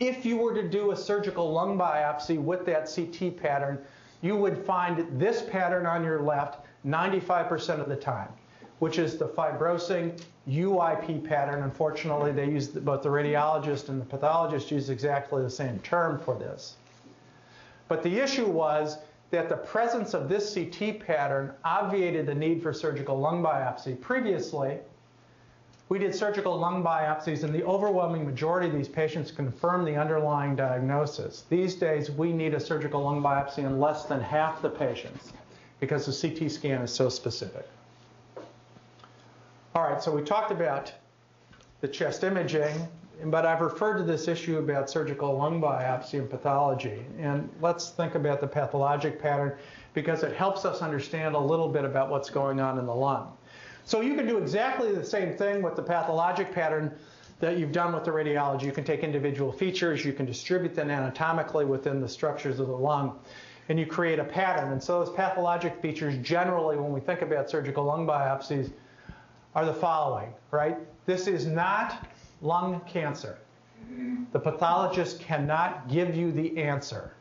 if 0.00 0.26
you 0.26 0.36
were 0.36 0.54
to 0.54 0.68
do 0.68 0.90
a 0.90 0.96
surgical 0.96 1.50
lung 1.52 1.78
biopsy 1.78 2.38
with 2.38 2.66
that 2.66 2.92
CT 2.92 3.40
pattern, 3.40 3.78
you 4.20 4.36
would 4.36 4.58
find 4.64 5.18
this 5.18 5.42
pattern 5.42 5.86
on 5.86 6.02
your 6.04 6.22
left 6.22 6.66
95% 6.84 7.80
of 7.80 7.88
the 7.88 7.96
time, 7.96 8.28
which 8.80 8.98
is 8.98 9.16
the 9.16 9.28
fibrosing 9.28 10.20
UIP 10.48 11.26
pattern. 11.26 11.62
Unfortunately, 11.62 12.32
they 12.32 12.46
use 12.46 12.68
both 12.68 13.02
the 13.02 13.08
radiologist 13.08 13.88
and 13.88 14.00
the 14.00 14.04
pathologist 14.04 14.70
use 14.70 14.90
exactly 14.90 15.42
the 15.42 15.50
same 15.50 15.78
term 15.80 16.18
for 16.18 16.36
this. 16.36 16.76
But 17.88 18.02
the 18.02 18.18
issue 18.18 18.46
was 18.46 18.98
that 19.34 19.48
the 19.48 19.56
presence 19.56 20.14
of 20.14 20.28
this 20.28 20.54
CT 20.54 21.00
pattern 21.00 21.52
obviated 21.64 22.24
the 22.24 22.34
need 22.34 22.62
for 22.62 22.72
surgical 22.72 23.18
lung 23.18 23.42
biopsy. 23.42 24.00
Previously, 24.00 24.78
we 25.88 25.98
did 25.98 26.14
surgical 26.14 26.56
lung 26.56 26.84
biopsies, 26.84 27.42
and 27.42 27.52
the 27.52 27.64
overwhelming 27.64 28.24
majority 28.24 28.68
of 28.68 28.72
these 28.72 28.88
patients 28.88 29.32
confirmed 29.32 29.88
the 29.88 29.96
underlying 29.96 30.54
diagnosis. 30.54 31.46
These 31.50 31.74
days, 31.74 32.12
we 32.12 32.32
need 32.32 32.54
a 32.54 32.60
surgical 32.60 33.02
lung 33.02 33.20
biopsy 33.20 33.58
in 33.58 33.80
less 33.80 34.04
than 34.04 34.20
half 34.20 34.62
the 34.62 34.70
patients 34.70 35.32
because 35.80 36.06
the 36.06 36.28
CT 36.28 36.48
scan 36.48 36.82
is 36.82 36.92
so 36.92 37.08
specific. 37.08 37.68
All 39.74 39.82
right, 39.82 40.00
so 40.00 40.12
we 40.14 40.22
talked 40.22 40.52
about 40.52 40.92
the 41.80 41.88
chest 41.88 42.22
imaging, 42.22 42.86
but 43.24 43.46
I've 43.46 43.60
referred 43.60 43.98
to 43.98 44.04
this 44.04 44.28
issue 44.28 44.58
about 44.58 44.90
surgical 44.90 45.36
lung 45.36 45.60
biopsy 45.60 46.18
and 46.18 46.28
pathology. 46.28 47.04
And 47.18 47.48
let's 47.60 47.90
think 47.90 48.14
about 48.14 48.40
the 48.40 48.46
pathologic 48.46 49.20
pattern 49.20 49.56
because 49.94 50.22
it 50.22 50.34
helps 50.34 50.64
us 50.64 50.82
understand 50.82 51.34
a 51.34 51.38
little 51.38 51.68
bit 51.68 51.84
about 51.84 52.10
what's 52.10 52.30
going 52.30 52.60
on 52.60 52.78
in 52.78 52.86
the 52.86 52.94
lung. 52.94 53.32
So 53.84 54.00
you 54.00 54.14
can 54.14 54.26
do 54.26 54.38
exactly 54.38 54.92
the 54.92 55.04
same 55.04 55.36
thing 55.36 55.62
with 55.62 55.76
the 55.76 55.82
pathologic 55.82 56.52
pattern 56.52 56.96
that 57.40 57.58
you've 57.58 57.72
done 57.72 57.92
with 57.92 58.04
the 58.04 58.10
radiology. 58.10 58.62
You 58.62 58.72
can 58.72 58.84
take 58.84 59.00
individual 59.00 59.52
features, 59.52 60.04
you 60.04 60.12
can 60.12 60.24
distribute 60.24 60.74
them 60.74 60.90
anatomically 60.90 61.64
within 61.64 62.00
the 62.00 62.08
structures 62.08 62.60
of 62.60 62.68
the 62.68 62.76
lung, 62.76 63.18
and 63.68 63.78
you 63.78 63.86
create 63.86 64.18
a 64.18 64.24
pattern. 64.24 64.72
And 64.72 64.82
so 64.82 65.04
those 65.04 65.14
pathologic 65.14 65.80
features 65.82 66.16
generally, 66.18 66.76
when 66.76 66.92
we 66.92 67.00
think 67.00 67.22
about 67.22 67.50
surgical 67.50 67.84
lung 67.84 68.06
biopsies, 68.06 68.72
are 69.54 69.64
the 69.64 69.74
following, 69.74 70.32
right? 70.50 70.76
This 71.06 71.26
is 71.26 71.46
not 71.46 72.06
lung 72.44 72.80
cancer. 72.86 73.38
The 74.32 74.38
pathologist 74.38 75.20
cannot 75.20 75.88
give 75.88 76.14
you 76.14 76.32
the 76.32 76.58
answer. 76.58 77.12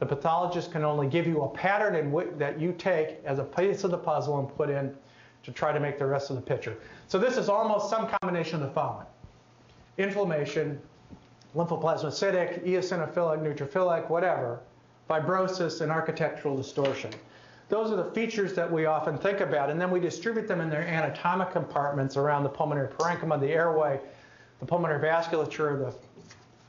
The 0.00 0.06
pathologist 0.06 0.72
can 0.72 0.84
only 0.84 1.06
give 1.06 1.26
you 1.26 1.42
a 1.42 1.48
pattern 1.48 2.12
that 2.38 2.60
you 2.60 2.72
take 2.72 3.20
as 3.24 3.38
a 3.38 3.44
piece 3.44 3.84
of 3.84 3.90
the 3.90 3.98
puzzle 3.98 4.38
and 4.38 4.56
put 4.56 4.70
in 4.70 4.94
to 5.44 5.52
try 5.52 5.72
to 5.72 5.80
make 5.80 5.98
the 5.98 6.06
rest 6.06 6.30
of 6.30 6.36
the 6.36 6.42
picture. 6.42 6.76
So 7.08 7.18
this 7.18 7.36
is 7.36 7.48
almost 7.48 7.90
some 7.90 8.08
combination 8.08 8.56
of 8.56 8.68
the 8.68 8.74
following. 8.74 9.06
Inflammation, 9.98 10.80
lymphoplasmacytic, 11.54 12.64
eosinophilic, 12.64 13.40
neutrophilic, 13.40 14.10
whatever, 14.10 14.60
fibrosis, 15.08 15.80
and 15.80 15.92
architectural 15.92 16.56
distortion. 16.56 17.10
those 17.68 17.90
are 17.90 17.96
the 17.96 18.10
features 18.12 18.54
that 18.54 18.70
we 18.70 18.86
often 18.86 19.16
think 19.16 19.40
about. 19.40 19.70
And 19.70 19.80
then 19.80 19.90
we 19.90 20.00
distribute 20.00 20.48
them 20.48 20.60
in 20.60 20.70
their 20.70 20.86
anatomic 20.86 21.52
compartments 21.52 22.16
around 22.16 22.42
the 22.42 22.48
pulmonary 22.48 22.88
parenchyma, 22.88 23.40
the 23.40 23.48
airway, 23.48 24.00
the 24.64 24.70
pulmonary 24.70 25.00
vasculature, 25.00 25.74
of 25.74 25.78
the 25.80 25.94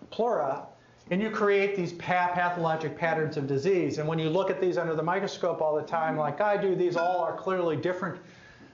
pleura, 0.09 0.65
and 1.11 1.21
you 1.21 1.29
create 1.29 1.75
these 1.75 1.93
pathologic 1.93 2.97
patterns 2.97 3.37
of 3.37 3.47
disease. 3.47 3.99
And 3.99 4.07
when 4.07 4.19
you 4.19 4.29
look 4.29 4.49
at 4.49 4.59
these 4.59 4.77
under 4.77 4.95
the 4.95 5.03
microscope 5.03 5.61
all 5.61 5.75
the 5.75 5.83
time, 5.83 6.17
like 6.17 6.41
I 6.41 6.57
do, 6.57 6.75
these 6.75 6.97
all 6.97 7.21
are 7.21 7.37
clearly 7.37 7.77
different 7.77 8.19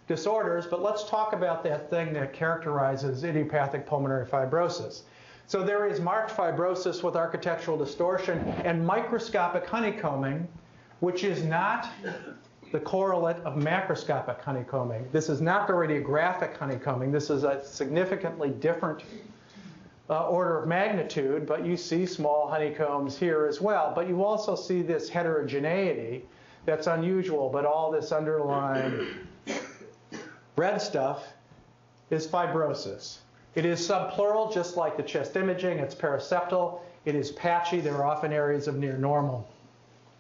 disorders. 0.08 0.66
But 0.66 0.82
let's 0.82 1.08
talk 1.08 1.34
about 1.34 1.64
that 1.66 1.90
thing 1.90 2.14
that 2.14 2.34
characterizes 2.34 3.24
idiopathic 3.24 3.86
pulmonary 3.86 4.26
fibrosis. 4.26 5.02
So 5.46 5.62
there 5.62 5.86
is 5.86 6.00
marked 6.00 6.36
fibrosis 6.36 7.04
with 7.04 7.16
architectural 7.16 7.78
distortion 7.78 8.40
and 8.64 8.86
microscopic 8.86 9.68
honeycombing, 9.68 10.48
which 11.02 11.24
is 11.24 11.44
not 11.44 11.90
the 12.72 12.80
correlate 12.80 13.38
of 13.38 13.56
macroscopic 13.56 14.42
honeycombing. 14.42 15.08
This 15.12 15.30
is 15.30 15.42
not 15.42 15.68
the 15.68 15.74
radiographic 15.74 16.58
honeycombing. 16.58 17.12
This 17.12 17.30
is 17.30 17.44
a 17.44 17.64
significantly 17.66 18.50
different 18.50 19.04
uh, 20.10 20.28
order 20.28 20.60
of 20.60 20.68
magnitude, 20.68 21.46
but 21.46 21.66
you 21.66 21.76
see 21.76 22.06
small 22.06 22.48
honeycombs 22.48 23.18
here 23.18 23.46
as 23.46 23.62
well. 23.62 23.92
But 23.94 24.08
you 24.08 24.24
also 24.24 24.56
see 24.56 24.82
this 24.82 25.10
heterogeneity 25.10 26.24
that's 26.66 26.88
unusual, 26.88 27.50
but 27.50 27.66
all 27.66 27.92
this 27.92 28.12
underlying 28.12 29.08
red 30.56 30.82
stuff 30.82 31.24
is 32.10 32.28
fibrosis. 32.28 33.18
It 33.56 33.66
is 33.66 33.86
subpleural, 33.86 34.54
just 34.54 34.78
like 34.78 34.96
the 34.96 35.04
chest 35.04 35.36
imaging. 35.36 35.80
It's 35.80 35.96
paraseptal. 35.96 36.80
It 37.04 37.16
is 37.16 37.32
patchy. 37.32 37.82
There 37.82 37.96
are 37.96 38.06
often 38.06 38.32
areas 38.32 38.68
of 38.68 38.78
near 38.78 38.98
normal 38.98 39.48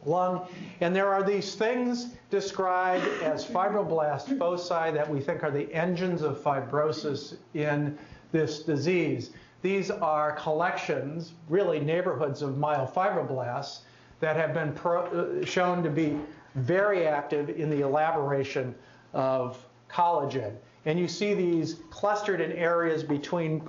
lung. 0.05 0.47
And 0.79 0.95
there 0.95 1.09
are 1.09 1.23
these 1.23 1.55
things 1.55 2.15
described 2.29 3.05
as 3.21 3.45
fibroblast 3.45 4.37
foci 4.37 4.91
that 4.91 5.09
we 5.09 5.19
think 5.19 5.43
are 5.43 5.51
the 5.51 5.71
engines 5.73 6.21
of 6.21 6.39
fibrosis 6.39 7.37
in 7.53 7.97
this 8.31 8.63
disease. 8.63 9.31
These 9.61 9.91
are 9.91 10.31
collections, 10.33 11.33
really 11.49 11.79
neighborhoods 11.79 12.41
of 12.41 12.55
myofibroblasts 12.55 13.79
that 14.19 14.35
have 14.35 14.53
been 14.53 14.73
pro- 14.73 15.05
uh, 15.05 15.45
shown 15.45 15.83
to 15.83 15.89
be 15.89 16.17
very 16.55 17.07
active 17.07 17.49
in 17.49 17.69
the 17.69 17.81
elaboration 17.81 18.73
of 19.13 19.63
collagen. 19.89 20.55
And 20.85 20.99
you 20.99 21.07
see 21.07 21.33
these 21.33 21.77
clustered 21.89 22.41
in 22.41 22.51
areas 22.53 23.03
between 23.03 23.67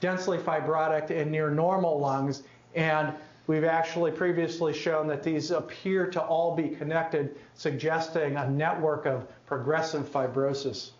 densely 0.00 0.38
fibrotic 0.38 1.10
and 1.10 1.30
near 1.30 1.50
normal 1.50 1.98
lungs. 1.98 2.42
And 2.74 3.14
we've 3.46 3.64
actually 3.64 4.10
previously 4.10 4.72
shown 4.72 5.06
that 5.08 5.22
these 5.22 5.50
appear 5.50 6.06
to 6.06 6.22
all 6.22 6.54
be 6.54 6.68
connected, 6.68 7.36
suggesting 7.54 8.36
a 8.36 8.48
network 8.48 9.06
of 9.06 9.26
progressive 9.46 10.08
fibrosis 10.10 10.90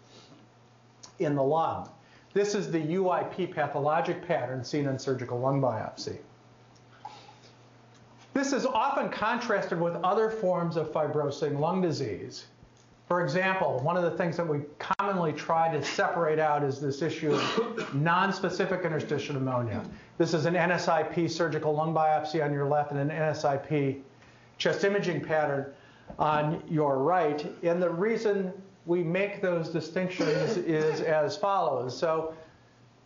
in 1.18 1.34
the 1.34 1.42
lung. 1.42 1.88
This 2.34 2.54
is 2.54 2.70
the 2.70 2.80
UIP 2.80 3.52
pathologic 3.52 4.26
pattern 4.26 4.64
seen 4.64 4.86
in 4.86 4.98
surgical 4.98 5.38
lung 5.38 5.60
biopsy. 5.60 6.18
This 8.34 8.54
is 8.54 8.64
often 8.64 9.10
contrasted 9.10 9.78
with 9.78 9.94
other 9.96 10.30
forms 10.30 10.76
of 10.76 10.90
fibrosing 10.90 11.58
lung 11.58 11.82
disease. 11.82 12.46
For 13.08 13.22
example, 13.22 13.78
one 13.80 13.96
of 13.96 14.04
the 14.04 14.12
things 14.12 14.36
that 14.36 14.48
we 14.48 14.60
commonly 14.78 15.32
try 15.32 15.70
to 15.74 15.84
separate 15.84 16.38
out 16.38 16.62
is 16.62 16.80
this 16.80 17.02
issue 17.02 17.34
of 17.34 17.40
nonspecific 17.92 18.84
interstitial 18.84 19.34
pneumonia. 19.34 19.84
This 20.18 20.34
is 20.34 20.46
an 20.46 20.54
NSIP 20.54 21.30
surgical 21.30 21.74
lung 21.74 21.92
biopsy 21.92 22.42
on 22.44 22.52
your 22.52 22.66
left 22.66 22.92
and 22.92 23.00
an 23.00 23.10
NSIP 23.10 24.00
chest 24.56 24.84
imaging 24.84 25.20
pattern 25.20 25.72
on 26.18 26.62
your 26.68 26.98
right. 26.98 27.44
And 27.62 27.82
the 27.82 27.90
reason 27.90 28.52
we 28.86 29.02
make 29.02 29.42
those 29.42 29.68
distinctions 29.68 30.56
is 30.56 31.00
as 31.00 31.36
follows. 31.36 31.96
So 31.96 32.34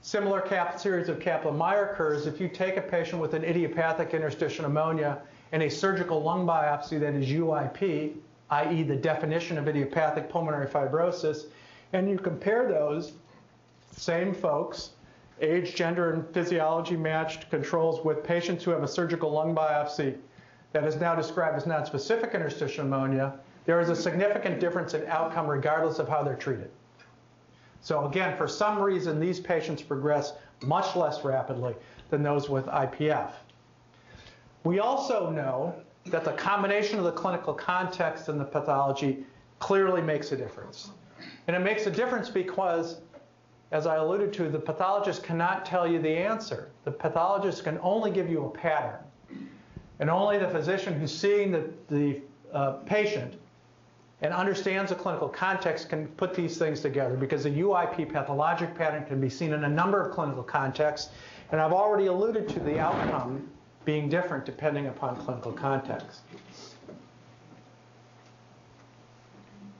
similar 0.02 0.40
cap 0.40 0.78
series 0.78 1.08
of 1.08 1.18
Kaplan-Meier 1.18 1.94
curves, 1.96 2.26
if 2.26 2.40
you 2.40 2.48
take 2.48 2.76
a 2.76 2.82
patient 2.82 3.20
with 3.20 3.34
an 3.34 3.44
idiopathic 3.44 4.14
interstitial 4.14 4.62
pneumonia 4.64 5.22
and 5.52 5.62
a 5.62 5.68
surgical 5.68 6.22
lung 6.22 6.46
biopsy 6.46 7.00
that 7.00 7.14
is 7.14 7.26
UIP, 7.26 8.14
i.e. 8.50 8.82
the 8.82 8.96
definition 8.96 9.58
of 9.58 9.68
idiopathic 9.68 10.28
pulmonary 10.28 10.66
fibrosis, 10.66 11.46
and 11.92 12.08
you 12.08 12.18
compare 12.18 12.68
those 12.68 13.12
same 13.96 14.34
folks, 14.34 14.90
age, 15.40 15.74
gender, 15.74 16.12
and 16.12 16.26
physiology 16.32 16.96
matched 16.96 17.50
controls 17.50 18.04
with 18.04 18.22
patients 18.22 18.64
who 18.64 18.70
have 18.70 18.82
a 18.82 18.88
surgical 18.88 19.30
lung 19.30 19.54
biopsy 19.54 20.16
that 20.72 20.84
is 20.84 20.96
now 20.96 21.14
described 21.14 21.56
as 21.56 21.64
nonspecific 21.64 22.34
interstitial 22.34 22.84
pneumonia, 22.84 23.38
there 23.64 23.80
is 23.80 23.88
a 23.88 23.96
significant 23.96 24.60
difference 24.60 24.94
in 24.94 25.06
outcome 25.06 25.46
regardless 25.46 25.98
of 25.98 26.08
how 26.08 26.22
they're 26.22 26.36
treated. 26.36 26.70
So 27.80 28.06
again, 28.06 28.36
for 28.36 28.48
some 28.48 28.78
reason, 28.78 29.18
these 29.18 29.40
patients 29.40 29.82
progress 29.82 30.34
much 30.62 30.96
less 30.96 31.24
rapidly 31.24 31.74
than 32.10 32.22
those 32.22 32.48
with 32.48 32.66
IPF. 32.66 33.30
We 34.64 34.80
also 34.80 35.30
know 35.30 35.74
that 36.10 36.24
the 36.24 36.32
combination 36.32 36.98
of 36.98 37.04
the 37.04 37.12
clinical 37.12 37.54
context 37.54 38.28
and 38.28 38.40
the 38.40 38.44
pathology 38.44 39.24
clearly 39.58 40.02
makes 40.02 40.32
a 40.32 40.36
difference. 40.36 40.90
And 41.46 41.56
it 41.56 41.60
makes 41.60 41.86
a 41.86 41.90
difference 41.90 42.28
because, 42.28 43.00
as 43.70 43.86
I 43.86 43.96
alluded 43.96 44.32
to, 44.34 44.48
the 44.48 44.58
pathologist 44.58 45.22
cannot 45.22 45.64
tell 45.64 45.86
you 45.86 46.00
the 46.00 46.10
answer. 46.10 46.70
The 46.84 46.90
pathologist 46.90 47.64
can 47.64 47.78
only 47.82 48.10
give 48.10 48.28
you 48.28 48.44
a 48.44 48.50
pattern. 48.50 49.00
And 49.98 50.10
only 50.10 50.38
the 50.38 50.48
physician 50.48 50.98
who's 50.98 51.16
seeing 51.16 51.50
the, 51.50 51.70
the 51.88 52.20
uh, 52.52 52.72
patient 52.84 53.34
and 54.22 54.32
understands 54.32 54.90
the 54.90 54.94
clinical 54.94 55.28
context 55.28 55.88
can 55.88 56.06
put 56.08 56.34
these 56.34 56.56
things 56.56 56.80
together 56.80 57.16
because 57.16 57.44
the 57.44 57.50
UIP 57.50 58.10
pathologic 58.12 58.74
pattern 58.74 59.04
can 59.04 59.20
be 59.20 59.28
seen 59.28 59.52
in 59.52 59.64
a 59.64 59.68
number 59.68 60.00
of 60.00 60.14
clinical 60.14 60.42
contexts. 60.42 61.10
And 61.52 61.60
I've 61.60 61.72
already 61.72 62.06
alluded 62.06 62.48
to 62.48 62.60
the 62.60 62.78
outcome 62.78 63.48
being 63.86 64.10
different 64.10 64.44
depending 64.44 64.88
upon 64.88 65.16
clinical 65.16 65.52
context. 65.52 66.20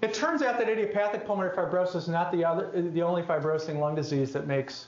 It 0.01 0.15
turns 0.15 0.41
out 0.41 0.59
that 0.59 0.69
idiopathic 0.69 1.27
pulmonary 1.27 1.55
fibrosis 1.55 1.97
is 1.97 2.09
not 2.09 2.31
the, 2.31 2.45
other, 2.45 2.71
the 2.71 3.03
only 3.03 3.23
fibrosing 3.23 3.81
lung 3.81 3.95
disease 3.95 4.33
that 4.33 4.47
makes 4.47 4.87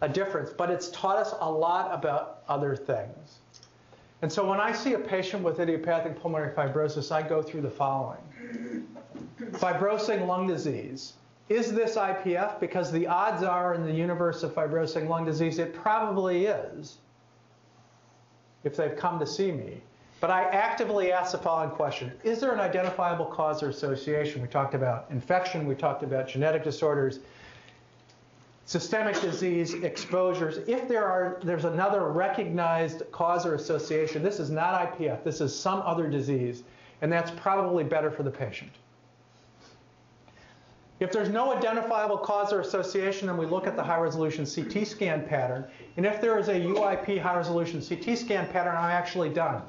a 0.00 0.08
difference, 0.08 0.50
but 0.50 0.70
it's 0.70 0.88
taught 0.90 1.18
us 1.18 1.34
a 1.40 1.50
lot 1.50 1.92
about 1.92 2.42
other 2.48 2.74
things. 2.74 3.38
And 4.22 4.32
so 4.32 4.48
when 4.48 4.60
I 4.60 4.72
see 4.72 4.94
a 4.94 4.98
patient 4.98 5.42
with 5.42 5.60
idiopathic 5.60 6.18
pulmonary 6.18 6.54
fibrosis, 6.54 7.12
I 7.12 7.20
go 7.20 7.42
through 7.42 7.60
the 7.60 7.70
following. 7.70 8.86
Fibrosing 9.52 10.26
lung 10.26 10.46
disease. 10.46 11.14
Is 11.50 11.72
this 11.72 11.96
IPF? 11.96 12.58
Because 12.58 12.90
the 12.90 13.06
odds 13.06 13.42
are 13.42 13.74
in 13.74 13.84
the 13.84 13.92
universe 13.92 14.42
of 14.42 14.54
fibrosing 14.54 15.08
lung 15.08 15.26
disease, 15.26 15.58
it 15.58 15.74
probably 15.74 16.46
is 16.46 16.98
if 18.64 18.76
they've 18.76 18.96
come 18.96 19.18
to 19.18 19.26
see 19.26 19.52
me. 19.52 19.80
But 20.20 20.30
I 20.30 20.44
actively 20.44 21.12
ask 21.12 21.32
the 21.32 21.38
following 21.38 21.70
question 21.70 22.12
Is 22.24 22.40
there 22.40 22.52
an 22.52 22.60
identifiable 22.60 23.26
cause 23.26 23.62
or 23.62 23.68
association? 23.68 24.40
We 24.42 24.48
talked 24.48 24.74
about 24.74 25.06
infection, 25.10 25.66
we 25.66 25.74
talked 25.74 26.02
about 26.02 26.28
genetic 26.28 26.64
disorders, 26.64 27.20
systemic 28.64 29.20
disease, 29.20 29.74
exposures. 29.74 30.58
If 30.66 30.88
there 30.88 31.04
are, 31.04 31.38
there's 31.42 31.66
another 31.66 32.08
recognized 32.08 33.02
cause 33.12 33.44
or 33.44 33.54
association, 33.54 34.22
this 34.22 34.40
is 34.40 34.50
not 34.50 34.98
IPF, 34.98 35.22
this 35.24 35.40
is 35.40 35.54
some 35.54 35.82
other 35.82 36.08
disease, 36.08 36.62
and 37.02 37.12
that's 37.12 37.30
probably 37.32 37.84
better 37.84 38.10
for 38.10 38.22
the 38.22 38.30
patient. 38.30 38.72
If 41.00 41.10
there's 41.10 41.28
no 41.28 41.52
identifiable 41.52 42.16
cause 42.16 42.52
or 42.52 42.60
association, 42.60 43.26
then 43.26 43.36
we 43.36 43.46
look 43.46 43.66
at 43.66 43.74
the 43.74 43.82
high 43.82 43.98
resolution 43.98 44.46
CT 44.46 44.86
scan 44.86 45.26
pattern. 45.26 45.66
And 45.96 46.06
if 46.06 46.20
there 46.20 46.38
is 46.38 46.48
a 46.48 46.54
UIP 46.54 47.20
high 47.20 47.36
resolution 47.36 47.82
CT 47.82 48.16
scan 48.16 48.46
pattern, 48.48 48.76
I'm 48.76 48.90
actually 48.90 49.30
done. 49.30 49.62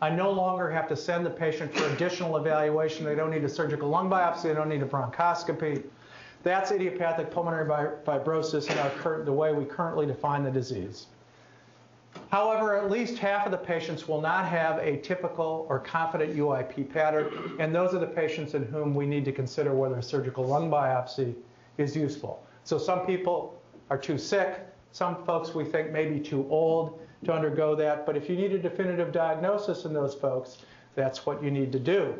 I 0.00 0.10
no 0.10 0.30
longer 0.30 0.70
have 0.70 0.88
to 0.88 0.96
send 0.96 1.26
the 1.26 1.30
patient 1.30 1.74
for 1.74 1.84
additional 1.92 2.36
evaluation. 2.36 3.04
They 3.04 3.16
don't 3.16 3.30
need 3.30 3.42
a 3.42 3.48
surgical 3.48 3.88
lung 3.88 4.08
biopsy, 4.08 4.44
they 4.44 4.54
don't 4.54 4.68
need 4.68 4.82
a 4.82 4.86
bronchoscopy. 4.86 5.82
That's 6.44 6.70
idiopathic 6.70 7.32
pulmonary 7.32 7.66
fibrosis 8.06 8.70
in 8.70 8.78
our 8.78 8.90
current, 8.90 9.24
the 9.24 9.32
way 9.32 9.52
we 9.52 9.64
currently 9.64 10.06
define 10.06 10.44
the 10.44 10.50
disease. 10.52 11.06
However, 12.30 12.76
at 12.76 12.90
least 12.90 13.18
half 13.18 13.46
of 13.46 13.52
the 13.52 13.58
patients 13.58 14.06
will 14.06 14.20
not 14.20 14.46
have 14.46 14.78
a 14.78 14.98
typical 14.98 15.66
or 15.68 15.78
confident 15.78 16.36
UIP 16.36 16.92
pattern, 16.92 17.56
and 17.58 17.74
those 17.74 17.94
are 17.94 17.98
the 17.98 18.06
patients 18.06 18.54
in 18.54 18.64
whom 18.64 18.94
we 18.94 19.06
need 19.06 19.24
to 19.24 19.32
consider 19.32 19.74
whether 19.74 19.96
a 19.96 20.02
surgical 20.02 20.44
lung 20.44 20.70
biopsy 20.70 21.34
is 21.78 21.96
useful. 21.96 22.44
So 22.64 22.76
some 22.76 23.06
people 23.06 23.60
are 23.88 23.96
too 23.96 24.18
sick, 24.18 24.60
some 24.92 25.24
folks 25.24 25.54
we 25.54 25.64
think 25.64 25.90
may 25.90 26.06
be 26.06 26.20
too 26.20 26.46
old 26.50 27.00
to 27.24 27.32
undergo 27.32 27.74
that, 27.76 28.04
but 28.04 28.16
if 28.16 28.28
you 28.28 28.36
need 28.36 28.52
a 28.52 28.58
definitive 28.58 29.12
diagnosis 29.12 29.84
in 29.84 29.92
those 29.92 30.14
folks, 30.14 30.58
that's 30.94 31.24
what 31.24 31.42
you 31.42 31.50
need 31.50 31.72
to 31.72 31.78
do. 31.78 32.14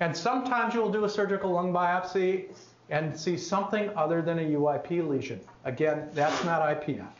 And 0.00 0.16
sometimes 0.16 0.74
you'll 0.74 0.90
do 0.90 1.04
a 1.04 1.08
surgical 1.08 1.52
lung 1.52 1.72
biopsy 1.72 2.46
and 2.88 3.18
see 3.18 3.36
something 3.36 3.90
other 3.96 4.22
than 4.22 4.38
a 4.38 4.42
UIP 4.42 5.06
lesion. 5.08 5.40
Again, 5.64 6.08
that's 6.12 6.42
not 6.44 6.62
IPF. 6.62 7.19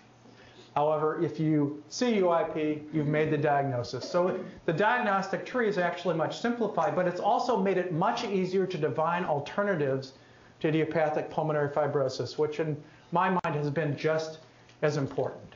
However, 0.81 1.23
if 1.23 1.39
you 1.39 1.83
see 1.91 2.15
UIP, 2.23 2.85
you've 2.91 3.07
made 3.07 3.31
the 3.31 3.37
diagnosis. 3.37 4.11
So 4.11 4.43
the 4.65 4.73
diagnostic 4.73 5.45
tree 5.45 5.69
is 5.69 5.77
actually 5.77 6.17
much 6.17 6.41
simplified, 6.41 6.97
but 6.97 7.07
it's 7.07 7.21
also 7.21 7.55
made 7.61 7.77
it 7.77 7.93
much 7.93 8.25
easier 8.25 8.67
to 8.67 8.79
divine 8.79 9.27
alternatives 9.27 10.15
to 10.61 10.69
idiopathic 10.69 11.29
pulmonary 11.29 11.69
fibrosis, 11.69 12.39
which 12.39 12.61
in 12.61 12.83
my 13.13 13.29
mind 13.29 13.57
has 13.57 13.69
been 13.69 13.95
just 13.95 14.39
as 14.81 14.97
important. 14.97 15.53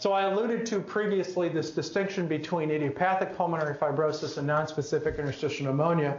So 0.00 0.12
I 0.12 0.22
alluded 0.22 0.66
to 0.66 0.80
previously 0.80 1.48
this 1.48 1.70
distinction 1.70 2.26
between 2.26 2.68
idiopathic 2.72 3.36
pulmonary 3.36 3.76
fibrosis 3.76 4.38
and 4.38 4.48
nonspecific 4.48 5.20
interstitial 5.20 5.66
pneumonia, 5.66 6.18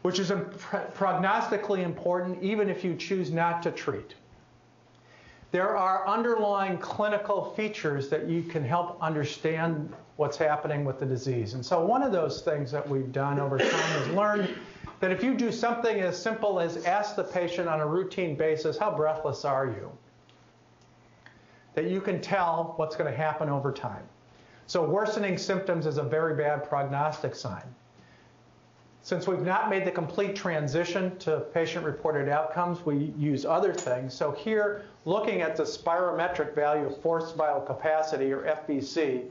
which 0.00 0.18
is 0.18 0.30
prognostically 0.30 1.82
important 1.82 2.42
even 2.42 2.70
if 2.70 2.82
you 2.82 2.96
choose 2.96 3.30
not 3.30 3.62
to 3.64 3.70
treat. 3.70 4.14
There 5.56 5.74
are 5.74 6.06
underlying 6.06 6.76
clinical 6.76 7.54
features 7.54 8.10
that 8.10 8.28
you 8.28 8.42
can 8.42 8.62
help 8.62 8.98
understand 9.00 9.90
what's 10.16 10.36
happening 10.36 10.84
with 10.84 11.00
the 11.00 11.06
disease. 11.06 11.54
And 11.54 11.64
so 11.64 11.82
one 11.82 12.02
of 12.02 12.12
those 12.12 12.42
things 12.42 12.70
that 12.72 12.86
we've 12.86 13.10
done 13.10 13.40
over 13.40 13.56
time 13.56 14.02
is 14.02 14.08
learned 14.08 14.54
that 15.00 15.10
if 15.10 15.24
you 15.24 15.32
do 15.32 15.50
something 15.50 16.00
as 16.00 16.22
simple 16.22 16.60
as 16.60 16.84
ask 16.84 17.16
the 17.16 17.24
patient 17.24 17.70
on 17.70 17.80
a 17.80 17.86
routine 17.86 18.36
basis, 18.36 18.76
how 18.76 18.94
breathless 18.94 19.46
are 19.46 19.64
you? 19.64 19.90
That 21.72 21.86
you 21.86 22.02
can 22.02 22.20
tell 22.20 22.74
what's 22.76 22.94
going 22.94 23.10
to 23.10 23.16
happen 23.16 23.48
over 23.48 23.72
time. 23.72 24.04
So 24.66 24.84
worsening 24.84 25.38
symptoms 25.38 25.86
is 25.86 25.96
a 25.96 26.02
very 26.02 26.36
bad 26.36 26.68
prognostic 26.68 27.34
sign. 27.34 27.64
Since 29.06 29.28
we've 29.28 29.38
not 29.38 29.70
made 29.70 29.84
the 29.84 29.92
complete 29.92 30.34
transition 30.34 31.16
to 31.18 31.46
patient-reported 31.54 32.28
outcomes, 32.28 32.84
we 32.84 33.14
use 33.16 33.44
other 33.44 33.72
things. 33.72 34.12
So 34.12 34.32
here, 34.32 34.86
looking 35.04 35.42
at 35.42 35.54
the 35.54 35.62
spirometric 35.62 36.56
value 36.56 36.86
of 36.86 37.00
forced 37.02 37.36
vital 37.36 37.60
capacity, 37.60 38.32
or 38.32 38.42
FVC, 38.42 39.26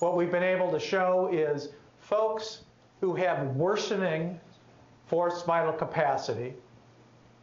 what 0.00 0.16
we've 0.16 0.32
been 0.32 0.42
able 0.42 0.68
to 0.72 0.80
show 0.80 1.28
is 1.32 1.68
folks 2.00 2.62
who 3.00 3.14
have 3.14 3.54
worsening 3.54 4.40
forced 5.06 5.46
vital 5.46 5.72
capacity 5.72 6.52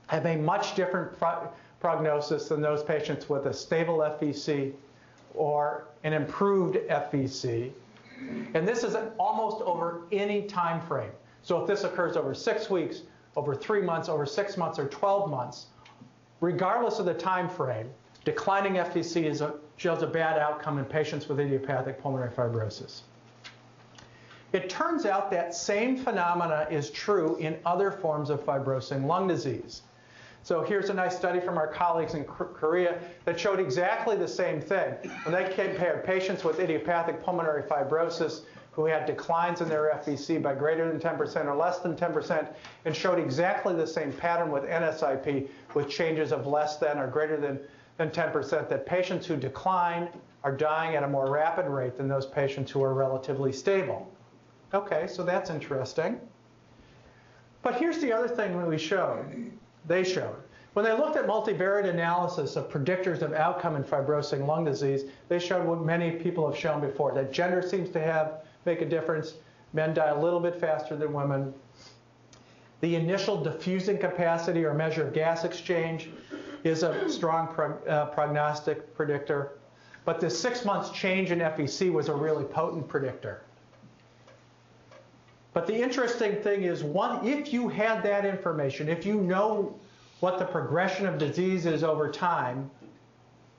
have 0.07 0.25
a 0.25 0.36
much 0.36 0.75
different 0.75 1.17
pro 1.17 1.47
prognosis 1.79 2.49
than 2.49 2.60
those 2.60 2.84
patients 2.84 3.29
with 3.29 3.45
a 3.45 3.53
stable 3.53 3.99
FVC 3.99 4.73
or 5.36 5.86
an 6.03 6.12
improved 6.12 6.75
FVC. 6.89 7.71
And 8.55 8.67
this 8.67 8.84
is 8.84 8.97
almost 9.17 9.62
over 9.62 10.01
any 10.12 10.41
time 10.41 10.81
frame. 10.81 11.12
So 11.43 11.62
if 11.62 11.67
this 11.67 11.84
occurs 11.84 12.15
over 12.15 12.34
six 12.34 12.69
weeks, 12.69 13.01
over 13.36 13.56
three 13.56 13.82
months, 13.82 14.10
over 14.10 14.25
six 14.25 14.58
months, 14.58 14.77
or 14.77 14.88
12 14.88 15.30
months, 15.30 15.67
regardless 16.39 16.99
of 16.99 17.06
the 17.06 17.13
time 17.13 17.49
frame, 17.49 17.89
declining 18.25 18.73
FVC 18.73 19.41
a, 19.41 19.54
shows 19.77 20.04
a 20.04 20.08
bad 20.08 20.38
outcome 20.38 20.77
in 20.77 20.86
patients 20.86 21.27
with 21.27 21.39
idiopathic 21.39 22.01
pulmonary 22.01 22.30
fibrosis. 22.30 23.01
It 24.54 24.69
turns 24.69 25.06
out 25.06 25.32
that 25.32 25.56
same 25.56 25.95
phenomena 25.95 26.67
is 26.69 26.91
true 26.91 27.38
in 27.38 27.58
other 27.65 27.89
forms 27.89 28.30
of 28.30 28.45
fibrosing 28.45 29.06
lung 29.06 29.27
disease. 29.27 29.84
So 30.43 30.62
here's 30.62 30.89
a 30.89 30.93
nice 30.93 31.15
study 31.15 31.39
from 31.39 31.58
our 31.58 31.67
colleagues 31.67 32.15
in 32.15 32.25
Korea 32.25 32.99
that 33.25 33.39
showed 33.39 33.60
exactly 33.60 34.17
the 34.17 34.27
same 34.27 34.60
thing. 34.60 34.95
When 35.23 35.34
they 35.34 35.54
compared 35.54 36.04
patients 36.04 36.43
with 36.43 36.60
idiopathic 36.60 37.23
pulmonary 37.23 37.62
fibrosis 37.62 38.41
who 38.71 38.86
had 38.86 39.05
declines 39.05 39.62
in 39.62 39.67
their 39.67 39.91
FVC 40.01 40.41
by 40.41 40.55
greater 40.55 40.89
than 40.89 40.99
10% 40.99 41.45
or 41.45 41.55
less 41.55 41.79
than 41.79 41.95
10% 41.95 42.47
and 42.86 42.95
showed 42.95 43.19
exactly 43.19 43.75
the 43.75 43.86
same 43.86 44.13
pattern 44.13 44.49
with 44.49 44.63
NSIP 44.63 45.49
with 45.73 45.89
changes 45.89 46.31
of 46.31 46.47
less 46.47 46.77
than 46.77 46.97
or 46.97 47.07
greater 47.07 47.38
than, 47.38 47.60
than 47.97 48.10
10%, 48.10 48.69
that 48.69 48.86
patients 48.86 49.27
who 49.27 49.36
decline 49.36 50.07
are 50.43 50.55
dying 50.55 50.95
at 50.95 51.03
a 51.03 51.07
more 51.07 51.29
rapid 51.29 51.67
rate 51.67 51.97
than 51.97 52.07
those 52.07 52.25
patients 52.25 52.71
who 52.71 52.81
are 52.81 52.93
relatively 52.93 53.51
stable. 53.51 54.10
Okay, 54.73 55.05
so 55.05 55.23
that's 55.23 55.49
interesting. 55.49 56.19
But 57.62 57.75
here's 57.75 57.99
the 57.99 58.12
other 58.13 58.29
thing 58.29 58.57
that 58.57 58.67
we 58.67 58.77
showed, 58.77 59.51
they 59.86 60.03
showed. 60.03 60.36
When 60.73 60.86
they 60.86 60.93
looked 60.93 61.17
at 61.17 61.27
multivariate 61.27 61.89
analysis 61.89 62.55
of 62.55 62.69
predictors 62.69 63.21
of 63.21 63.34
outcome 63.34 63.75
in 63.75 63.84
fibrosing 63.84 64.47
lung 64.47 64.63
disease, 64.63 65.03
they 65.27 65.38
showed 65.38 65.67
what 65.67 65.84
many 65.84 66.12
people 66.12 66.49
have 66.49 66.57
shown 66.57 66.79
before, 66.79 67.13
that 67.13 67.34
gender 67.34 67.62
seems 67.62 67.89
to 67.89 67.99
have 67.99 68.45
make 68.65 68.82
a 68.82 68.86
difference. 68.86 69.36
Men 69.74 69.93
die 69.93 70.08
a 70.08 70.19
little 70.19 70.39
bit 70.39 70.56
faster 70.56 70.95
than 70.95 71.13
women. 71.13 71.54
The 72.82 72.95
initial 72.95 73.41
diffusing 73.41 73.97
capacity 73.97 74.65
or 74.65 74.74
measure 74.74 75.08
of 75.08 75.13
gas 75.13 75.43
exchange 75.43 76.10
is 76.63 76.84
a 76.84 77.10
strong 77.10 77.47
uh, 77.88 78.06
prognostic 78.08 78.93
predictor. 78.95 79.54
But 80.04 80.19
the 80.19 80.30
six 80.30 80.65
months 80.65 80.89
change 80.89 81.32
in 81.32 81.39
FVC 81.39 81.91
was 81.91 82.10
a 82.10 82.13
really 82.13 82.43
potent 82.43 82.88
predictor. 82.88 83.43
But 85.54 85.67
the 85.67 85.76
interesting 85.76 86.38
thing 86.41 86.63
is, 86.63 86.84
one, 86.84 87.28
if 87.28 87.52
you 87.52 87.67
had 87.67 88.04
that 88.04 88.26
information, 88.26 88.88
if 88.88 89.06
you 89.06 89.15
know 89.15 89.78
what 90.21 90.39
the 90.39 90.45
progression 90.45 91.06
of 91.06 91.17
disease 91.17 91.65
is 91.65 91.84
over 91.84 92.10
time, 92.10 92.69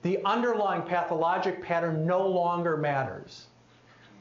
the 0.02 0.18
underlying 0.24 0.82
pathologic 0.82 1.62
pattern 1.62 2.06
no 2.06 2.26
longer 2.26 2.76
matters. 2.76 3.46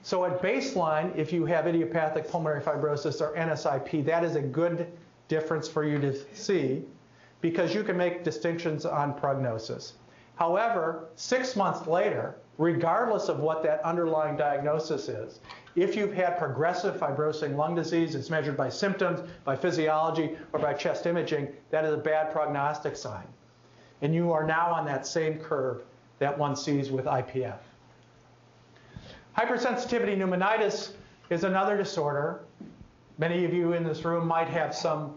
So 0.03 0.25
at 0.25 0.41
baseline, 0.41 1.15
if 1.15 1.31
you 1.31 1.45
have 1.45 1.67
idiopathic 1.67 2.27
pulmonary 2.27 2.61
fibrosis 2.61 3.21
or 3.21 3.35
NSIP, 3.35 4.03
that 4.05 4.23
is 4.23 4.35
a 4.35 4.41
good 4.41 4.87
difference 5.27 5.67
for 5.67 5.83
you 5.83 5.99
to 5.99 6.13
see 6.35 6.83
because 7.39 7.73
you 7.75 7.83
can 7.83 7.97
make 7.97 8.23
distinctions 8.23 8.85
on 8.85 9.13
prognosis. 9.13 9.93
However, 10.35 11.09
six 11.15 11.55
months 11.55 11.87
later, 11.87 12.35
regardless 12.57 13.29
of 13.29 13.39
what 13.39 13.61
that 13.63 13.81
underlying 13.83 14.37
diagnosis 14.37 15.07
is, 15.07 15.39
if 15.75 15.95
you've 15.95 16.13
had 16.13 16.37
progressive 16.37 16.95
fibrosing 16.95 17.55
lung 17.55 17.75
disease, 17.75 18.15
it's 18.15 18.29
measured 18.29 18.57
by 18.57 18.69
symptoms, 18.69 19.21
by 19.45 19.55
physiology, 19.55 20.35
or 20.51 20.59
by 20.59 20.73
chest 20.73 21.05
imaging, 21.05 21.47
that 21.69 21.85
is 21.85 21.93
a 21.93 21.97
bad 21.97 22.31
prognostic 22.31 22.95
sign. 22.95 23.27
And 24.01 24.15
you 24.15 24.31
are 24.31 24.45
now 24.45 24.73
on 24.73 24.83
that 24.85 25.05
same 25.05 25.37
curve 25.37 25.83
that 26.19 26.37
one 26.37 26.55
sees 26.55 26.91
with 26.91 27.05
IPF. 27.05 27.59
Hypersensitivity 29.37 30.17
pneumonitis 30.17 30.91
is 31.29 31.45
another 31.45 31.77
disorder. 31.77 32.41
Many 33.17 33.45
of 33.45 33.53
you 33.53 33.73
in 33.73 33.83
this 33.83 34.03
room 34.03 34.27
might 34.27 34.49
have 34.49 34.75
some 34.75 35.15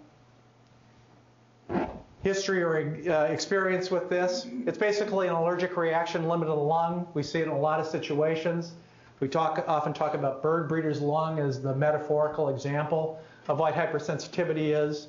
history 2.22 2.62
or 2.62 2.96
uh, 3.10 3.24
experience 3.24 3.90
with 3.90 4.08
this. 4.08 4.46
It's 4.66 4.78
basically 4.78 5.26
an 5.26 5.34
allergic 5.34 5.76
reaction 5.76 6.28
limited 6.28 6.50
to 6.50 6.56
the 6.56 6.62
lung. 6.62 7.08
We 7.12 7.22
see 7.22 7.40
it 7.40 7.44
in 7.44 7.48
a 7.50 7.58
lot 7.58 7.80
of 7.80 7.86
situations. 7.86 8.72
We 9.18 9.28
talk, 9.28 9.64
often 9.66 9.92
talk 9.92 10.14
about 10.14 10.42
bird 10.42 10.68
breeder's 10.68 11.00
lung 11.00 11.40
as 11.40 11.60
the 11.60 11.74
metaphorical 11.74 12.50
example 12.50 13.20
of 13.48 13.58
what 13.58 13.74
hypersensitivity 13.74 14.74
is. 14.74 15.08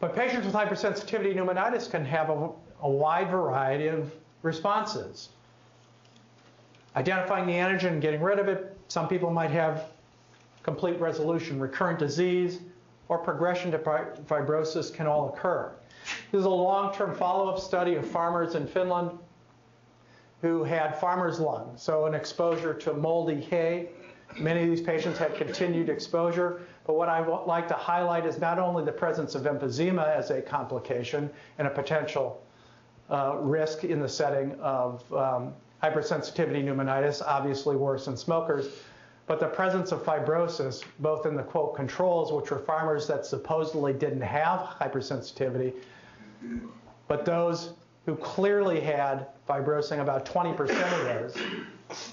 But 0.00 0.14
patients 0.14 0.46
with 0.46 0.54
hypersensitivity 0.54 1.34
pneumonitis 1.34 1.90
can 1.90 2.04
have 2.06 2.30
a, 2.30 2.50
a 2.82 2.90
wide 2.90 3.30
variety 3.30 3.88
of 3.88 4.12
responses 4.42 5.28
identifying 6.96 7.46
the 7.46 7.52
antigen 7.52 7.92
and 7.92 8.02
getting 8.02 8.20
rid 8.20 8.38
of 8.38 8.48
it. 8.48 8.76
Some 8.88 9.08
people 9.08 9.30
might 9.30 9.50
have 9.50 9.90
complete 10.62 10.98
resolution. 11.00 11.58
Recurrent 11.60 11.98
disease 11.98 12.60
or 13.08 13.18
progression 13.18 13.70
to 13.70 13.78
fibrosis 13.78 14.92
can 14.92 15.06
all 15.06 15.28
occur. 15.30 15.72
This 16.30 16.40
is 16.40 16.44
a 16.44 16.50
long-term 16.50 17.14
follow-up 17.14 17.58
study 17.58 17.94
of 17.94 18.06
farmers 18.06 18.54
in 18.54 18.66
Finland 18.66 19.10
who 20.40 20.62
had 20.62 20.98
farmer's 20.98 21.40
lung, 21.40 21.72
so 21.76 22.06
an 22.06 22.14
exposure 22.14 22.72
to 22.72 22.94
moldy 22.94 23.40
hay. 23.40 23.88
Many 24.38 24.62
of 24.62 24.68
these 24.68 24.80
patients 24.80 25.18
had 25.18 25.34
continued 25.34 25.88
exposure, 25.88 26.62
but 26.86 26.94
what 26.94 27.08
I 27.08 27.20
would 27.20 27.44
like 27.44 27.66
to 27.68 27.74
highlight 27.74 28.24
is 28.24 28.38
not 28.38 28.58
only 28.58 28.84
the 28.84 28.92
presence 28.92 29.34
of 29.34 29.42
emphysema 29.42 30.06
as 30.06 30.30
a 30.30 30.40
complication 30.40 31.30
and 31.58 31.66
a 31.66 31.70
potential 31.70 32.40
uh, 33.10 33.36
risk 33.40 33.84
in 33.84 34.00
the 34.00 34.08
setting 34.08 34.54
of 34.60 35.12
um, 35.12 35.54
hypersensitivity 35.82 36.64
pneumonitis, 36.64 37.22
obviously 37.26 37.76
worse 37.76 38.06
in 38.06 38.16
smokers, 38.16 38.68
but 39.26 39.38
the 39.40 39.46
presence 39.46 39.92
of 39.92 40.02
fibrosis, 40.02 40.82
both 41.00 41.26
in 41.26 41.36
the 41.36 41.42
quote 41.42 41.76
controls, 41.76 42.32
which 42.32 42.50
were 42.50 42.58
farmers 42.58 43.06
that 43.06 43.26
supposedly 43.26 43.92
didn't 43.92 44.22
have 44.22 44.60
hypersensitivity, 44.80 45.74
but 47.06 47.24
those 47.24 47.74
who 48.06 48.16
clearly 48.16 48.80
had 48.80 49.26
fibrosing, 49.48 50.00
about 50.00 50.24
20% 50.24 50.60
of 50.60 51.04
those, 51.04 51.36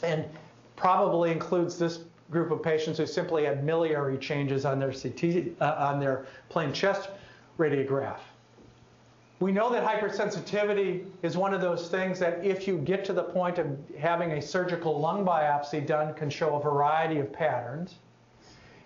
and 0.04 0.26
probably 0.76 1.32
includes 1.32 1.78
this 1.78 2.00
group 2.32 2.52
of 2.52 2.62
patients 2.62 2.98
who 2.98 3.06
simply 3.06 3.46
had 3.46 3.64
miliary 3.64 4.18
changes 4.18 4.66
on 4.66 4.80
their 4.80 4.92
CT, 4.92 5.54
uh, 5.62 5.76
on 5.78 6.00
their 6.00 6.26
plain 6.50 6.74
chest 6.74 7.10
radiograph. 7.58 8.20
We 9.40 9.52
know 9.52 9.70
that 9.72 9.84
hypersensitivity 9.84 11.06
is 11.22 11.36
one 11.36 11.54
of 11.54 11.60
those 11.60 11.90
things 11.90 12.20
that 12.20 12.44
if 12.46 12.68
you 12.68 12.78
get 12.78 13.04
to 13.06 13.14
the 13.14 13.24
point 13.24 13.58
of 13.58 13.68
having 14.00 14.32
a 14.32 14.42
surgical 14.42 14.98
lung 15.00 15.26
biopsy 15.26 15.86
done 15.86 16.14
can 16.14 16.30
show 16.30 16.56
a 16.56 16.62
variety 16.62 17.20
of 17.20 17.34
patterns. 17.34 17.96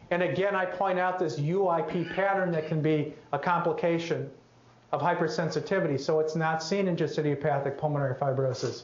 And 0.09 0.23
again, 0.23 0.55
I 0.55 0.65
point 0.65 0.97
out 0.97 1.19
this 1.19 1.39
UIP 1.39 2.15
pattern 2.15 2.51
that 2.53 2.67
can 2.67 2.81
be 2.81 3.13
a 3.31 3.37
complication 3.37 4.29
of 4.91 5.01
hypersensitivity. 5.01 5.99
So 5.99 6.19
it's 6.19 6.35
not 6.35 6.63
seen 6.63 6.87
in 6.87 6.97
just 6.97 7.19
idiopathic 7.19 7.77
pulmonary 7.77 8.15
fibrosis. 8.15 8.83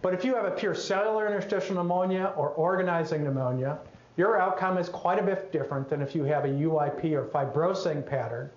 But 0.00 0.14
if 0.14 0.24
you 0.24 0.34
have 0.34 0.46
a 0.46 0.50
pure 0.50 0.74
cellular 0.74 1.26
interstitial 1.26 1.76
pneumonia 1.76 2.32
or 2.36 2.48
organizing 2.50 3.22
pneumonia, 3.22 3.78
your 4.16 4.40
outcome 4.40 4.78
is 4.78 4.88
quite 4.88 5.18
a 5.18 5.22
bit 5.22 5.52
different 5.52 5.90
than 5.90 6.00
if 6.00 6.14
you 6.14 6.24
have 6.24 6.46
a 6.46 6.48
UIP 6.48 7.12
or 7.12 7.26
fibrosing 7.26 8.04
pattern. 8.04 8.50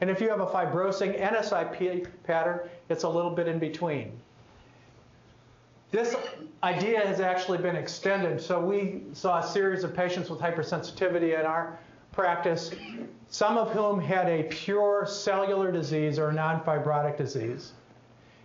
And 0.00 0.10
if 0.10 0.20
you 0.20 0.28
have 0.28 0.40
a 0.40 0.46
fibrosing 0.46 1.20
NSIP 1.20 2.06
pattern, 2.24 2.60
it's 2.88 3.04
a 3.04 3.08
little 3.08 3.32
bit 3.32 3.48
in 3.48 3.58
between. 3.58 4.12
This 5.90 6.14
idea 6.62 7.00
has 7.00 7.20
actually 7.20 7.58
been 7.58 7.74
extended. 7.74 8.40
So 8.40 8.60
we 8.60 9.02
saw 9.12 9.38
a 9.38 9.46
series 9.46 9.84
of 9.84 9.94
patients 9.94 10.28
with 10.28 10.38
hypersensitivity 10.38 11.38
in 11.38 11.46
our 11.46 11.78
practice, 12.12 12.72
some 13.28 13.56
of 13.56 13.70
whom 13.72 14.00
had 14.00 14.28
a 14.28 14.44
pure 14.44 15.06
cellular 15.06 15.72
disease 15.72 16.18
or 16.18 16.30
non-fibrotic 16.32 17.16
disease, 17.16 17.72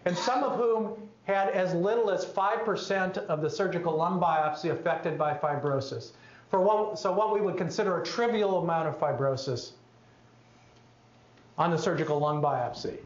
and 0.06 0.18
some 0.18 0.44
of 0.44 0.58
whom 0.58 0.96
had 1.26 1.50
as 1.50 1.74
little 1.74 2.10
as 2.12 2.26
5% 2.26 3.18
of 3.18 3.42
the 3.42 3.50
surgical 3.50 3.96
lung 3.96 4.20
biopsy 4.20 4.72
affected 4.72 5.18
by 5.18 5.34
fibrosis. 5.34 6.12
For 6.50 6.96
so 6.96 7.12
what 7.12 7.34
we 7.34 7.42
would 7.42 7.58
consider 7.58 8.00
a 8.00 8.06
trivial 8.06 8.62
amount 8.62 8.88
of 8.88 9.00
fibrosis 9.00 9.72
on 11.58 11.72
the 11.72 11.78
surgical 11.78 12.20
lung 12.20 12.42
biopsy. 12.42 12.98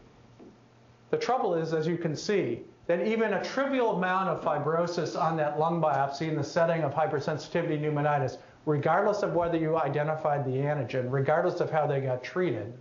The 1.10 1.18
trouble 1.18 1.54
is, 1.54 1.72
as 1.72 1.86
you 1.86 1.96
can 1.96 2.16
see, 2.16 2.60
that 2.86 3.06
even 3.06 3.34
a 3.34 3.44
trivial 3.44 3.96
amount 3.96 4.30
of 4.30 4.42
fibrosis 4.42 5.20
on 5.20 5.36
that 5.36 5.58
lung 5.58 5.80
biopsy 5.80 6.28
in 6.28 6.36
the 6.36 6.44
setting 6.44 6.82
of 6.82 6.92
hypersensitivity 6.92 7.80
pneumonitis, 7.80 8.38
regardless 8.64 9.22
of 9.22 9.34
whether 9.34 9.58
you 9.58 9.76
identified 9.76 10.44
the 10.44 10.52
antigen, 10.52 11.06
regardless 11.10 11.60
of 11.60 11.70
how 11.70 11.86
they 11.86 12.00
got 12.00 12.22
treated, 12.22 12.72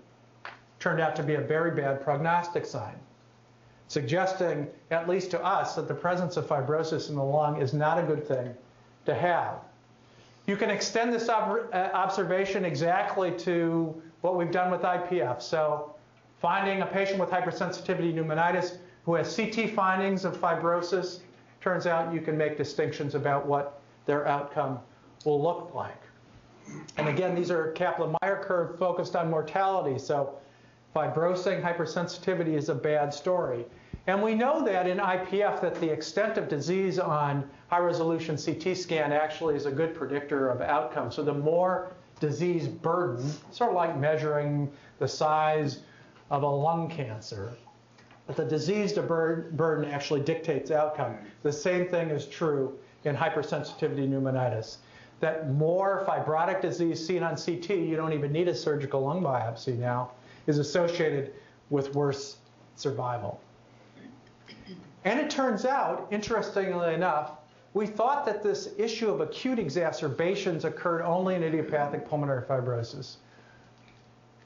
turned 0.80 1.02
out 1.02 1.16
to 1.16 1.24
be 1.24 1.36
a 1.36 1.42
very 1.42 1.72
bad 1.72 2.02
prognostic 2.02 2.66
sign, 2.66 2.96
suggesting, 3.90 4.68
at 4.92 5.10
least 5.10 5.32
to 5.32 5.44
us, 5.44 5.76
that 5.76 5.88
the 5.88 5.94
presence 5.94 6.38
of 6.38 6.48
fibrosis 6.48 7.10
in 7.10 7.16
the 7.16 7.24
lung 7.24 7.62
is 7.62 7.74
not 7.74 7.98
a 7.98 8.04
good 8.04 8.26
thing 8.26 8.54
to 9.06 9.14
have. 9.14 9.60
You 10.46 10.56
can 10.56 10.70
extend 10.70 11.14
this 11.14 11.28
ob 11.28 11.68
uh, 11.74 11.76
observation 11.94 12.64
exactly 12.64 13.32
to 13.40 14.02
what 14.22 14.36
we've 14.38 14.52
done 14.52 14.72
with 14.72 14.82
IPF. 14.82 15.42
So 15.42 15.96
finding 16.40 16.82
a 16.82 16.86
patient 16.86 17.20
with 17.20 17.30
hypersensitivity 17.30 18.14
pneumonitis 18.14 18.78
who 19.06 19.16
has 19.16 19.36
CT 19.36 19.72
findings 19.72 20.26
of 20.26 20.38
fibrosis, 20.38 21.20
turns 21.62 21.88
out 21.88 22.14
you 22.14 22.22
can 22.22 22.38
make 22.38 22.58
distinctions 22.58 23.16
about 23.16 23.46
what 23.46 23.82
their 24.06 24.28
outcome 24.28 24.80
will 25.26 25.42
look 25.42 25.74
like. 25.74 26.02
And 26.98 27.08
again, 27.08 27.36
these 27.36 27.50
are 27.50 27.72
Kaplan-Meier 27.72 28.44
curve 28.44 28.78
focused 28.78 29.16
on 29.16 29.30
mortality. 29.30 29.98
So 29.98 30.38
fibrosing 30.96 31.62
hypersensitivity 31.62 32.56
is 32.56 32.70
a 32.70 32.76
bad 32.76 33.14
story. 33.14 33.66
And 34.08 34.24
we 34.24 34.36
know 34.36 34.64
that 34.64 34.88
in 34.88 35.00
IPF 35.00 35.62
that 35.62 35.76
the 35.82 35.92
extent 35.92 36.38
of 36.38 36.48
disease 36.48 36.98
on 36.98 37.50
high-resolution 37.70 38.38
CT 38.38 38.76
scan 38.78 39.12
actually 39.12 39.56
is 39.56 39.66
a 39.66 39.72
good 39.72 39.94
predictor 39.94 40.50
of 40.50 40.62
outcome. 40.62 41.12
So 41.12 41.24
the 41.24 41.34
more 41.34 41.92
disease 42.20 42.68
burden, 42.68 43.32
sort 43.52 43.72
of 43.72 43.76
like 43.76 43.98
measuring 43.98 44.72
the 45.00 45.08
size 45.08 45.80
of 46.30 46.44
a 46.44 46.48
lung 46.48 46.90
cancer, 46.90 47.54
but 48.26 48.36
the 48.36 48.46
disease 48.46 48.94
burden 48.94 49.86
actually 49.86 50.22
dictates 50.22 50.72
outcome. 50.72 51.18
The 51.44 51.52
same 51.52 51.88
thing 51.88 52.10
is 52.10 52.26
true 52.26 52.78
in 53.06 53.16
hypersensitivity 53.16 54.10
pneumonitis. 54.10 54.78
That 55.20 55.50
more 55.52 56.06
fibrotic 56.08 56.62
disease 56.62 57.06
seen 57.06 57.24
on 57.24 57.38
CT, 57.38 57.70
you 57.70 57.96
don't 57.96 58.14
even 58.14 58.32
need 58.32 58.48
a 58.48 58.56
surgical 58.56 59.02
lung 59.02 59.22
biopsy 59.24 59.78
now, 59.78 60.12
is 60.46 60.60
associated 60.60 61.34
with 61.70 61.96
worse 61.96 62.38
survival. 62.76 63.40
And 65.06 65.20
it 65.20 65.30
turns 65.30 65.66
out, 65.66 66.08
interestingly 66.12 66.94
enough, 66.94 67.32
we 67.74 67.86
thought 67.86 68.26
that 68.26 68.42
this 68.42 68.70
issue 68.78 69.10
of 69.10 69.22
acute 69.22 69.60
exacerbations 69.60 70.66
occurred 70.66 71.02
only 71.02 71.36
in 71.36 71.44
idiopathic 71.44 72.08
pulmonary 72.08 72.42
fibrosis. 72.42 73.18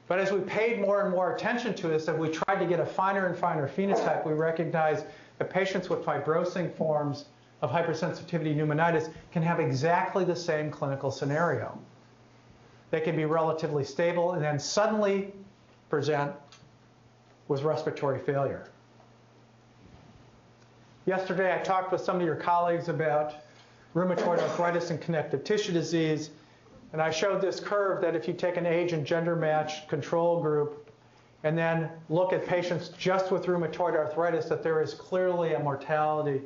But 0.07 0.19
as 0.19 0.32
we 0.32 0.41
paid 0.41 0.82
more 0.82 1.01
and 1.03 1.11
more 1.11 1.34
attention 1.34 1.74
to 1.76 1.88
this 1.88 2.07
and 2.09 2.19
we 2.19 2.30
tried 2.30 2.59
to 2.59 2.65
get 2.65 2.80
a 2.80 2.86
finer 2.86 3.28
and 3.28 3.38
finer 3.38 3.67
phenotype, 3.67 4.26
we 4.26 4.34
recognized 4.34 5.05
that 5.38 5.49
patients 5.49 5.89
with 5.89 6.03
fibrosing 6.03 6.76
forms 6.76 7.26
of 7.61 7.72
hypersensitivity 7.72 8.55
pneumonitis 8.55 9.13
can 9.32 9.41
have 9.41 9.59
exactly 9.59 10.26
the 10.26 10.36
same 10.36 10.69
clinical 10.69 11.11
scenario. 11.11 11.80
They 12.89 12.99
can 12.99 13.15
be 13.15 13.26
relatively 13.26 13.86
stable 13.86 14.34
and 14.34 14.43
then 14.43 14.59
suddenly 14.59 15.32
present 15.89 16.34
with 17.47 17.63
respiratory 17.63 18.19
failure. 18.19 18.67
Yesterday, 21.12 21.53
I 21.53 21.57
talked 21.57 21.91
with 21.91 21.99
some 21.99 22.16
of 22.16 22.22
your 22.22 22.38
colleagues 22.38 22.88
about 22.88 23.34
rheumatoid 23.93 24.39
arthritis 24.39 24.91
and 24.91 25.01
connective 25.01 25.43
tissue 25.43 25.74
disease. 25.74 26.30
And 26.93 27.01
I 27.01 27.09
showed 27.12 27.41
this 27.41 27.59
curve 27.59 27.99
that 28.01 28.16
if 28.16 28.30
you 28.30 28.34
take 28.34 28.55
an 28.55 28.66
age 28.66 28.93
and 28.93 29.05
gender 29.05 29.36
matched 29.36 29.89
control 29.89 30.41
group 30.41 30.89
and 31.43 31.57
then 31.57 31.89
look 32.07 32.32
at 32.32 32.45
patients 32.45 32.93
just 32.97 33.30
with 33.30 33.47
rheumatoid 33.47 33.93
arthritis, 33.93 34.45
that 34.45 34.64
there 34.64 34.82
is 34.82 34.93
clearly 34.93 35.53
a 35.53 35.59
mortality 35.59 36.43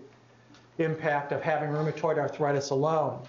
impact 0.79 1.31
of 1.31 1.43
having 1.43 1.69
rheumatoid 1.69 2.17
arthritis 2.17 2.71
alone. 2.71 3.21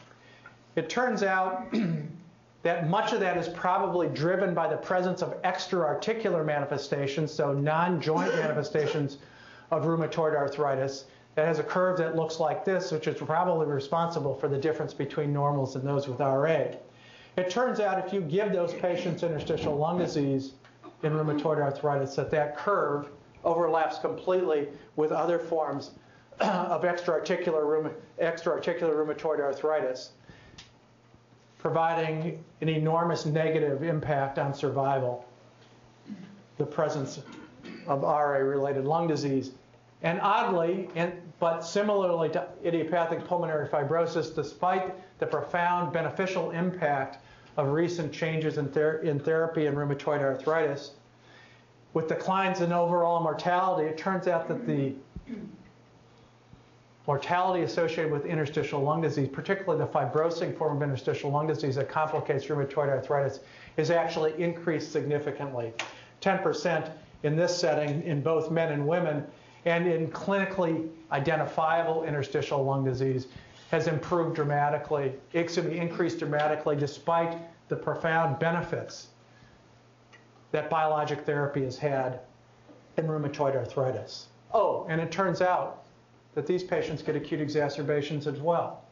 It 0.75 0.89
turns 0.89 1.23
out 1.23 1.71
that 2.63 2.89
much 2.89 3.13
of 3.13 3.21
that 3.21 3.37
is 3.37 3.51
probably 3.51 4.09
driven 4.09 4.55
by 4.55 4.69
the 4.69 4.79
presence 4.79 5.21
of 5.21 5.35
extra-articular 5.45 6.43
manifestations, 6.45 7.31
so 7.31 7.53
non-joint 7.53 8.35
manifestations 8.37 9.19
of 9.71 9.85
rheumatoid 9.85 10.35
arthritis 10.35 11.05
that 11.37 11.47
has 11.47 11.59
a 11.59 11.63
curve 11.63 11.99
that 11.99 12.17
looks 12.17 12.41
like 12.41 12.65
this, 12.65 12.91
which 12.91 13.07
is 13.07 13.17
probably 13.19 13.67
responsible 13.67 14.35
for 14.35 14.49
the 14.49 14.57
difference 14.59 14.95
between 14.95 15.33
normals 15.33 15.77
and 15.77 15.87
those 15.87 16.09
with 16.09 16.19
RA. 16.19 16.65
It 17.37 17.51
turns 17.51 17.79
out 17.79 18.05
if 18.05 18.13
you 18.13 18.23
give 18.23 18.53
those 18.53 18.73
patients 18.73 19.23
interstitial 19.23 19.77
lung 19.77 19.99
disease 19.99 20.55
in 21.03 21.13
rheumatoid 21.13 21.59
arthritis, 21.61 22.17
that 22.17 22.31
that 22.31 22.57
curve 22.57 23.11
overlaps 23.45 23.99
completely 23.99 24.69
with 24.97 25.13
other 25.13 25.39
forms 25.39 25.91
of 26.41 26.83
extraarticular, 26.83 27.93
rheumatoid 28.19 29.41
arthritis, 29.41 30.13
providing 31.59 32.43
an 32.63 32.71
enormous 32.71 33.27
negative 33.27 33.83
impact 33.83 34.39
on 34.39 34.55
survival, 34.55 35.27
the 36.57 36.65
presence 36.65 37.21
of 37.87 38.01
RA-related 38.01 38.87
lung 38.87 39.07
disease. 39.07 39.51
And 40.03 40.19
oddly, 40.21 40.89
and, 40.95 41.13
but 41.39 41.61
similarly 41.61 42.29
to 42.31 42.47
idiopathic 42.65 43.25
pulmonary 43.27 43.69
fibrosis, 43.69 44.35
despite 44.35 44.95
the 45.19 45.27
profound 45.27 45.93
beneficial 45.93 46.51
impact 46.51 47.19
of 47.57 47.69
recent 47.69 48.13
changes 48.13 48.59
in, 48.59 48.69
ther 48.69 48.99
in 48.99 49.19
therapy 49.19 49.67
in 49.67 49.75
rheumatoid 49.75 50.21
arthritis. 50.21 50.93
With 51.95 52.09
declines 52.09 52.61
in 52.61 52.73
overall 52.73 53.23
mortality, 53.23 53.89
it 53.89 53.97
turns 53.97 54.29
out 54.29 54.49
that 54.49 54.67
the 54.67 54.95
mortality 57.07 57.63
associated 57.63 58.13
with 58.13 58.27
interstitial 58.27 58.81
lung 58.81 59.01
disease, 59.01 59.29
particularly 59.29 59.83
the 59.83 59.91
fibrosing 59.91 60.57
form 60.57 60.77
of 60.77 60.83
interstitial 60.83 61.31
lung 61.31 61.47
disease 61.47 61.77
that 61.77 61.89
complicates 61.89 62.47
rheumatoid 62.47 62.89
arthritis, 62.89 63.41
is 63.77 63.91
actually 63.91 64.41
increased 64.43 64.93
significantly. 64.93 65.73
10% 66.21 66.91
in 67.23 67.37
this 67.37 67.57
setting 67.57 68.03
in 68.03 68.21
both 68.21 68.51
men 68.51 68.73
and 68.73 68.87
women, 68.87 69.25
and 69.67 69.87
in 69.87 70.09
clinically 70.09 70.89
identifiable 71.13 72.05
interstitial 72.05 72.65
lung 72.65 72.85
disease, 72.85 73.27
has 73.71 73.89
improved 73.89 74.37
dramatically, 74.37 75.13
increased 75.35 76.21
dramatically 76.21 76.77
despite 76.77 77.37
the 77.69 77.77
profound 77.77 78.39
benefits 78.39 79.09
that 80.53 80.71
biologic 80.71 81.27
therapy 81.27 81.65
has 81.65 81.77
had 81.77 82.21
in 82.97 83.07
rheumatoid 83.07 83.57
arthritis. 83.57 84.29
Oh, 84.55 84.87
and 84.89 85.01
it 85.01 85.11
turns 85.11 85.43
out 85.43 85.83
that 86.35 86.47
these 86.47 86.63
patients 86.63 87.03
get 87.03 87.17
acute 87.17 87.41
exacerbations 87.41 88.29
as 88.29 88.41
well. 88.41 88.85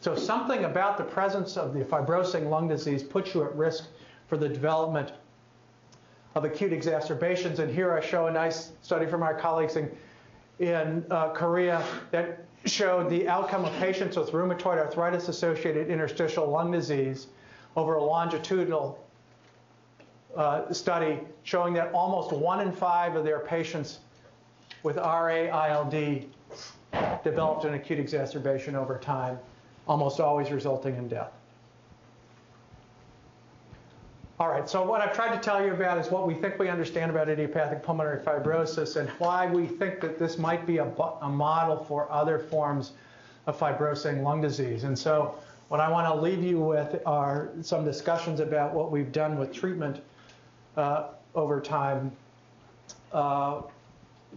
So 0.00 0.14
something 0.14 0.64
about 0.64 0.96
the 0.96 1.04
presence 1.04 1.56
of 1.56 1.74
the 1.74 1.84
fibrosing 1.84 2.48
lung 2.48 2.68
disease 2.68 3.02
puts 3.02 3.34
you 3.34 3.42
at 3.42 3.54
risk 3.56 3.86
for 4.28 4.36
the 4.36 4.48
development 4.48 5.12
of 6.34 6.44
acute 6.44 6.72
exacerbations. 6.72 7.58
And 7.58 7.72
here 7.72 7.92
I 7.92 8.00
show 8.00 8.26
a 8.26 8.32
nice 8.32 8.72
study 8.82 9.06
from 9.06 9.22
our 9.22 9.34
colleagues 9.34 9.76
in, 9.76 9.90
in 10.58 11.04
uh, 11.10 11.30
Korea 11.30 11.84
that 12.10 12.44
showed 12.64 13.10
the 13.10 13.28
outcome 13.28 13.64
of 13.64 13.72
patients 13.74 14.16
with 14.16 14.30
rheumatoid 14.30 14.78
arthritis 14.78 15.28
associated 15.28 15.88
interstitial 15.88 16.48
lung 16.48 16.70
disease 16.70 17.28
over 17.76 17.94
a 17.94 18.02
longitudinal 18.02 18.98
uh, 20.36 20.72
study 20.72 21.20
showing 21.44 21.74
that 21.74 21.92
almost 21.92 22.32
one 22.32 22.60
in 22.60 22.72
five 22.72 23.14
of 23.14 23.24
their 23.24 23.40
patients 23.40 24.00
with 24.82 24.96
RA-ILD 24.96 26.24
developed 27.22 27.64
an 27.64 27.74
acute 27.74 27.98
exacerbation 27.98 28.74
over 28.74 28.98
time, 28.98 29.38
almost 29.86 30.20
always 30.20 30.50
resulting 30.50 30.96
in 30.96 31.08
death. 31.08 31.32
All 34.40 34.48
right, 34.48 34.68
so 34.68 34.84
what 34.84 35.00
I've 35.00 35.14
tried 35.14 35.32
to 35.32 35.40
tell 35.40 35.64
you 35.64 35.72
about 35.72 35.96
is 35.96 36.10
what 36.10 36.26
we 36.26 36.34
think 36.34 36.58
we 36.58 36.68
understand 36.68 37.08
about 37.08 37.28
idiopathic 37.28 37.84
pulmonary 37.84 38.18
fibrosis 38.18 38.96
and 38.96 39.08
why 39.20 39.46
we 39.46 39.68
think 39.68 40.00
that 40.00 40.18
this 40.18 40.38
might 40.38 40.66
be 40.66 40.78
a, 40.78 40.92
a 41.22 41.28
model 41.28 41.84
for 41.84 42.10
other 42.10 42.40
forms 42.40 42.94
of 43.46 43.56
fibrosing 43.56 44.24
lung 44.24 44.40
disease. 44.40 44.82
And 44.82 44.98
so 44.98 45.36
what 45.68 45.78
I 45.78 45.88
want 45.88 46.08
to 46.08 46.20
leave 46.20 46.42
you 46.42 46.58
with 46.58 47.00
are 47.06 47.50
some 47.62 47.84
discussions 47.84 48.40
about 48.40 48.74
what 48.74 48.90
we've 48.90 49.12
done 49.12 49.38
with 49.38 49.52
treatment 49.52 50.02
uh, 50.76 51.10
over 51.36 51.60
time 51.60 52.10
uh, 53.12 53.62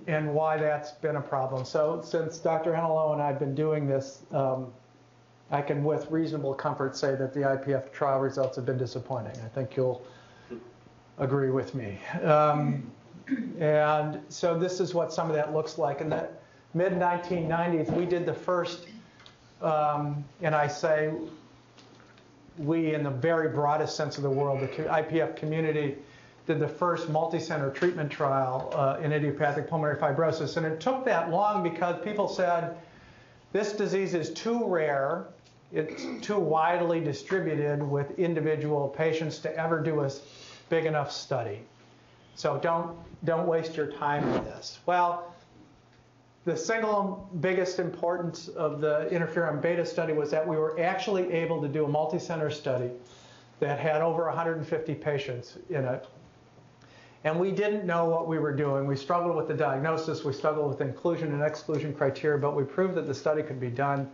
and 0.06 0.32
why 0.32 0.58
that's 0.58 0.92
been 0.92 1.16
a 1.16 1.22
problem. 1.22 1.66
So 1.66 2.04
since 2.06 2.38
Dr. 2.38 2.74
Enelow 2.74 3.14
and 3.14 3.22
I 3.22 3.28
have 3.28 3.40
been 3.40 3.56
doing 3.56 3.88
this, 3.88 4.22
um, 4.32 4.72
I 5.50 5.62
can 5.62 5.84
with 5.84 6.12
reasonable 6.12 6.54
comfort 6.54 6.96
say 6.96 7.16
that 7.16 7.34
the 7.34 7.42
IPF 7.42 7.92
trial 7.92 8.20
results 8.20 8.56
have 8.58 8.66
been 8.66 8.78
disappointing. 8.78 9.40
I 9.44 9.48
think 9.48 9.76
you'll 9.78 10.06
agree 11.18 11.52
with 11.52 11.74
me. 11.74 12.00
Um, 12.24 12.92
and 13.60 14.22
so 14.30 14.58
this 14.58 14.80
is 14.80 14.94
what 14.94 15.14
some 15.14 15.30
of 15.30 15.36
that 15.36 15.54
looks 15.54 15.78
like. 15.78 16.02
In 16.02 16.10
the 16.10 16.30
mid 16.74 16.94
1990s, 16.94 17.92
we 17.94 18.06
did 18.06 18.26
the 18.26 18.34
first, 18.34 18.88
um, 19.62 20.24
and 20.42 20.54
I 20.54 20.68
say 20.68 21.14
we 22.58 22.94
in 22.94 23.04
the 23.04 23.12
very 23.12 23.50
broadest 23.50 23.96
sense 23.96 24.18
of 24.18 24.24
the 24.24 24.30
world, 24.30 24.62
the 24.62 24.68
IPF 24.68 25.36
community 25.36 25.96
did 26.46 26.60
the 26.60 26.68
first 26.68 27.10
multi-center 27.10 27.70
treatment 27.72 28.10
trial 28.10 28.72
uh, 28.74 28.98
in 29.02 29.12
idiopathic 29.12 29.70
pulmonary 29.70 30.00
fibrosis. 30.00 30.58
And 30.58 30.66
it 30.66 30.80
took 30.80 31.06
that 31.06 31.30
long 31.30 31.62
because 31.62 32.02
people 32.04 32.28
said, 32.28 32.78
this 33.52 33.74
disease 33.74 34.14
is 34.14 34.32
too 34.32 34.66
rare, 34.66 35.26
it's 35.72 36.06
too 36.26 36.40
widely 36.40 37.00
distributed 37.00 37.84
with 37.84 38.18
individual 38.18 38.88
patients 38.88 39.40
to 39.40 39.56
ever 39.58 39.82
do 39.82 40.02
a 40.02 40.12
big 40.70 40.86
enough 40.86 41.12
study. 41.12 41.62
So 42.36 42.58
don't, 42.58 42.98
don't 43.26 43.48
waste 43.48 43.76
your 43.76 43.92
time 43.92 44.32
with 44.32 44.46
this. 44.46 44.80
Well, 44.86 45.34
the 46.46 46.56
single 46.56 47.30
biggest 47.42 47.80
importance 47.80 48.48
of 48.48 48.80
the 48.80 49.10
interferon 49.12 49.62
beta 49.62 49.86
study 49.86 50.14
was 50.14 50.32
that 50.32 50.48
we 50.48 50.56
were 50.56 50.80
actually 50.80 51.32
able 51.34 51.62
to 51.62 51.68
do 51.68 51.84
a 51.84 51.88
multi-center 51.88 52.50
study 52.50 52.90
that 53.60 53.80
had 53.80 54.02
over 54.02 54.26
150 54.28 54.96
patients 54.96 55.58
in 55.70 55.84
it. 55.84 56.08
And 57.24 57.38
we 57.40 57.52
didn't 57.52 57.86
know 57.86 58.06
what 58.06 58.28
we 58.28 58.40
were 58.40 58.56
doing. 58.56 58.88
We 58.88 58.96
struggled 58.96 59.36
with 59.36 59.50
the 59.50 59.54
diagnosis, 59.54 60.24
we 60.24 60.32
struggled 60.32 60.70
with 60.70 60.80
inclusion 60.80 61.34
and 61.34 61.44
exclusion 61.44 61.94
criteria, 61.94 62.38
but 62.38 62.56
we 62.56 62.64
proved 62.64 62.96
that 62.96 63.08
the 63.08 63.16
study 63.16 63.44
could 63.44 63.60
be 63.60 63.70
done 63.70 64.10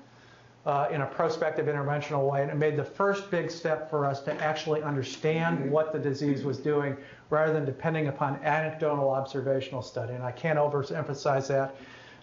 uh, 0.65 0.87
in 0.91 1.01
a 1.01 1.05
prospective 1.05 1.65
interventional 1.65 2.29
way. 2.29 2.41
And 2.41 2.49
it 2.49 2.55
made 2.55 2.77
the 2.77 2.83
first 2.83 3.29
big 3.29 3.51
step 3.51 3.89
for 3.89 4.05
us 4.05 4.21
to 4.21 4.33
actually 4.41 4.81
understand 4.81 5.69
what 5.69 5.91
the 5.91 5.99
disease 5.99 6.43
was 6.43 6.57
doing 6.57 6.95
rather 7.29 7.51
than 7.51 7.65
depending 7.65 8.07
upon 8.07 8.35
anecdotal 8.43 9.09
observational 9.09 9.81
study. 9.81 10.13
And 10.13 10.23
I 10.23 10.31
can't 10.31 10.57
overemphasize 10.57 11.47
that 11.47 11.75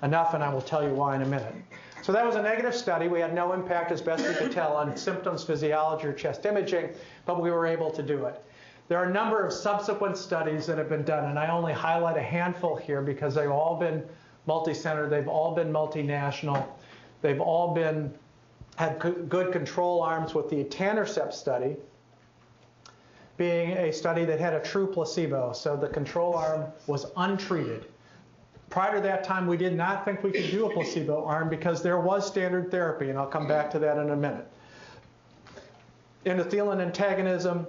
enough, 0.02 0.32
and 0.34 0.42
I 0.42 0.52
will 0.52 0.62
tell 0.62 0.82
you 0.82 0.94
why 0.94 1.16
in 1.16 1.22
a 1.22 1.26
minute. 1.26 1.54
So 2.02 2.12
that 2.12 2.24
was 2.24 2.36
a 2.36 2.42
negative 2.42 2.74
study. 2.74 3.08
We 3.08 3.20
had 3.20 3.34
no 3.34 3.52
impact, 3.52 3.92
as 3.92 4.00
best 4.00 4.26
we 4.26 4.34
could 4.34 4.50
tell, 4.50 4.74
on 4.74 4.96
symptoms, 4.96 5.44
physiology, 5.44 6.06
or 6.06 6.14
chest 6.14 6.46
imaging, 6.46 6.90
but 7.26 7.42
we 7.42 7.50
were 7.50 7.66
able 7.66 7.90
to 7.90 8.02
do 8.02 8.24
it. 8.24 8.42
There 8.88 8.98
are 8.98 9.04
a 9.04 9.12
number 9.12 9.44
of 9.44 9.52
subsequent 9.52 10.16
studies 10.16 10.66
that 10.66 10.78
have 10.78 10.88
been 10.88 11.04
done, 11.04 11.26
and 11.26 11.38
I 11.38 11.50
only 11.50 11.74
highlight 11.74 12.16
a 12.16 12.22
handful 12.22 12.74
here 12.74 13.02
because 13.02 13.34
they've 13.34 13.50
all 13.50 13.78
been 13.78 14.02
multi-center, 14.46 15.08
they've 15.08 15.28
all 15.28 15.54
been 15.54 15.70
multinational, 15.70 16.66
they've 17.20 17.40
all 17.40 17.74
been 17.74 18.12
had 18.80 18.98
good 18.98 19.52
control 19.52 20.00
arms 20.00 20.32
with 20.32 20.48
the 20.48 20.64
etanercept 20.64 21.34
study 21.34 21.76
being 23.36 23.72
a 23.72 23.92
study 23.92 24.24
that 24.24 24.40
had 24.40 24.54
a 24.54 24.60
true 24.60 24.86
placebo, 24.86 25.52
so 25.52 25.76
the 25.76 25.88
control 25.88 26.34
arm 26.34 26.64
was 26.86 27.04
untreated. 27.18 27.84
Prior 28.70 28.94
to 28.94 29.02
that 29.02 29.22
time, 29.22 29.46
we 29.46 29.58
did 29.58 29.76
not 29.76 30.06
think 30.06 30.22
we 30.22 30.30
could 30.32 30.50
do 30.50 30.64
a 30.64 30.72
placebo 30.72 31.22
arm 31.26 31.50
because 31.50 31.82
there 31.82 32.00
was 32.00 32.26
standard 32.26 32.70
therapy, 32.70 33.10
and 33.10 33.18
I'll 33.18 33.26
come 33.26 33.46
back 33.46 33.70
to 33.72 33.78
that 33.80 33.98
in 33.98 34.10
a 34.10 34.16
minute. 34.16 34.46
Endothelin 36.24 36.80
antagonism, 36.80 37.66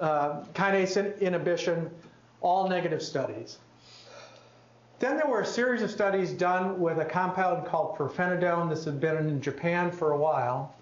uh, 0.00 0.44
kinase 0.54 1.20
inhibition, 1.20 1.90
all 2.40 2.70
negative 2.70 3.02
studies. 3.02 3.58
Then 4.98 5.16
there 5.16 5.28
were 5.28 5.42
a 5.42 5.46
series 5.46 5.82
of 5.82 5.90
studies 5.92 6.32
done 6.32 6.80
with 6.80 6.98
a 6.98 7.04
compound 7.04 7.66
called 7.66 7.96
pirfenidone. 7.96 8.68
This 8.68 8.84
had 8.84 8.98
been 8.98 9.16
in 9.16 9.40
Japan 9.40 9.92
for 9.92 10.10
a 10.10 10.18
while. 10.18 10.74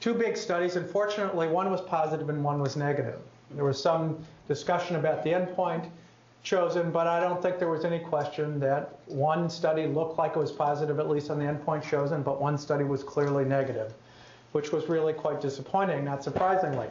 Two 0.00 0.12
big 0.12 0.36
studies. 0.36 0.74
Unfortunately, 0.74 1.46
one 1.46 1.70
was 1.70 1.80
positive 1.80 2.28
and 2.30 2.42
one 2.42 2.60
was 2.60 2.76
negative. 2.76 3.20
There 3.52 3.64
was 3.64 3.80
some 3.80 4.18
discussion 4.48 4.96
about 4.96 5.22
the 5.22 5.30
endpoint 5.30 5.88
chosen, 6.42 6.90
but 6.90 7.06
I 7.06 7.20
don't 7.20 7.40
think 7.40 7.60
there 7.60 7.70
was 7.70 7.84
any 7.84 8.00
question 8.00 8.58
that 8.58 8.98
one 9.06 9.48
study 9.48 9.86
looked 9.86 10.18
like 10.18 10.32
it 10.34 10.38
was 10.38 10.52
positive, 10.52 10.98
at 10.98 11.08
least 11.08 11.30
on 11.30 11.38
the 11.38 11.44
endpoint 11.44 11.82
chosen, 11.82 12.22
but 12.22 12.40
one 12.40 12.58
study 12.58 12.84
was 12.84 13.04
clearly 13.04 13.44
negative, 13.44 13.94
which 14.52 14.72
was 14.72 14.88
really 14.88 15.12
quite 15.12 15.40
disappointing, 15.40 16.04
not 16.04 16.24
surprisingly. 16.24 16.88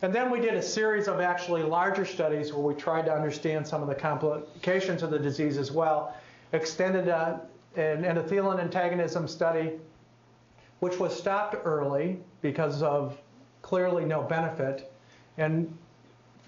And 0.00 0.14
then 0.14 0.30
we 0.30 0.40
did 0.40 0.54
a 0.54 0.62
series 0.62 1.08
of 1.08 1.20
actually 1.20 1.62
larger 1.62 2.04
studies 2.04 2.52
where 2.52 2.62
we 2.62 2.74
tried 2.74 3.04
to 3.06 3.12
understand 3.12 3.66
some 3.66 3.82
of 3.82 3.88
the 3.88 3.94
complications 3.94 5.02
of 5.02 5.10
the 5.10 5.18
disease 5.18 5.58
as 5.58 5.72
well. 5.72 6.16
Extended 6.52 7.08
uh, 7.08 7.38
an 7.74 8.04
endothelin 8.04 8.60
antagonism 8.60 9.26
study, 9.26 9.72
which 10.78 10.98
was 10.98 11.16
stopped 11.16 11.56
early 11.64 12.20
because 12.42 12.80
of 12.82 13.18
clearly 13.62 14.04
no 14.04 14.22
benefit. 14.22 14.92
And 15.36 15.76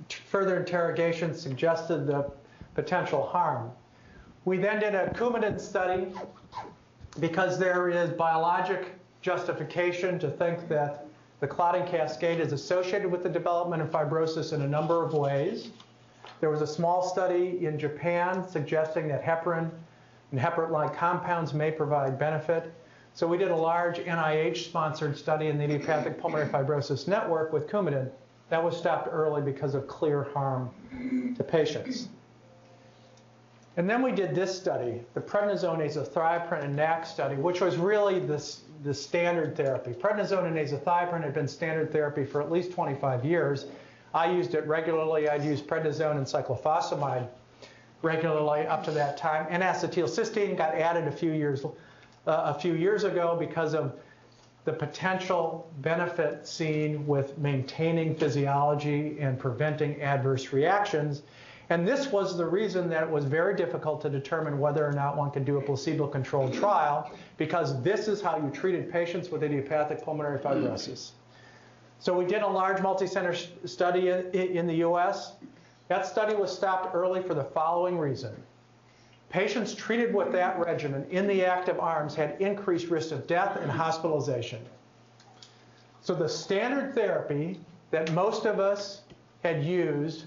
further 0.09 0.59
interrogation 0.61 1.35
suggested 1.35 2.07
the 2.07 2.31
potential 2.75 3.27
harm. 3.27 3.71
We 4.45 4.59
then 4.59 4.81
did 4.81 4.95
a 4.95 5.11
Coumadin 5.11 5.61
study 5.61 6.07
because 7.19 7.59
there 7.59 7.89
is 7.89 8.11
biologic 8.11 8.95
justification 9.23 10.19
to 10.21 10.31
think 10.31 10.69
that 10.69 11.07
the 11.41 11.47
clotting 11.47 11.87
cascade 11.87 12.39
is 12.39 12.53
associated 12.53 13.11
with 13.11 13.23
the 13.23 13.29
development 13.29 13.83
of 13.83 13.91
fibrosis 13.91 14.53
in 14.53 14.63
a 14.63 14.69
number 14.69 15.05
of 15.05 15.15
ways. 15.15 15.71
There 16.41 16.51
was 16.51 16.63
a 16.63 16.67
small 16.67 17.03
study 17.03 17.65
in 17.65 17.79
Japan 17.79 18.47
suggesting 18.49 19.09
that 19.09 19.23
heparin 19.23 19.71
and 20.31 20.41
heparin-like 20.41 20.95
compounds 20.95 21.53
may 21.53 21.71
provide 21.71 22.19
benefit. 22.19 22.73
So 23.15 23.27
we 23.27 23.37
did 23.37 23.51
a 23.51 23.57
large 23.57 23.99
NIH-sponsored 23.99 25.17
study 25.17 25.49
in 25.49 25.59
the 25.59 25.65
Idiopathic 25.65 26.21
Pulmonary 26.21 26.49
Fibrosis 26.49 27.09
Network 27.09 27.53
with 27.53 27.67
Coumadin. 27.67 28.11
That 28.51 28.63
was 28.63 28.77
stopped 28.77 29.09
early 29.11 29.43
because 29.43 29.75
of 29.75 29.89
clear 29.89 30.25
harm 30.33 30.71
to 31.37 31.45
patients. 31.45 32.09
And 33.77 33.89
then 33.89 34.03
we 34.03 34.13
did 34.13 34.35
this 34.35 34.57
study, 34.57 35.01
the 35.15 35.21
prednisone 35.21 35.79
azathioprine 35.79 36.65
and 36.65 36.77
NAC 36.77 37.07
study, 37.07 37.37
which 37.37 37.61
was 37.61 37.77
really 37.77 38.19
this, 38.19 38.63
the 38.83 38.95
standard 38.95 39.57
therapy. 39.57 39.93
Prednisone 39.93 40.47
and 40.47 40.57
azathioprine 40.57 41.23
had 41.23 41.35
been 41.35 41.49
standard 41.49 41.93
therapy 41.93 42.25
for 42.25 42.41
at 42.41 42.51
least 42.51 42.73
25 42.73 43.25
years. 43.25 43.67
I 44.15 44.31
used 44.31 44.55
it 44.55 44.67
regularly. 44.67 45.29
I'd 45.29 45.45
used 45.45 45.67
prednisone 45.67 46.17
and 46.17 46.27
cyclophosphamide 46.27 47.29
regularly 48.03 48.67
up 48.67 48.83
to 48.85 48.91
that 48.93 49.17
time. 49.17 49.47
And 49.51 49.63
acetylcysteine 49.63 50.57
got 50.57 50.75
added 50.75 51.07
a 51.07 51.13
few 51.13 51.33
years, 51.33 51.65
uh, 51.65 51.71
a 52.27 52.59
few 52.59 52.75
years 52.75 53.05
ago 53.05 53.37
because 53.39 53.75
of 53.75 53.99
the 54.65 54.73
potential 54.73 55.71
benefit 55.79 56.47
seen 56.47 57.07
with 57.07 57.37
maintaining 57.39 58.15
physiology 58.15 59.19
and 59.21 59.39
preventing 59.39 60.01
adverse 60.03 60.53
reactions. 60.53 61.23
And 61.71 61.87
this 61.87 62.09
was 62.09 62.37
the 62.37 62.45
reason 62.45 62.91
that 62.91 63.05
it 63.05 63.11
was 63.11 63.25
very 63.25 63.55
difficult 63.55 64.03
to 64.03 64.11
determine 64.11 64.59
whether 64.59 64.85
or 64.85 64.93
not 64.93 65.17
one 65.17 65.31
could 65.31 65.45
do 65.45 65.57
a 65.57 65.63
placebo-controlled 65.63 66.53
trial, 66.53 67.13
because 67.37 67.81
this 67.83 68.09
is 68.09 68.21
how 68.21 68.37
you 68.37 68.51
treated 68.51 68.91
patients 68.91 69.31
with 69.31 69.45
idiopathic 69.45 70.03
pulmonary 70.03 70.41
fibrosis. 70.41 71.13
So 72.01 72.13
we 72.19 72.25
did 72.25 72.43
a 72.43 72.47
large 72.47 72.83
multi-center 72.83 73.35
study 73.65 74.09
in 74.09 74.67
the 74.67 74.77
US. 74.87 75.35
That 75.87 76.07
study 76.07 76.35
was 76.35 76.55
stopped 76.55 76.93
early 76.95 77.23
for 77.23 77.35
the 77.35 77.45
following 77.45 77.99
reason. 77.99 78.35
Patients 79.29 79.73
treated 79.73 80.13
with 80.13 80.33
that 80.33 80.59
regimen 80.59 81.07
in 81.11 81.29
the 81.29 81.45
active 81.45 81.79
arms 81.79 82.17
had 82.17 82.41
increased 82.41 82.89
risk 82.89 83.13
of 83.13 83.29
death 83.29 83.57
and 83.61 83.71
hospitalization. 83.71 84.61
So 86.01 86.17
the 86.17 86.29
standard 86.29 86.97
therapy 86.97 87.61
that 87.93 88.11
most 88.13 88.45
of 88.45 88.59
us 88.59 89.03
had 89.45 89.63
used 89.65 90.25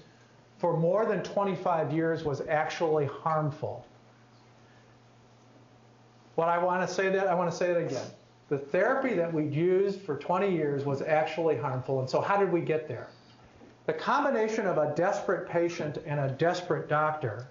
for 0.64 0.78
more 0.78 1.04
than 1.04 1.22
25 1.22 1.92
years 1.92 2.24
was 2.24 2.40
actually 2.48 3.04
harmful. 3.04 3.84
What 6.36 6.48
I 6.48 6.56
want 6.56 6.88
to 6.88 6.94
say 6.94 7.10
that 7.10 7.26
I 7.26 7.34
want 7.34 7.50
to 7.50 7.54
say 7.54 7.70
it 7.70 7.84
again. 7.84 8.06
The 8.48 8.56
therapy 8.56 9.12
that 9.12 9.30
we'd 9.30 9.52
used 9.52 10.00
for 10.00 10.16
20 10.16 10.50
years 10.50 10.86
was 10.86 11.02
actually 11.02 11.58
harmful. 11.58 12.00
And 12.00 12.08
so 12.08 12.18
how 12.18 12.38
did 12.38 12.50
we 12.50 12.62
get 12.62 12.88
there? 12.88 13.08
The 13.84 13.92
combination 13.92 14.66
of 14.66 14.78
a 14.78 14.94
desperate 14.94 15.50
patient 15.50 15.98
and 16.06 16.18
a 16.18 16.30
desperate 16.30 16.88
doctor, 16.88 17.46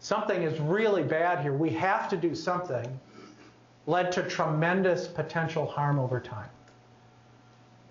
something 0.00 0.42
is 0.42 0.58
really 0.58 1.04
bad 1.04 1.42
here. 1.42 1.54
We 1.54 1.70
have 1.70 2.08
to 2.08 2.16
do 2.16 2.34
something, 2.34 2.98
led 3.86 4.10
to 4.10 4.24
tremendous 4.24 5.06
potential 5.06 5.66
harm 5.66 6.00
over 6.00 6.18
time. 6.18 6.50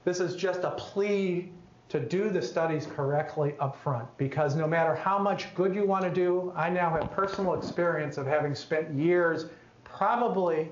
This 0.03 0.19
is 0.19 0.35
just 0.35 0.65
a 0.65 0.71
plea 0.71 1.49
to 1.89 1.99
do 1.99 2.29
the 2.29 2.41
studies 2.41 2.87
correctly 2.95 3.55
up 3.59 3.75
front 3.75 4.07
because 4.17 4.55
no 4.55 4.67
matter 4.67 4.95
how 4.95 5.17
much 5.17 5.53
good 5.55 5.73
you 5.73 5.85
want 5.85 6.03
to 6.03 6.11
do, 6.11 6.53
I 6.55 6.69
now 6.69 6.91
have 6.91 7.11
personal 7.11 7.55
experience 7.55 8.17
of 8.17 8.27
having 8.27 8.53
spent 8.53 8.93
years 8.93 9.47
probably 9.83 10.69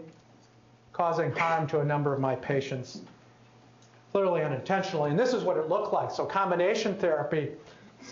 causing 0.93 1.32
harm 1.32 1.68
to 1.68 1.80
a 1.80 1.84
number 1.84 2.13
of 2.13 2.20
my 2.20 2.36
patients, 2.36 3.01
clearly 4.11 4.43
unintentionally. 4.43 5.09
And 5.09 5.20
this 5.20 5.34
is 5.34 5.43
what 5.43 5.57
it 5.57 5.70
looked 5.70 5.91
like. 5.91 6.11
So 6.11 6.24
combination 6.24 6.95
therapy 6.95 7.51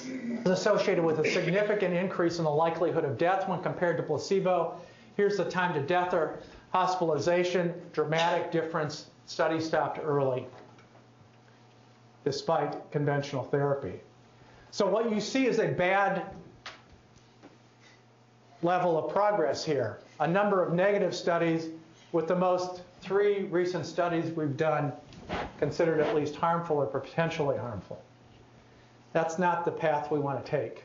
is 0.08 0.50
associated 0.50 1.04
with 1.04 1.20
a 1.20 1.32
significant 1.32 1.94
increase 1.94 2.40
in 2.40 2.44
the 2.44 2.52
likelihood 2.52 3.06
of 3.06 3.20
death 3.20 3.48
when 3.48 3.62
compared 3.62 3.98
to 3.98 4.04
placebo. 4.04 4.82
Here's 5.16 5.38
the 5.38 5.46
time 5.46 5.76
to 5.76 5.82
death 5.82 6.14
or 6.14 6.40
hospitalization, 6.72 7.74
dramatic 7.94 8.52
difference, 8.52 9.06
study 9.28 9.60
stopped 9.60 10.00
early 10.04 10.48
despite 12.26 12.92
conventional 12.92 13.44
therapy. 13.44 14.02
So 14.72 14.86
what 14.86 15.10
you 15.10 15.22
see 15.22 15.46
is 15.46 15.60
a 15.60 15.68
bad 15.68 16.26
level 18.62 18.98
of 18.98 19.14
progress 19.14 19.64
here. 19.64 20.00
A 20.20 20.28
number 20.28 20.62
of 20.62 20.74
negative 20.74 21.16
studies 21.16 21.70
with 22.12 22.28
the 22.28 22.36
most 22.36 22.82
three 23.02 23.44
recent 23.44 23.86
studies 23.86 24.32
we've 24.32 24.58
done 24.58 24.92
considered 25.60 26.02
at 26.02 26.16
least 26.16 26.36
harmful 26.36 26.78
or 26.78 26.88
potentially 26.88 27.58
harmful. 27.58 28.02
That's 29.14 29.40
not 29.40 29.64
the 29.64 29.72
path 29.72 30.12
we 30.12 30.20
want 30.20 30.44
to 30.44 30.52
take. 30.52 30.84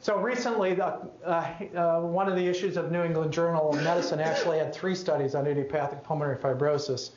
So 0.00 0.16
recently, 0.16 0.74
the, 0.74 0.98
uh, 1.24 1.52
uh, 1.76 2.00
one 2.00 2.26
of 2.26 2.34
the 2.34 2.46
issues 2.46 2.78
of 2.78 2.90
New 2.90 3.02
England 3.02 3.32
Journal 3.32 3.70
of 3.70 3.84
Medicine 3.84 4.18
actually 4.18 4.58
had 4.58 4.72
three 4.72 4.94
studies 4.94 5.34
on 5.34 5.46
idiopathic 5.46 6.02
pulmonary 6.02 6.36
fibrosis. 6.36 7.10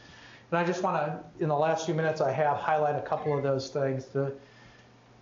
And 0.51 0.59
I 0.59 0.63
just 0.63 0.83
want 0.83 0.97
to, 0.97 1.19
in 1.43 1.49
the 1.49 1.57
last 1.57 1.85
few 1.85 1.95
minutes 1.95 2.21
I 2.21 2.31
have, 2.31 2.57
highlight 2.57 2.95
a 2.95 3.01
couple 3.01 3.35
of 3.35 3.43
those 3.43 3.69
things 3.69 4.05
to, 4.13 4.31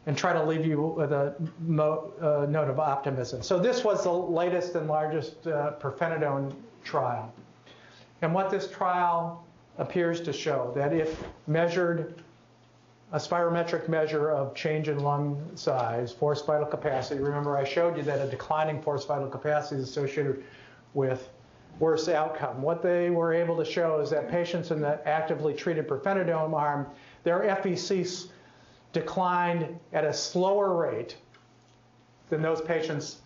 and 0.05 0.17
try 0.17 0.33
to 0.33 0.43
leave 0.43 0.65
you 0.65 0.81
with 0.81 1.11
a 1.11 1.35
mo, 1.59 2.11
uh, 2.21 2.45
note 2.49 2.69
of 2.69 2.79
optimism. 2.79 3.41
So 3.41 3.59
this 3.59 3.83
was 3.83 4.03
the 4.03 4.11
latest 4.11 4.75
and 4.75 4.87
largest 4.87 5.47
uh, 5.47 5.73
pirfenidone 5.79 6.53
trial. 6.83 7.31
And 8.21 8.33
what 8.33 8.49
this 8.49 8.69
trial 8.69 9.45
appears 9.77 10.21
to 10.21 10.33
show, 10.33 10.71
that 10.75 10.93
if 10.93 11.23
measured 11.47 12.21
a 13.13 13.17
spirometric 13.17 13.89
measure 13.89 14.31
of 14.31 14.55
change 14.55 14.87
in 14.87 14.99
lung 14.99 15.41
size, 15.55 16.13
forced 16.13 16.45
vital 16.45 16.65
capacity. 16.65 17.19
Remember, 17.19 17.57
I 17.57 17.65
showed 17.65 17.97
you 17.97 18.03
that 18.03 18.25
a 18.25 18.29
declining 18.29 18.81
forced 18.81 19.07
vital 19.07 19.27
capacity 19.27 19.81
is 19.81 19.89
associated 19.89 20.43
with 20.93 21.29
worse 21.79 22.07
outcome. 22.07 22.61
What 22.61 22.81
they 22.81 23.09
were 23.09 23.33
able 23.33 23.57
to 23.57 23.65
show 23.65 23.99
is 23.99 24.09
that 24.11 24.29
patients 24.29 24.71
in 24.71 24.81
the 24.81 25.05
actively 25.07 25.53
treated 25.53 25.87
pirfenidone 25.87 26.53
arm, 26.53 26.87
their 27.23 27.41
FVC 27.41 28.29
declined 28.93 29.79
at 29.93 30.03
a 30.03 30.13
slower 30.13 30.75
rate 30.75 31.17
than 32.29 32.41
those 32.41 32.61
patients 32.61 33.21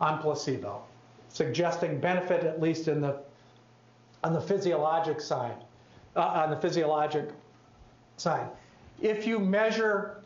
on 0.00 0.20
placebo, 0.20 0.82
suggesting 1.28 2.00
benefit 2.00 2.44
at 2.44 2.60
least 2.60 2.88
in 2.88 3.00
the 3.00 3.18
on 4.24 4.32
the 4.32 4.40
physiologic 4.40 5.20
side, 5.20 5.56
uh, 6.16 6.20
on 6.20 6.50
the 6.50 6.56
physiologic 6.56 7.30
side. 8.16 8.48
If 9.00 9.26
you 9.26 9.38
measure 9.38 10.22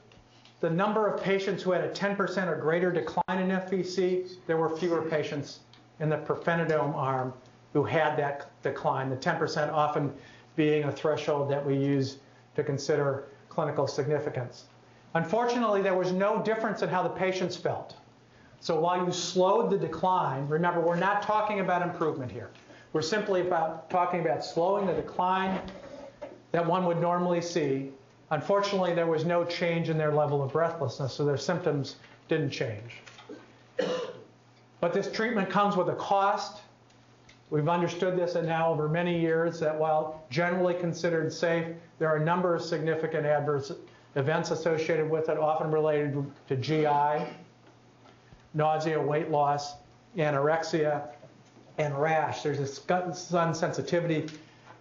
the 0.61 0.71
number 0.71 1.07
of 1.07 1.23
patients 1.23 1.63
who 1.63 1.73
had 1.73 1.83
a 1.83 1.91
10% 1.91 2.47
or 2.47 2.57
greater 2.57 2.93
decline 2.93 3.39
in 3.39 3.49
FVC, 3.49 4.31
there 4.47 4.57
were 4.57 4.75
fewer 4.77 5.03
patients 5.03 5.61
in 5.99 6.09
the 6.09 6.17
pirfenidone 6.17 6.95
arm 6.95 7.35
who 7.73 7.85
had 7.85 8.17
that 8.17 8.51
decline, 8.63 9.11
the 9.11 9.17
10% 9.17 9.73
often 9.73 10.13
being 10.57 10.85
a 10.85 10.93
threshold 10.93 11.51
that 11.51 11.65
we 11.65 11.77
use 11.77 12.19
to 12.57 12.65
consider 12.65 13.29
clinical 13.49 13.87
significance. 13.87 14.65
Unfortunately, 15.15 15.83
there 15.83 15.95
was 15.95 16.13
no 16.13 16.43
difference 16.43 16.83
in 16.83 16.89
how 16.89 17.03
the 17.03 17.09
patients 17.09 17.57
felt. 17.57 17.97
So 18.61 18.79
while 18.79 19.05
you 19.05 19.13
slowed 19.13 19.71
the 19.71 19.79
decline, 19.79 20.47
remember, 20.47 20.81
we're 20.81 20.97
not 20.97 21.23
talking 21.23 21.61
about 21.61 21.83
improvement 21.83 22.31
here. 22.31 22.51
We're 22.93 23.03
simply 23.03 23.41
about 23.41 23.89
talking 23.89 24.21
about 24.21 24.45
slowing 24.45 24.87
the 24.87 24.93
decline 24.93 25.61
that 26.53 26.67
one 26.67 26.85
would 26.87 27.01
normally 27.01 27.41
see. 27.41 27.91
Unfortunately, 28.31 28.95
there 28.95 29.07
was 29.07 29.25
no 29.25 29.45
change 29.45 29.89
in 29.89 29.97
their 29.97 30.13
level 30.13 30.43
of 30.43 30.53
breathlessness, 30.53 31.15
so 31.15 31.25
their 31.25 31.37
symptoms 31.37 31.97
didn't 32.29 32.51
change. 32.51 33.01
But 34.81 34.93
this 34.93 35.11
treatment 35.11 35.51
comes 35.51 35.77
with 35.77 35.89
a 35.89 35.95
cost. 35.95 36.63
We've 37.51 37.69
understood 37.69 38.17
this 38.17 38.37
and 38.37 38.47
now 38.47 38.71
over 38.73 38.89
many 38.89 39.21
years 39.21 39.59
that 39.59 39.77
while 39.77 40.25
generally 40.31 40.75
considered 40.75 41.33
safe, 41.33 41.67
there 41.99 42.09
are 42.09 42.17
a 42.17 42.25
number 42.25 42.55
of 42.55 42.63
significant 42.63 43.27
adverse 43.27 43.73
events 44.15 44.53
associated 44.53 45.11
with 45.11 45.29
it, 45.29 45.37
often 45.37 45.71
related 45.73 46.25
to 46.49 46.57
GI, 46.57 47.27
nausea, 48.55 49.01
weight 49.01 49.31
loss, 49.31 49.75
anorexia, 50.17 51.09
and 51.79 52.01
rash. 52.01 52.43
There's 52.43 52.61
a 52.61 53.13
sun 53.15 53.55
sensitivity 53.55 54.29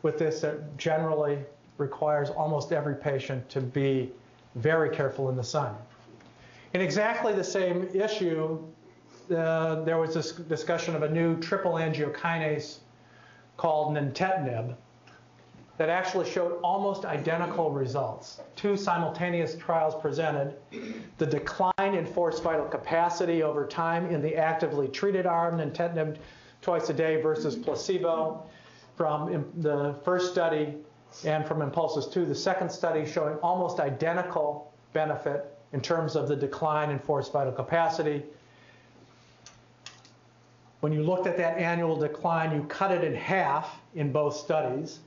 with 0.03 0.19
this 0.19 0.41
that 0.41 0.77
generally 0.77 1.39
requires 1.77 2.29
almost 2.29 2.71
every 2.71 2.95
patient 2.95 3.49
to 3.49 3.61
be 3.61 4.11
very 4.55 4.89
careful 4.89 5.29
in 5.29 5.35
the 5.35 5.43
sun. 5.43 5.75
In 6.73 6.81
exactly 6.81 7.33
the 7.33 7.43
same 7.43 7.89
issue, 7.93 8.63
uh, 9.31 9.81
there 9.83 9.97
was 9.97 10.13
this 10.13 10.31
discussion 10.31 10.95
of 10.95 11.03
a 11.03 11.09
new 11.09 11.39
triple 11.39 11.73
angiokinase 11.73 12.77
called 13.57 13.95
nintedanib 13.95 14.75
that 15.77 15.89
actually 15.89 16.29
showed 16.29 16.59
almost 16.61 17.05
identical 17.05 17.71
results. 17.71 18.41
Two 18.57 18.75
simultaneous 18.75 19.55
trials 19.55 19.95
presented 20.01 20.53
the 21.17 21.25
decline 21.25 21.73
in 21.95 22.05
forced 22.05 22.43
vital 22.43 22.65
capacity 22.65 23.43
over 23.43 23.65
time 23.65 24.05
in 24.07 24.21
the 24.21 24.35
actively 24.35 24.89
treated 24.89 25.25
arm, 25.25 25.57
nintedanib 25.57 26.17
twice 26.61 26.89
a 26.89 26.93
day 26.93 27.21
versus 27.21 27.55
placebo 27.55 28.43
from 28.97 29.45
the 29.59 29.95
first 30.03 30.31
study 30.31 30.75
and 31.25 31.45
from 31.47 31.61
INPULSIS 31.61 32.07
2, 32.07 32.25
the 32.25 32.35
second 32.35 32.69
study 32.69 33.05
showing 33.09 33.35
almost 33.37 33.79
identical 33.79 34.73
benefit 34.91 35.57
in 35.71 35.79
terms 35.79 36.15
of 36.17 36.27
the 36.27 36.35
decline 36.35 36.91
in 36.91 36.99
forced 36.99 37.31
vital 37.31 37.53
capacity 37.53 38.23
when 40.81 40.93
you 40.93 41.03
looked 41.03 41.27
at 41.27 41.37
that 41.37 41.57
annual 41.57 41.95
decline, 41.95 42.55
you 42.55 42.63
cut 42.63 42.91
it 42.91 43.03
in 43.03 43.13
half 43.13 43.79
in 43.95 44.11
both 44.11 44.35
studies, 44.35 44.99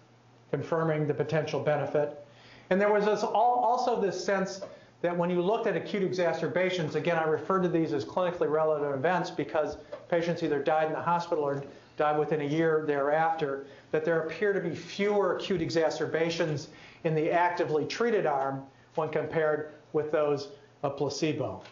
confirming 0.50 1.06
the 1.06 1.14
potential 1.14 1.60
benefit. 1.60 2.24
And 2.70 2.80
there 2.80 2.92
was 2.92 3.04
this, 3.04 3.22
also 3.22 4.00
this 4.00 4.22
sense 4.22 4.60
that 5.00 5.16
when 5.16 5.30
you 5.30 5.42
looked 5.42 5.66
at 5.66 5.76
acute 5.76 6.02
exacerbations, 6.02 6.94
again, 6.94 7.16
I 7.16 7.24
refer 7.24 7.60
to 7.60 7.68
these 7.68 7.92
as 7.92 8.04
clinically 8.04 8.50
relevant 8.50 8.94
events 8.94 9.30
because 9.30 9.76
patients 10.08 10.42
either 10.42 10.62
died 10.62 10.86
in 10.86 10.92
the 10.92 11.00
hospital 11.00 11.44
or 11.44 11.64
died 11.96 12.18
within 12.18 12.40
a 12.40 12.44
year 12.44 12.84
thereafter, 12.86 13.66
that 13.90 14.04
there 14.04 14.20
appear 14.20 14.52
to 14.52 14.60
be 14.60 14.74
fewer 14.74 15.36
acute 15.36 15.60
exacerbations 15.60 16.68
in 17.04 17.14
the 17.14 17.30
actively 17.30 17.84
treated 17.84 18.26
arm 18.26 18.62
when 18.94 19.08
compared 19.08 19.72
with 19.92 20.12
those 20.12 20.48
of 20.82 20.96
placebo. 20.96 21.62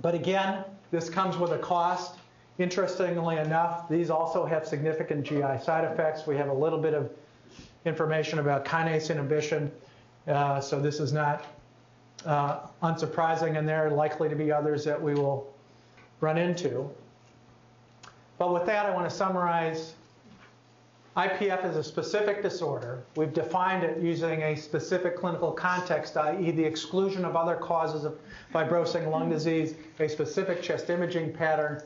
But 0.00 0.14
again, 0.14 0.64
this 0.90 1.08
comes 1.08 1.36
with 1.36 1.52
a 1.52 1.58
cost. 1.58 2.18
Interestingly 2.58 3.38
enough, 3.38 3.88
these 3.88 4.10
also 4.10 4.44
have 4.44 4.66
significant 4.66 5.24
GI 5.24 5.58
side 5.62 5.84
effects. 5.84 6.26
We 6.26 6.36
have 6.36 6.48
a 6.48 6.54
little 6.54 6.78
bit 6.78 6.94
of 6.94 7.10
information 7.84 8.38
about 8.38 8.64
kinase 8.64 9.10
inhibition, 9.10 9.72
uh, 10.28 10.60
so 10.60 10.80
this 10.80 11.00
is 11.00 11.12
not 11.12 11.44
uh, 12.26 12.60
unsurprising, 12.82 13.58
and 13.58 13.68
there 13.68 13.86
are 13.86 13.90
likely 13.90 14.28
to 14.28 14.36
be 14.36 14.52
others 14.52 14.84
that 14.84 15.00
we 15.00 15.14
will 15.14 15.52
run 16.20 16.38
into. 16.38 16.88
But 18.38 18.52
with 18.52 18.66
that, 18.66 18.86
I 18.86 18.90
want 18.90 19.08
to 19.08 19.14
summarize 19.14 19.94
IPF 21.16 21.68
is 21.68 21.76
a 21.76 21.84
specific 21.84 22.42
disorder. 22.42 23.02
We've 23.16 23.34
defined 23.34 23.84
it 23.84 24.02
using 24.02 24.42
a 24.42 24.56
specific 24.56 25.16
clinical 25.16 25.52
context, 25.52 26.16
i.e., 26.16 26.50
the 26.52 26.64
exclusion 26.64 27.24
of 27.24 27.36
other 27.36 27.54
causes 27.56 28.04
of 28.04 28.18
fibrosing 28.52 29.10
lung 29.10 29.28
disease, 29.28 29.74
a 30.00 30.08
specific 30.08 30.62
chest 30.62 30.88
imaging 30.88 31.32
pattern, 31.34 31.82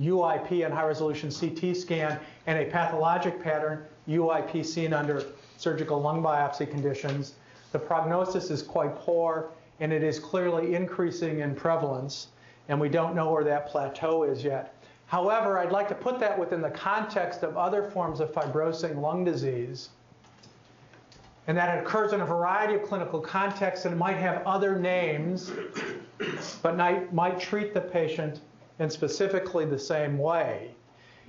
UIP 0.00 0.64
and 0.64 0.72
high 0.72 0.86
resolution 0.86 1.30
CT 1.30 1.76
scan, 1.76 2.20
and 2.46 2.58
a 2.58 2.70
pathologic 2.70 3.42
pattern, 3.42 3.84
UIP 4.08 4.64
seen 4.64 4.92
under 4.92 5.24
surgical 5.56 6.00
lung 6.00 6.22
biopsy 6.22 6.70
conditions. 6.70 7.34
The 7.72 7.78
prognosis 7.78 8.50
is 8.50 8.62
quite 8.62 8.94
poor, 8.96 9.50
and 9.80 9.92
it 9.92 10.02
is 10.02 10.18
clearly 10.18 10.74
increasing 10.74 11.40
in 11.40 11.54
prevalence, 11.54 12.28
and 12.68 12.80
we 12.80 12.88
don't 12.88 13.14
know 13.14 13.30
where 13.30 13.44
that 13.44 13.68
plateau 13.68 14.22
is 14.22 14.44
yet. 14.44 14.74
However, 15.06 15.58
I'd 15.58 15.72
like 15.72 15.88
to 15.88 15.94
put 15.94 16.18
that 16.20 16.38
within 16.38 16.60
the 16.60 16.70
context 16.70 17.42
of 17.42 17.56
other 17.56 17.90
forms 17.90 18.20
of 18.20 18.32
fibrosing 18.32 19.00
lung 19.00 19.24
disease, 19.24 19.90
and 21.46 21.56
that 21.56 21.76
it 21.76 21.82
occurs 21.82 22.12
in 22.12 22.20
a 22.20 22.26
variety 22.26 22.74
of 22.74 22.82
clinical 22.82 23.20
contexts 23.20 23.86
and 23.86 23.94
it 23.94 23.96
might 23.96 24.18
have 24.18 24.46
other 24.46 24.78
names, 24.78 25.50
but 26.62 26.76
might, 26.76 27.12
might 27.12 27.40
treat 27.40 27.72
the 27.72 27.80
patient 27.80 28.40
in 28.78 28.90
specifically 28.90 29.64
the 29.64 29.78
same 29.78 30.18
way. 30.18 30.74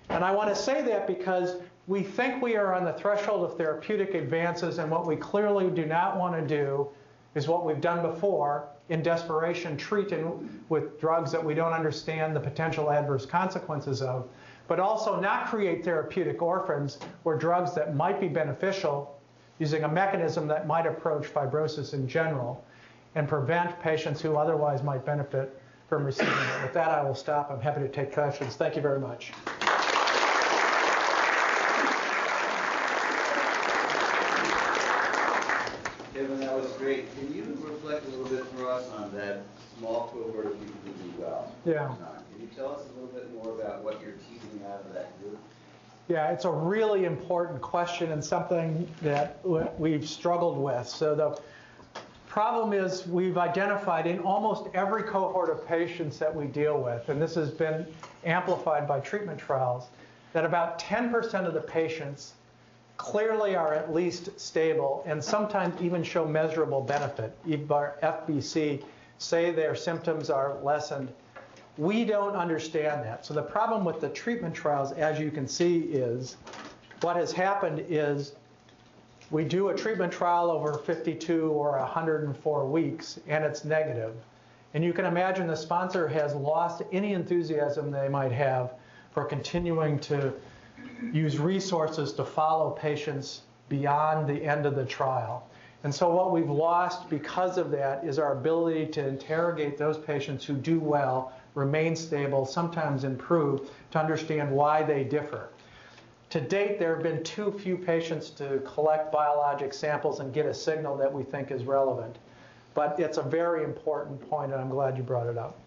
And 0.10 0.24
I 0.24 0.32
want 0.32 0.50
to 0.50 0.56
say 0.56 0.82
that 0.84 1.08
because 1.08 1.58
we 1.88 2.04
think 2.04 2.42
we 2.42 2.56
are 2.56 2.74
on 2.74 2.86
the 2.86 2.94
threshold 2.94 3.44
of 3.44 3.58
therapeutic 3.58 4.14
advances, 4.14 4.78
and 4.78 4.92
what 4.92 5.08
we 5.08 5.16
clearly 5.16 5.70
do 5.70 5.86
not 5.86 6.18
want 6.18 6.36
to 6.36 6.48
do 6.48 6.88
is 7.36 7.48
what 7.48 7.66
we've 7.66 7.82
done 7.82 8.02
before 8.02 8.68
in 8.90 9.04
desperation, 9.04 9.78
treating 9.78 10.64
with 10.70 11.00
drugs 11.00 11.32
that 11.32 11.44
we 11.44 11.54
don't 11.54 11.74
understand 11.74 12.36
the 12.36 12.40
potential 12.40 12.92
adverse 12.92 13.26
consequences 13.26 14.02
of, 14.02 14.28
but 14.68 14.80
also 14.80 15.20
not 15.20 15.48
create 15.48 15.84
therapeutic 15.84 16.42
orphans 16.42 17.00
where 17.24 17.38
drugs 17.38 17.74
that 17.76 17.96
might 17.96 18.20
be 18.20 18.28
beneficial 18.28 19.20
using 19.60 19.84
a 19.84 19.88
mechanism 19.88 20.48
that 20.48 20.68
might 20.68 20.88
approach 20.88 21.26
fibrosis 21.34 21.94
in 21.94 22.08
general 22.08 22.64
and 23.16 23.28
prevent 23.28 23.80
patients 23.82 24.22
who 24.22 24.36
otherwise 24.36 24.84
might 24.84 25.06
benefit 25.06 25.62
from 25.90 26.06
receiving 26.06 26.32
it. 26.32 26.62
With 26.62 26.74
that, 26.74 26.90
I 26.90 27.02
will 27.02 27.16
stop. 27.16 27.50
I'm 27.50 27.60
happy 27.60 27.82
to 27.82 27.90
take 27.90 28.14
questions. 28.14 28.56
Thank 28.56 28.76
you 28.76 28.82
very 28.82 29.00
much. 29.00 29.34
Kevin, 36.14 36.40
that 36.42 36.56
was 36.56 36.72
great. 36.74 37.14
Can 37.16 37.34
you 37.34 37.44
reflect 37.62 38.06
a 38.06 38.10
little 38.10 38.26
bit 38.26 38.46
for 38.56 38.70
us 38.70 38.88
on 38.92 39.12
that 39.16 39.42
small 39.80 40.10
cohort 40.14 40.46
of 40.46 40.60
people 40.60 40.76
who 40.86 40.92
do 40.92 41.14
well? 41.18 41.52
Yeah. 41.66 41.88
Can 41.88 42.42
you 42.42 42.48
tell 42.56 42.76
us 42.76 42.82
a 42.82 43.00
little 43.00 43.08
bit 43.08 43.34
more 43.34 43.60
about 43.60 43.84
what 43.84 44.00
you're 44.02 44.12
teasing 44.12 44.62
out 44.68 44.82
of 44.86 44.94
that 44.94 45.20
group? 45.22 45.40
Yeah, 46.08 46.32
it's 46.32 46.46
a 46.46 46.52
really 46.52 47.06
important 47.06 47.62
question 47.62 48.12
and 48.12 48.24
something 48.24 48.88
that 49.02 49.40
we've 49.44 50.08
struggled 50.08 50.58
with. 50.58 50.88
So 50.88 51.16
the 51.16 51.40
problem 52.30 52.72
is 52.74 53.06
we've 53.08 53.38
identified 53.38 54.08
in 54.08 54.20
almost 54.20 54.68
every 54.74 55.04
cohort 55.04 55.50
of 55.50 55.68
patients 55.68 56.18
that 56.20 56.34
we 56.34 56.46
deal 56.46 56.80
with, 56.80 57.10
and 57.10 57.22
this 57.22 57.36
has 57.36 57.50
been 57.50 57.86
amplified 58.24 58.88
by 58.88 59.00
treatment 59.00 59.40
trials, 59.40 59.88
that 60.32 60.46
about 60.46 60.80
10% 60.80 61.48
of 61.48 61.54
the 61.54 61.62
patients 61.62 62.34
clearly 62.98 63.56
are 63.56 63.74
at 63.74 63.94
least 63.94 64.40
stable 64.40 65.04
and 65.08 65.24
sometimes 65.24 65.82
even 65.82 66.04
show 66.04 66.26
measurable 66.26 66.82
benefit. 66.82 67.36
FVC 67.48 68.84
say 69.18 69.52
their 69.52 69.76
symptoms 69.76 70.30
are 70.30 70.58
lessened. 70.62 71.12
We 71.78 72.06
don't 72.06 72.36
understand 72.36 73.04
that. 73.06 73.26
So 73.26 73.34
the 73.34 73.42
problem 73.42 73.84
with 73.84 74.02
the 74.02 74.10
treatment 74.10 74.54
trials, 74.54 74.92
as 74.92 75.20
you 75.20 75.32
can 75.32 75.48
see, 75.48 75.80
is 75.80 76.38
what 77.02 77.16
has 77.16 77.32
happened 77.32 77.86
is 77.90 78.34
we 79.32 79.44
do 79.44 79.70
a 79.70 79.76
treatment 79.76 80.12
trial 80.12 80.50
over 80.50 80.74
52 80.74 81.50
or 81.50 81.78
104 81.78 82.66
weeks 82.66 83.20
and 83.28 83.44
it's 83.44 83.64
negative. 83.64 84.16
And 84.74 84.84
you 84.84 84.94
can 84.94 85.06
imagine 85.06 85.48
the 85.48 85.56
sponsor 85.56 86.08
has 86.08 86.34
lost 86.34 86.82
any 86.92 87.14
enthusiasm 87.14 87.92
they 87.92 88.10
might 88.10 88.32
have 88.32 88.74
for 89.12 89.26
continuing 89.26 90.00
to 90.00 90.34
use 91.12 91.38
resources 91.38 92.14
to 92.14 92.26
follow 92.26 92.72
patients 92.72 93.42
beyond 93.68 94.28
the 94.28 94.44
end 94.44 94.66
of 94.66 94.76
the 94.76 94.86
trial. 94.86 95.48
And 95.84 95.94
so 95.94 96.14
what 96.14 96.32
we've 96.32 96.50
lost 96.50 97.10
because 97.10 97.58
of 97.58 97.72
that 97.72 98.04
is 98.04 98.20
our 98.20 98.34
ability 98.34 98.88
to 98.88 99.08
interrogate 99.08 99.78
those 99.78 99.98
patients 99.98 100.44
who 100.44 100.54
do 100.56 100.80
well, 100.80 101.34
remain 101.56 101.96
stable, 101.96 102.46
sometimes 102.46 103.04
improve, 103.04 103.70
to 103.92 104.00
understand 104.00 104.52
why 104.52 104.84
they 104.84 105.04
differ. 105.04 105.50
To 106.30 106.40
date, 106.40 106.78
there 106.78 106.94
have 106.94 107.02
been 107.02 107.24
too 107.24 107.52
few 107.52 107.76
patients 107.76 108.30
to 108.32 108.60
collect 108.60 109.12
biologic 109.12 109.74
samples 109.74 110.20
and 110.20 110.32
get 110.32 110.46
a 110.46 110.54
signal 110.54 110.96
that 110.98 111.12
we 111.12 111.24
think 111.24 111.50
is 111.50 111.64
relevant. 111.64 112.20
But 112.76 113.00
it's 113.00 113.18
a 113.18 113.24
very 113.24 113.64
important 113.64 114.22
point, 114.30 114.52
and 114.52 114.62
I'm 114.62 114.70
glad 114.70 114.96
you 114.96 115.02
brought 115.02 115.26
it 115.26 115.38
up. 115.38 115.58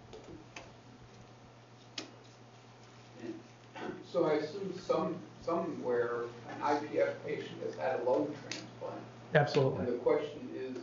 So 4.10 4.26
I 4.26 4.34
assume 4.34 4.72
some, 4.78 5.16
somewhere 5.44 6.24
an 6.48 6.60
IPF 6.62 7.14
patient 7.26 7.56
has 7.64 7.74
had 7.74 8.00
a 8.00 8.04
lung 8.04 8.26
transplant. 8.26 9.00
And 9.32 9.42
Absolutely. 9.42 9.86
the 9.86 9.92
question 9.98 10.48
is 10.54 10.76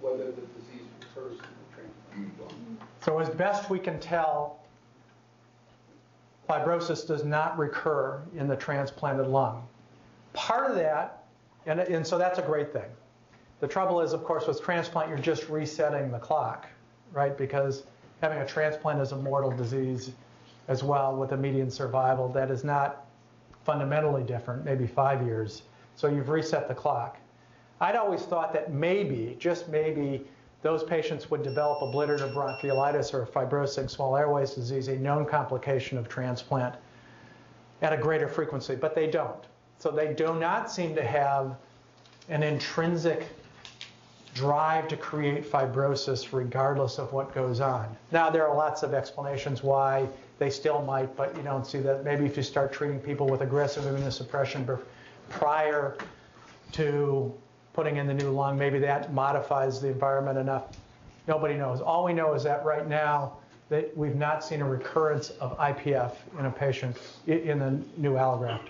whether 0.00 0.26
the 0.26 0.40
disease 0.40 0.88
recurs 1.00 1.32
in 1.32 1.38
the 1.38 2.16
transplant. 2.16 2.80
So 3.04 3.18
as 3.18 3.28
best 3.28 3.68
we 3.68 3.78
can 3.78 4.00
tell, 4.00 4.61
fibrosis 6.52 7.06
does 7.06 7.24
not 7.24 7.58
recur 7.58 8.20
in 8.36 8.46
the 8.46 8.56
transplanted 8.56 9.26
lung. 9.26 9.66
Part 10.32 10.70
of 10.70 10.76
that, 10.76 11.24
and, 11.66 11.80
and 11.80 12.06
so 12.06 12.18
that's 12.18 12.38
a 12.38 12.42
great 12.42 12.72
thing. 12.72 12.90
The 13.60 13.68
trouble 13.68 14.00
is, 14.00 14.12
of 14.12 14.24
course, 14.24 14.46
with 14.46 14.62
transplant, 14.62 15.08
you're 15.08 15.18
just 15.18 15.48
resetting 15.48 16.10
the 16.10 16.18
clock, 16.18 16.66
right? 17.12 17.36
Because 17.36 17.84
having 18.20 18.38
a 18.38 18.46
transplant 18.46 19.00
is 19.00 19.12
a 19.12 19.16
mortal 19.16 19.50
disease 19.50 20.10
as 20.68 20.82
well 20.82 21.16
with 21.16 21.32
a 21.32 21.36
median 21.36 21.70
survival 21.70 22.28
that 22.28 22.50
is 22.50 22.64
not 22.64 23.06
fundamentally 23.64 24.24
different, 24.24 24.64
maybe 24.64 24.86
five 24.86 25.24
years. 25.24 25.62
So 25.94 26.08
you've 26.08 26.28
reset 26.28 26.68
the 26.68 26.74
clock. 26.74 27.18
I'd 27.80 27.96
always 27.96 28.22
thought 28.22 28.52
that 28.52 28.72
maybe, 28.72 29.36
just 29.38 29.68
maybe, 29.68 30.26
those 30.62 30.84
patients 30.84 31.30
would 31.30 31.42
develop 31.42 31.80
obliterative 31.80 32.32
bronchiolitis 32.32 33.12
or 33.12 33.26
fibrosing 33.26 33.90
small 33.90 34.16
airways 34.16 34.52
disease, 34.52 34.88
a 34.88 34.96
known 34.96 35.26
complication 35.26 35.98
of 35.98 36.08
transplant, 36.08 36.74
at 37.82 37.92
a 37.92 37.96
greater 37.96 38.28
frequency, 38.28 38.76
but 38.76 38.94
they 38.94 39.08
don't. 39.08 39.44
So 39.78 39.90
they 39.90 40.14
do 40.14 40.34
not 40.34 40.70
seem 40.70 40.94
to 40.94 41.02
have 41.02 41.56
an 42.28 42.44
intrinsic 42.44 43.26
drive 44.34 44.88
to 44.88 44.96
create 44.96 45.44
fibrosis 45.44 46.32
regardless 46.32 46.98
of 46.98 47.12
what 47.12 47.34
goes 47.34 47.60
on. 47.60 47.94
Now, 48.12 48.30
there 48.30 48.46
are 48.46 48.56
lots 48.56 48.84
of 48.84 48.94
explanations 48.94 49.62
why 49.62 50.06
they 50.38 50.48
still 50.48 50.80
might, 50.82 51.14
but 51.16 51.36
you 51.36 51.42
don't 51.42 51.66
see 51.66 51.80
that. 51.80 52.04
Maybe 52.04 52.24
if 52.24 52.36
you 52.36 52.42
start 52.42 52.72
treating 52.72 53.00
people 53.00 53.26
with 53.26 53.42
aggressive 53.42 53.84
immunosuppression 53.84 54.80
prior 55.28 55.96
to 56.72 57.34
putting 57.72 57.96
in 57.96 58.06
the 58.06 58.14
new 58.14 58.30
lung, 58.30 58.58
maybe 58.58 58.78
that 58.80 59.12
modifies 59.12 59.80
the 59.80 59.88
environment 59.88 60.38
enough. 60.38 60.76
Nobody 61.26 61.54
knows. 61.54 61.80
All 61.80 62.04
we 62.04 62.12
know 62.12 62.34
is 62.34 62.42
that 62.42 62.64
right 62.64 62.86
now, 62.86 63.38
that 63.68 63.96
we've 63.96 64.16
not 64.16 64.44
seen 64.44 64.60
a 64.60 64.68
recurrence 64.68 65.30
of 65.40 65.56
IPF 65.58 66.12
in 66.38 66.44
a 66.44 66.50
patient 66.50 66.96
in 67.26 67.58
the 67.58 67.80
new 67.96 68.14
allograft. 68.14 68.68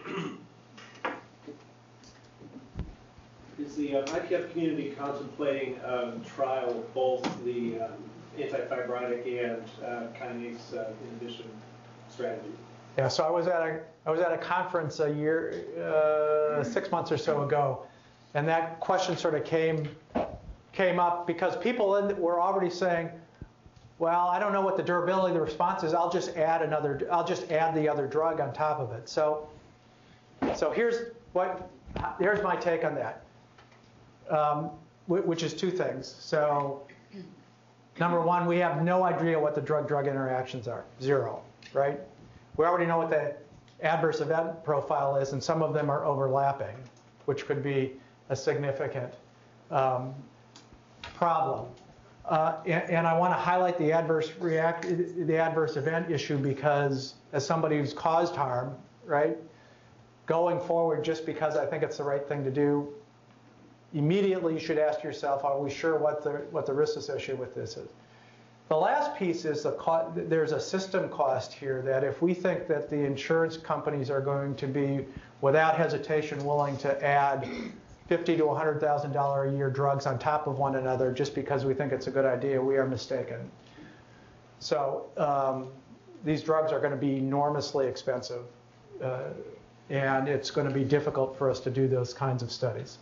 Is 3.59 3.75
the 3.77 3.97
uh, 3.97 4.07
IPF 4.07 4.53
community 4.53 4.95
contemplating 4.97 5.79
um, 5.85 6.23
trial 6.25 6.71
of 6.71 6.95
both 6.95 7.23
the 7.45 7.81
um, 7.81 7.93
antifibrotic 8.39 9.27
and 9.45 9.63
uh, 9.85 10.07
kinase 10.19 10.77
uh, 10.77 10.91
inhibition 11.05 11.47
strategy? 12.09 12.49
Yeah, 12.97 13.09
so 13.09 13.25
I 13.25 13.31
was 13.31 13.47
at 13.47 13.63
a 13.63 13.81
I 14.05 14.11
was 14.11 14.21
at 14.21 14.33
a 14.33 14.39
conference 14.39 15.01
a 15.01 15.13
year, 15.13 15.65
uh, 15.81 16.63
six 16.63 16.91
months 16.91 17.11
or 17.13 17.17
so 17.17 17.43
ago, 17.43 17.87
and 18.35 18.49
that 18.49 18.81
question 18.81 19.17
sort 19.17 19.35
of 19.35 19.45
came 19.45 19.89
came 20.73 20.99
up 20.99 21.27
because 21.27 21.57
people 21.57 21.97
in, 21.97 22.19
were 22.19 22.41
already 22.41 22.71
saying, 22.71 23.11
"Well, 23.99 24.29
I 24.29 24.39
don't 24.39 24.53
know 24.53 24.63
what 24.63 24.77
the 24.77 24.83
durability 24.83 25.29
of 25.29 25.35
the 25.35 25.41
response 25.41 25.83
is. 25.83 25.93
I'll 25.95 26.11
just 26.11 26.37
add 26.37 26.63
another. 26.63 27.07
I'll 27.11 27.27
just 27.27 27.51
add 27.51 27.75
the 27.75 27.89
other 27.89 28.07
drug 28.07 28.41
on 28.41 28.53
top 28.53 28.81
of 28.81 28.93
it." 28.93 29.09
So, 29.09 29.49
so 30.55 30.71
here's 30.71 31.13
what 31.33 31.71
here's 32.19 32.43
my 32.43 32.57
take 32.57 32.85
on 32.85 32.95
that, 32.95 33.23
um, 34.31 34.71
which 35.07 35.43
is 35.43 35.53
two 35.53 35.71
things. 35.71 36.17
So, 36.19 36.87
number 38.01 38.21
one, 38.21 38.47
we 38.47 38.59
have 38.59 38.83
no 38.83 39.03
idea 39.05 39.39
what 39.39 39.55
the 39.55 39.61
drug-drug 39.61 40.07
interactions 40.07 40.69
are. 40.69 40.85
Zero, 41.03 41.43
right? 41.75 42.01
We 42.57 42.65
already 42.65 42.87
know 42.87 42.99
what 42.99 43.11
the 43.11 43.35
adverse 43.83 44.21
event 44.21 44.65
profile 44.65 45.17
is, 45.17 45.33
and 45.33 45.43
some 45.43 45.63
of 45.63 45.75
them 45.75 45.91
are 45.91 46.05
overlapping, 46.05 46.77
which 47.27 47.47
could 47.47 47.63
be 47.63 47.93
a 48.33 48.37
significant 48.37 49.13
um, 49.71 50.15
problem. 51.15 51.67
Uh, 52.25 52.57
and, 52.67 52.91
and 52.91 53.07
I 53.07 53.17
want 53.17 53.33
to 53.33 53.39
highlight 53.39 53.79
the 53.79 53.93
adverse 53.93 54.33
react, 54.39 54.83
the 54.83 55.37
adverse 55.37 55.77
event 55.77 56.11
issue 56.11 56.39
because, 56.39 57.15
as 57.33 57.47
somebody 57.47 57.79
who's 57.79 57.93
caused 57.93 58.35
harm, 58.35 58.75
right, 59.05 59.37
going 60.27 60.61
forward, 60.61 61.05
just 61.05 61.27
because 61.27 61.57
I 61.57 61.67
think 61.67 61.83
it's 61.83 61.99
the 61.99 62.05
right 62.05 62.27
thing 62.27 62.43
to 62.45 62.51
do, 62.51 62.95
immediately 63.93 64.55
you 64.55 64.61
should 64.61 64.79
ask 64.79 65.03
yourself, 65.03 65.45
are 65.45 65.61
we 65.61 65.71
sure 65.71 65.99
what 65.99 66.23
the 66.25 66.47
what 66.51 66.65
the 66.65 66.73
risk 66.73 66.97
associated 66.97 67.39
with 67.39 67.55
this 67.55 67.77
is? 67.77 67.89
The 68.69 68.77
last 68.77 69.17
piece 69.17 69.45
is 69.45 69.65
the 69.65 69.77
there's 70.15 70.53
a 70.53 70.61
system 70.61 71.11
cost 71.11 71.53
here 71.53 71.83
that 71.83 72.05
if 72.05 72.23
we 72.23 72.33
think 72.33 72.69
that 72.69 72.89
the 72.89 73.05
insurance 73.05 73.59
companies 73.59 74.09
are 74.09 74.21
going 74.23 74.55
to 74.55 74.67
be 74.67 75.05
without 75.43 75.77
hesitation 75.77 76.43
willing 76.45 76.79
to 76.79 77.05
add 77.05 77.47
50 78.09 78.37
to 78.37 78.47
100,000 78.47 79.13
dollar 79.13 79.45
a 79.45 79.53
year 79.53 79.71
drugs 79.71 80.07
on 80.07 80.19
top 80.19 80.47
of 80.47 80.59
one 80.59 80.77
another 80.77 81.13
just 81.13 81.35
because 81.35 81.65
we 81.65 81.75
think 81.75 81.93
it's 81.93 82.07
a 82.07 82.11
good 82.11 82.25
idea, 82.25 82.61
we 82.61 82.77
are 82.77 82.87
mistaken. 82.87 83.51
So 84.59 85.07
um, 85.17 85.69
these 86.25 86.43
drugs 86.43 86.73
are 86.73 86.79
going 86.79 86.93
to 86.93 86.97
be 86.97 87.17
enormously 87.17 87.87
expensive, 87.87 88.45
uh, 89.03 89.31
and 89.91 90.29
it's 90.29 90.51
going 90.51 90.69
to 90.69 90.73
be 90.73 90.85
difficult 90.85 91.37
for 91.37 91.51
us 91.51 91.61
to 91.61 91.71
do 91.71 91.89
those 91.89 92.13
kinds 92.15 92.43
of 92.43 92.53
studies. 92.53 92.99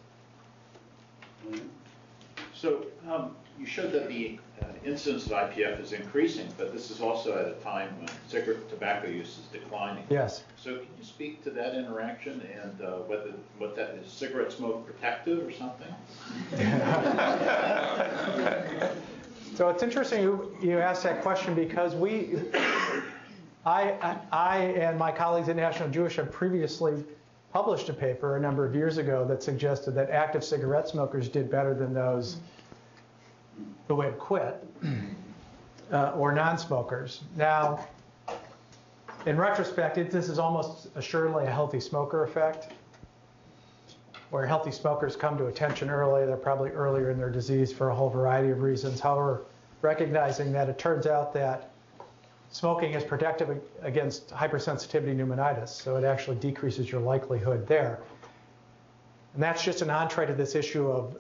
So 2.55 2.87
um, 3.11 3.37
you 3.59 3.67
showed 3.67 3.93
that 3.93 4.09
the 4.09 4.39
incidence 4.85 5.27
of 5.27 5.33
IPF 5.33 5.81
is 5.81 5.93
increasing, 5.93 6.49
but 6.57 6.73
this 6.73 6.91
is 6.91 7.01
also 7.01 7.39
at 7.39 7.47
a 7.47 7.53
time 7.63 7.89
when 7.99 8.09
cigarette 8.29 8.69
tobacco 8.71 9.09
use 9.09 9.39
is 9.39 9.45
declining. 9.53 10.05
Yes. 10.09 10.45
So 10.57 10.77
can 10.77 10.87
you 10.99 11.05
speak 11.05 11.45
to 11.45 11.51
that 11.51 11.75
interaction 11.75 12.41
and 12.63 12.81
uh, 12.81 12.99
whether, 13.01 13.33
what 13.59 13.77
that 13.77 13.91
is, 13.91 14.11
cigarette 14.11 14.53
smoke 14.53 14.87
protective 14.87 15.47
or 15.47 15.53
something? 15.53 15.95
So 19.61 19.69
it's 19.69 19.83
interesting 19.83 20.23
you, 20.23 20.57
you 20.63 20.79
asked 20.79 21.03
that 21.03 21.21
question 21.21 21.55
because 21.55 21.95
we, 21.95 22.39
I, 23.67 23.93
I 23.93 24.17
I 24.33 24.57
and 24.57 24.99
my 24.99 25.13
colleagues 25.13 25.51
at 25.51 25.57
National 25.57 25.91
Jewish 25.91 26.17
have 26.17 26.33
previously 26.33 27.05
published 27.53 27.91
a 27.91 27.93
paper 27.93 28.39
a 28.39 28.41
number 28.41 28.65
of 28.65 28.75
years 28.75 28.97
ago 28.97 29.27
that 29.27 29.43
suggested 29.43 29.91
that 29.97 30.09
active 30.09 30.45
cigarette 30.45 30.89
smokers 30.89 31.29
did 31.29 31.51
better 31.51 31.75
than 31.75 31.93
those 31.93 32.39
who 33.97 34.03
had 34.03 34.19
quit 34.19 34.65
uh, 35.93 36.13
or 36.13 36.33
non-smokers. 36.33 37.23
Now, 37.37 37.89
in 39.27 39.37
retrospect, 39.37 39.99
it, 39.99 40.11
this 40.11 40.29
is 40.29 40.39
almost 40.39 40.89
assuredly 40.95 41.47
a 41.47 41.51
healthy 41.51 41.81
smoker 41.81 42.23
effect 42.23 42.73
where 44.31 44.47
healthy 44.47 44.71
smokers 44.71 45.17
come 45.17 45.37
to 45.37 45.47
attention 45.47 45.91
early. 45.91 46.25
They're 46.25 46.37
probably 46.37 46.71
earlier 46.71 47.11
in 47.11 47.19
their 47.19 47.31
disease 47.31 47.73
for 47.73 47.91
a 47.91 47.95
whole 47.95 48.09
variety 48.09 48.51
of 48.51 48.63
reasons. 48.63 49.01
However, 49.01 49.43
recognizing 49.83 50.53
that 50.53 50.69
it 50.69 50.79
turns 50.79 51.07
out 51.09 51.35
that 51.35 51.73
smoking 52.53 52.93
is 52.93 53.03
protective 53.03 53.61
against 53.83 54.31
hypersensitivity 54.31 55.17
pneumonitis, 55.17 55.69
so 55.69 55.97
it 55.97 56.05
actually 56.05 56.37
decreases 56.37 56.93
your 56.93 57.01
likelihood 57.01 57.67
there. 57.67 57.99
And 59.35 59.43
that's 59.43 59.65
just 59.65 59.83
an 59.83 59.91
entree 59.91 60.27
to 60.27 60.35
this 60.35 60.55
issue 60.55 60.89
of 60.89 61.17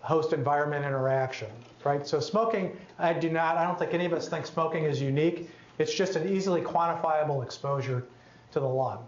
host 0.00 0.32
environment 0.32 0.84
interaction, 0.84 1.50
right? 1.84 2.06
So 2.06 2.20
smoking, 2.20 2.76
I 2.98 3.12
do 3.12 3.30
not, 3.30 3.56
I 3.56 3.64
don't 3.64 3.78
think 3.78 3.94
any 3.94 4.04
of 4.04 4.12
us 4.12 4.28
think 4.28 4.46
smoking 4.46 4.84
is 4.84 5.00
unique. 5.00 5.50
It's 5.78 5.94
just 5.94 6.16
an 6.16 6.28
easily 6.28 6.60
quantifiable 6.60 7.42
exposure 7.42 8.04
to 8.52 8.60
the 8.60 8.68
lung, 8.68 9.06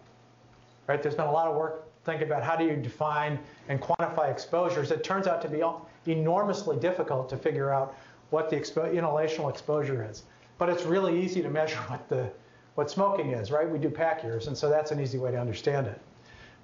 right? 0.87 1.03
There's 1.03 1.15
been 1.15 1.27
a 1.27 1.33
lot 1.33 1.49
of 1.49 1.57
work 1.57 1.85
thinking 2.05 2.27
about 2.27 2.43
how 2.43 2.57
do 2.57 2.65
you 2.65 2.77
define 2.77 3.39
and 3.69 3.81
quantify 3.81 4.31
exposures. 4.31 4.91
It 4.91 5.05
turns 5.05 5.27
out 5.27 5.41
to 5.43 5.49
be 5.49 5.63
enormously 6.11 6.77
difficult 6.77 7.29
to 7.31 7.37
figure 7.37 7.71
out 7.71 7.97
what 8.31 8.51
the 8.51 8.57
expo- 8.57 8.93
inhalational 8.93 9.51
exposure 9.51 10.07
is. 10.09 10.25
But 10.59 10.69
it's 10.69 10.85
really 10.85 11.23
easy 11.23 11.43
to 11.43 11.51
measure 11.51 11.77
what 11.89 12.09
the 12.09 12.31
what 12.75 12.91
smoking 12.91 13.31
is, 13.31 13.53
right? 13.53 13.71
We 13.71 13.79
do 13.79 13.89
pack 13.89 14.25
years, 14.25 14.49
and 14.49 14.59
so 14.59 14.69
that's 14.69 14.91
an 14.91 14.99
easy 14.99 15.17
way 15.17 15.31
to 15.31 15.39
understand 15.39 15.87
it. 15.87 16.01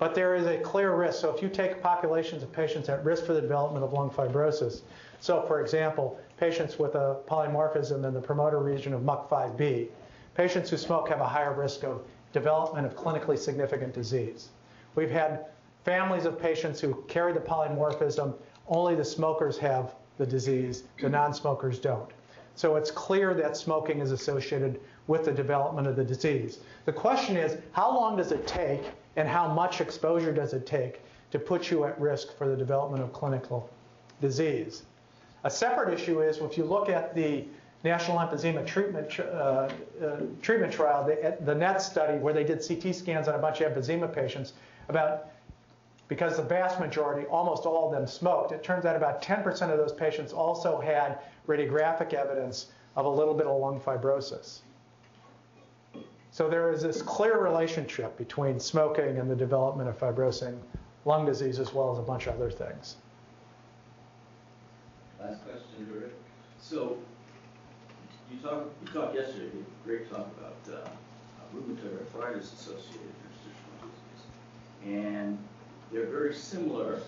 But 0.01 0.13
there 0.13 0.35
is 0.35 0.47
a 0.47 0.59
clear 0.59 0.97
risk. 0.97 1.21
So 1.21 1.33
if 1.33 1.41
you 1.41 1.49
take 1.49 1.81
populations 1.81 2.43
of 2.43 2.51
patients 2.51 2.89
at 2.89 3.05
risk 3.05 3.25
for 3.25 3.33
the 3.33 3.41
development 3.41 3.85
of 3.85 3.93
lung 3.93 4.11
fibrosis, 4.11 4.81
so 5.21 5.43
for 5.43 5.61
example, 5.61 6.18
patients 6.39 6.79
with 6.79 6.95
a 6.95 7.18
polymorphism 7.29 8.05
in 8.07 8.14
the 8.14 8.21
promoter 8.21 8.59
region 8.59 8.95
of 8.95 9.03
MUC5B, 9.03 9.89
patients 10.35 10.71
who 10.71 10.77
smoke 10.79 11.09
have 11.11 11.21
a 11.21 11.27
higher 11.27 11.53
risk 11.53 11.85
of 11.85 12.03
development 12.33 12.87
of 12.87 12.97
clinically 12.97 13.39
significant 13.39 13.93
disease. 13.93 14.49
We've 14.95 15.11
had 15.11 15.47
families 15.85 16.25
of 16.25 16.41
patients 16.41 16.81
who 16.81 17.05
carry 17.09 17.33
the 17.33 17.41
polymorphism, 17.41 18.35
only 18.66 18.95
the 18.95 19.05
smokers 19.05 19.59
have 19.59 19.95
the 20.16 20.27
disease, 20.27 20.85
the 21.01 21.09
non-smokers 21.09 21.79
don't. 21.79 22.11
So 22.55 22.77
it's 22.77 22.91
clear 22.91 23.35
that 23.35 23.57
smoking 23.57 24.01
is 24.01 24.12
associated 24.12 24.81
with 25.07 25.25
the 25.25 25.33
development 25.33 25.87
of 25.87 25.97
the 25.97 26.05
disease. 26.05 26.59
The 26.85 26.93
question 26.93 27.37
is, 27.37 27.57
how 27.73 27.95
long 27.95 28.16
does 28.16 28.33
it 28.33 28.47
take 28.47 28.83
and 29.16 29.29
how 29.29 29.53
much 29.53 29.81
exposure 29.81 30.33
does 30.33 30.53
it 30.53 30.66
take 30.66 31.01
to 31.31 31.39
put 31.39 31.71
you 31.71 31.85
at 31.85 32.01
risk 32.01 32.37
for 32.37 32.49
the 32.49 32.57
development 32.57 33.03
of 33.03 33.12
clinical 33.12 33.68
disease? 34.21 34.83
A 35.45 35.51
separate 35.51 35.93
issue 35.93 36.20
is 36.20 36.38
if 36.38 36.59
you 36.59 36.64
look 36.64 36.88
at 36.88 37.14
the 37.14 37.45
National 37.82 38.18
Emphysema 38.18 38.66
Treatment, 38.66 39.18
uh, 39.18 39.22
uh, 39.22 40.20
treatment 40.43 40.72
Trial, 40.72 41.05
the, 41.05 41.36
the 41.41 41.55
NETT 41.55 41.80
study, 41.80 42.18
where 42.18 42.34
they 42.34 42.45
did 42.45 42.62
CT 42.66 42.95
scans 42.95 43.26
on 43.26 43.34
a 43.34 43.38
bunch 43.38 43.61
of 43.61 43.72
emphysema 43.72 44.12
patients, 44.12 44.53
about 44.88 45.28
because 46.09 46.36
the 46.36 46.43
vast 46.43 46.80
majority, 46.80 47.24
almost 47.28 47.66
all 47.66 47.86
of 47.86 47.93
them 47.93 48.05
smoked, 48.05 48.51
it 48.51 48.64
turns 48.64 48.84
out 48.84 48.97
about 48.97 49.22
10% 49.22 49.47
of 49.70 49.78
those 49.78 49.93
patients 49.93 50.32
also 50.32 50.80
had 50.80 51.20
radiographic 51.47 52.12
evidence 52.14 52.66
of 52.97 53.07
a 53.07 53.09
little 53.09 53.32
bit 53.32 53.47
of 53.47 53.57
lung 53.61 53.80
fibrosis. 53.80 54.59
So 56.32 56.49
there 56.49 56.72
is 56.72 56.82
this 56.82 57.01
clear 57.01 57.38
relationship 57.38 58.18
between 58.18 58.59
smoking 58.59 59.18
and 59.18 59.30
the 59.30 59.36
development 59.36 59.88
of 59.88 59.99
fibrosing 59.99 60.59
lung 61.05 61.24
disease 61.24 61.61
as 61.61 61.72
well 61.72 61.93
as 61.93 61.99
a 61.99 62.03
bunch 62.03 62.26
of 62.26 62.34
other 62.34 62.51
things. 62.51 62.97
Last 65.21 65.45
question, 65.45 65.87
Rick. 65.93 66.12
So, 66.61 66.97
you 68.31 68.39
talked, 68.39 68.71
you 68.83 68.93
talked 68.93 69.14
yesterday, 69.14 69.45
you 69.45 69.51
gave 69.51 69.61
a 69.62 69.87
great 69.87 70.11
talk 70.11 70.29
about 70.39 70.57
uh, 70.73 70.89
rheumatoid 71.55 71.99
arthritis 71.99 72.53
associated 72.55 73.01
with 73.01 73.16
interstitial 73.27 73.71
disease. 73.83 74.25
And 74.85 75.39
they're 75.93 76.07
very 76.07 76.35
similar, 76.35 77.01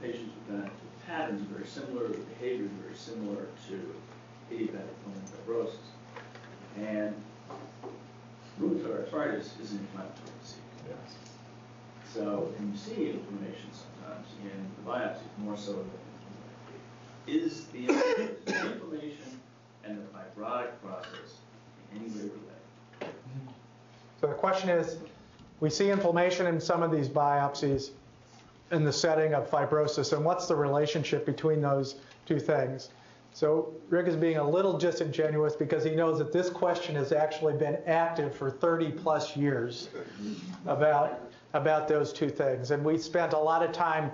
patients 0.00 0.30
with 0.48 0.62
that 0.62 0.70
patterns 1.06 1.42
are 1.42 1.54
very 1.54 1.66
similar, 1.66 2.08
the 2.08 2.18
behavior 2.18 2.64
is 2.64 2.70
very 2.82 2.94
similar 2.94 3.46
to 3.68 3.94
idiopathic 4.54 4.96
pulmonary 5.04 5.26
fibrosis. 5.46 5.90
And 6.78 7.14
rheumatoid 8.60 9.04
arthritis 9.04 9.54
is 9.60 9.72
an 9.72 9.78
inflammatory 9.78 10.30
disease. 10.40 10.56
So, 12.14 12.52
and 12.58 12.72
you 12.72 12.78
see 12.78 13.10
inflammation 13.10 13.70
sometimes 13.72 14.26
in 14.42 14.50
the 14.50 14.90
biopsies, 14.90 15.38
more 15.38 15.56
so 15.56 15.72
than 15.72 15.90
is 17.26 17.66
the 17.66 17.86
inflammation 18.46 19.40
and 19.84 19.98
the 19.98 20.18
fibrotic 20.18 20.70
process 20.82 21.38
in 21.92 22.00
any 22.00 22.10
way 22.10 22.22
related? 22.22 23.14
So 24.20 24.26
the 24.26 24.34
question 24.34 24.68
is, 24.68 24.98
we 25.60 25.70
see 25.70 25.90
inflammation 25.90 26.46
in 26.46 26.60
some 26.60 26.82
of 26.82 26.90
these 26.90 27.08
biopsies 27.08 27.90
in 28.70 28.84
the 28.84 28.92
setting 28.92 29.34
of 29.34 29.50
fibrosis, 29.50 30.12
and 30.12 30.24
what's 30.24 30.46
the 30.46 30.56
relationship 30.56 31.26
between 31.26 31.60
those 31.60 31.96
two 32.26 32.38
things? 32.38 32.90
So 33.32 33.72
Rick 33.88 34.08
is 34.08 34.16
being 34.16 34.38
a 34.38 34.48
little 34.48 34.76
disingenuous 34.76 35.54
because 35.54 35.84
he 35.84 35.94
knows 35.94 36.18
that 36.18 36.32
this 36.32 36.50
question 36.50 36.94
has 36.96 37.12
actually 37.12 37.54
been 37.54 37.78
active 37.86 38.34
for 38.34 38.50
30 38.50 38.90
plus 38.92 39.36
years 39.36 39.88
about, 40.66 41.20
about 41.52 41.86
those 41.86 42.12
two 42.12 42.28
things. 42.28 42.70
And 42.70 42.84
we 42.84 42.98
spent 42.98 43.32
a 43.32 43.38
lot 43.38 43.62
of 43.62 43.72
time, 43.72 44.10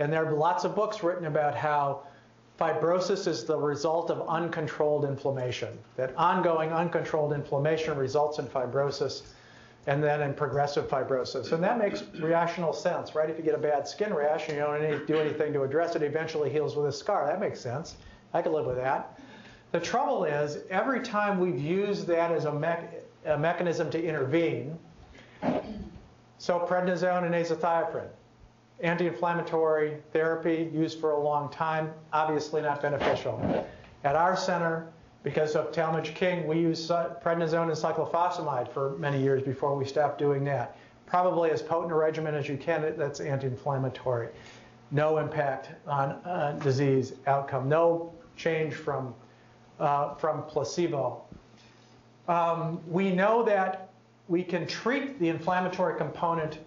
and 0.00 0.12
there 0.12 0.24
are 0.24 0.32
lots 0.32 0.64
of 0.64 0.74
books 0.74 1.02
written 1.02 1.26
about 1.26 1.54
how 1.54 2.02
fibrosis 2.58 3.26
is 3.26 3.44
the 3.44 3.56
result 3.56 4.10
of 4.10 4.26
uncontrolled 4.28 5.04
inflammation, 5.04 5.78
that 5.96 6.16
ongoing 6.16 6.72
uncontrolled 6.72 7.32
inflammation 7.32 7.96
results 7.96 8.38
in 8.38 8.46
fibrosis 8.46 9.22
and 9.86 10.02
then 10.02 10.20
in 10.22 10.34
progressive 10.34 10.88
fibrosis. 10.88 11.52
And 11.52 11.62
that 11.62 11.78
makes 11.78 12.02
rational 12.20 12.72
sense, 12.72 13.14
right? 13.14 13.30
If 13.30 13.38
you 13.38 13.44
get 13.44 13.54
a 13.54 13.58
bad 13.58 13.86
skin 13.86 14.12
rash 14.12 14.48
and 14.48 14.56
you 14.56 14.62
don't 14.62 14.82
need 14.82 15.06
do 15.06 15.18
anything 15.18 15.52
to 15.52 15.62
address 15.62 15.94
it, 15.94 16.02
it 16.02 16.06
eventually 16.06 16.50
heals 16.50 16.74
with 16.76 16.86
a 16.86 16.92
scar. 16.92 17.26
That 17.26 17.40
makes 17.40 17.60
sense. 17.60 17.96
I 18.34 18.42
could 18.42 18.52
live 18.52 18.66
with 18.66 18.76
that. 18.76 19.18
The 19.72 19.80
trouble 19.80 20.24
is, 20.24 20.58
every 20.70 21.00
time 21.00 21.38
we've 21.38 21.58
used 21.58 22.06
that 22.08 22.32
as 22.32 22.46
a, 22.46 22.52
mech- 22.52 23.02
a 23.26 23.38
mechanism 23.38 23.90
to 23.90 24.02
intervene, 24.02 24.78
so 26.38 26.66
prednisone 26.68 27.24
and 27.24 27.34
azathioprine, 27.34 28.08
anti-inflammatory 28.80 29.98
therapy 30.12 30.70
used 30.72 31.00
for 31.00 31.12
a 31.12 31.20
long 31.20 31.50
time, 31.50 31.92
obviously 32.12 32.60
not 32.62 32.82
beneficial. 32.82 33.66
At 34.04 34.16
our 34.16 34.36
center, 34.36 34.88
because 35.22 35.56
of 35.56 35.72
Talmadge 35.72 36.14
King, 36.14 36.46
we 36.46 36.60
used 36.60 36.88
prednisone 36.88 37.64
and 37.64 37.72
cyclophosphamide 37.72 38.72
for 38.72 38.96
many 38.98 39.20
years 39.20 39.42
before 39.42 39.74
we 39.74 39.84
stopped 39.84 40.18
doing 40.18 40.44
that. 40.44 40.76
Probably 41.06 41.50
as 41.50 41.62
potent 41.62 41.92
a 41.92 41.94
regimen 41.94 42.34
as 42.34 42.48
you 42.48 42.56
can 42.56 42.94
that's 42.96 43.20
anti-inflammatory. 43.20 44.28
No 44.90 45.18
impact 45.18 45.70
on 45.86 46.12
uh, 46.24 46.58
disease 46.62 47.14
outcome. 47.26 47.68
No 47.68 48.12
change 48.36 48.74
from, 48.74 49.14
uh, 49.80 50.14
from 50.14 50.42
placebo. 50.44 51.22
Um, 52.28 52.80
we 52.86 53.10
know 53.10 53.42
that 53.44 53.88
we 54.28 54.42
can 54.42 54.66
treat 54.66 55.18
the 55.18 55.28
inflammatory 55.28 55.96
component 55.96 56.58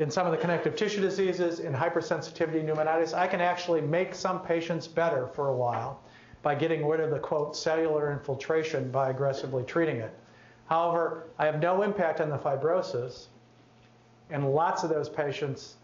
in 0.00 0.10
some 0.10 0.26
of 0.26 0.32
the 0.32 0.38
connective 0.38 0.74
tissue 0.74 1.02
diseases, 1.02 1.60
in 1.60 1.74
hypersensitivity 1.74 2.64
pneumonitis. 2.64 3.12
I 3.12 3.26
can 3.26 3.42
actually 3.42 3.82
make 3.82 4.14
some 4.14 4.40
patients 4.40 4.88
better 4.88 5.26
for 5.26 5.48
a 5.48 5.54
while 5.54 6.00
by 6.42 6.54
getting 6.54 6.86
rid 6.86 7.00
of 7.00 7.10
the 7.10 7.18
quote 7.18 7.54
cellular 7.54 8.10
infiltration 8.10 8.90
by 8.90 9.10
aggressively 9.10 9.62
treating 9.62 9.96
it. 9.96 10.18
However, 10.70 11.26
I 11.38 11.44
have 11.44 11.60
no 11.60 11.82
impact 11.82 12.22
on 12.22 12.30
the 12.30 12.38
fibrosis, 12.38 13.26
and 14.30 14.54
lots 14.54 14.84
of 14.84 14.88
those 14.88 15.10
patients, 15.10 15.76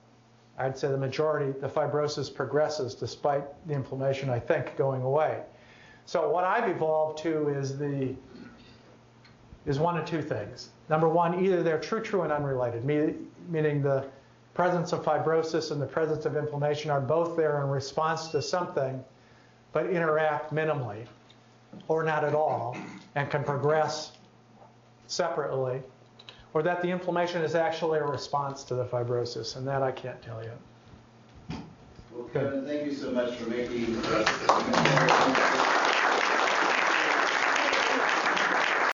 I'd 0.56 0.78
say 0.78 0.88
the 0.88 0.96
majority, 0.96 1.52
the 1.60 1.68
fibrosis 1.68 2.34
progresses 2.34 2.94
despite 2.94 3.44
the 3.66 3.74
inflammation, 3.74 4.30
I 4.30 4.38
think, 4.38 4.78
going 4.78 5.02
away. 5.02 5.42
So 6.06 6.30
what 6.30 6.44
I've 6.44 6.70
evolved 6.70 7.18
to 7.18 7.48
is 7.48 7.76
the 7.76 8.14
is 9.66 9.78
one 9.80 9.98
of 9.98 10.06
two 10.06 10.22
things. 10.22 10.70
Number 10.88 11.08
one, 11.08 11.44
either 11.44 11.62
they're 11.64 11.80
true, 11.80 12.00
true, 12.00 12.22
and 12.22 12.32
unrelated, 12.32 12.84
meaning 13.48 13.82
the 13.82 14.06
presence 14.54 14.92
of 14.92 15.04
fibrosis 15.04 15.70
and 15.70 15.80
the 15.80 15.86
presence 15.86 16.24
of 16.24 16.36
inflammation 16.36 16.90
are 16.90 17.00
both 17.00 17.36
there 17.36 17.62
in 17.62 17.68
response 17.68 18.28
to 18.28 18.40
something 18.40 19.04
but 19.72 19.90
interact 19.90 20.54
minimally 20.54 21.06
or 21.88 22.02
not 22.02 22.24
at 22.24 22.34
all 22.34 22.76
and 23.14 23.30
can 23.30 23.44
progress 23.44 24.12
separately, 25.06 25.82
or 26.54 26.62
that 26.62 26.80
the 26.82 26.88
inflammation 26.88 27.42
is 27.42 27.54
actually 27.54 27.98
a 27.98 28.04
response 28.04 28.64
to 28.64 28.74
the 28.74 28.84
fibrosis, 28.84 29.56
and 29.56 29.66
that 29.68 29.82
I 29.82 29.92
can't 29.92 30.20
tell 30.22 30.42
you. 30.42 30.52
Well, 32.12 32.28
Kevin, 32.32 32.64
thank 32.64 32.86
you 32.86 32.94
so 32.94 33.10
much 33.10 33.34
for 33.34 33.50
making 33.50 33.96
us. 33.96 35.82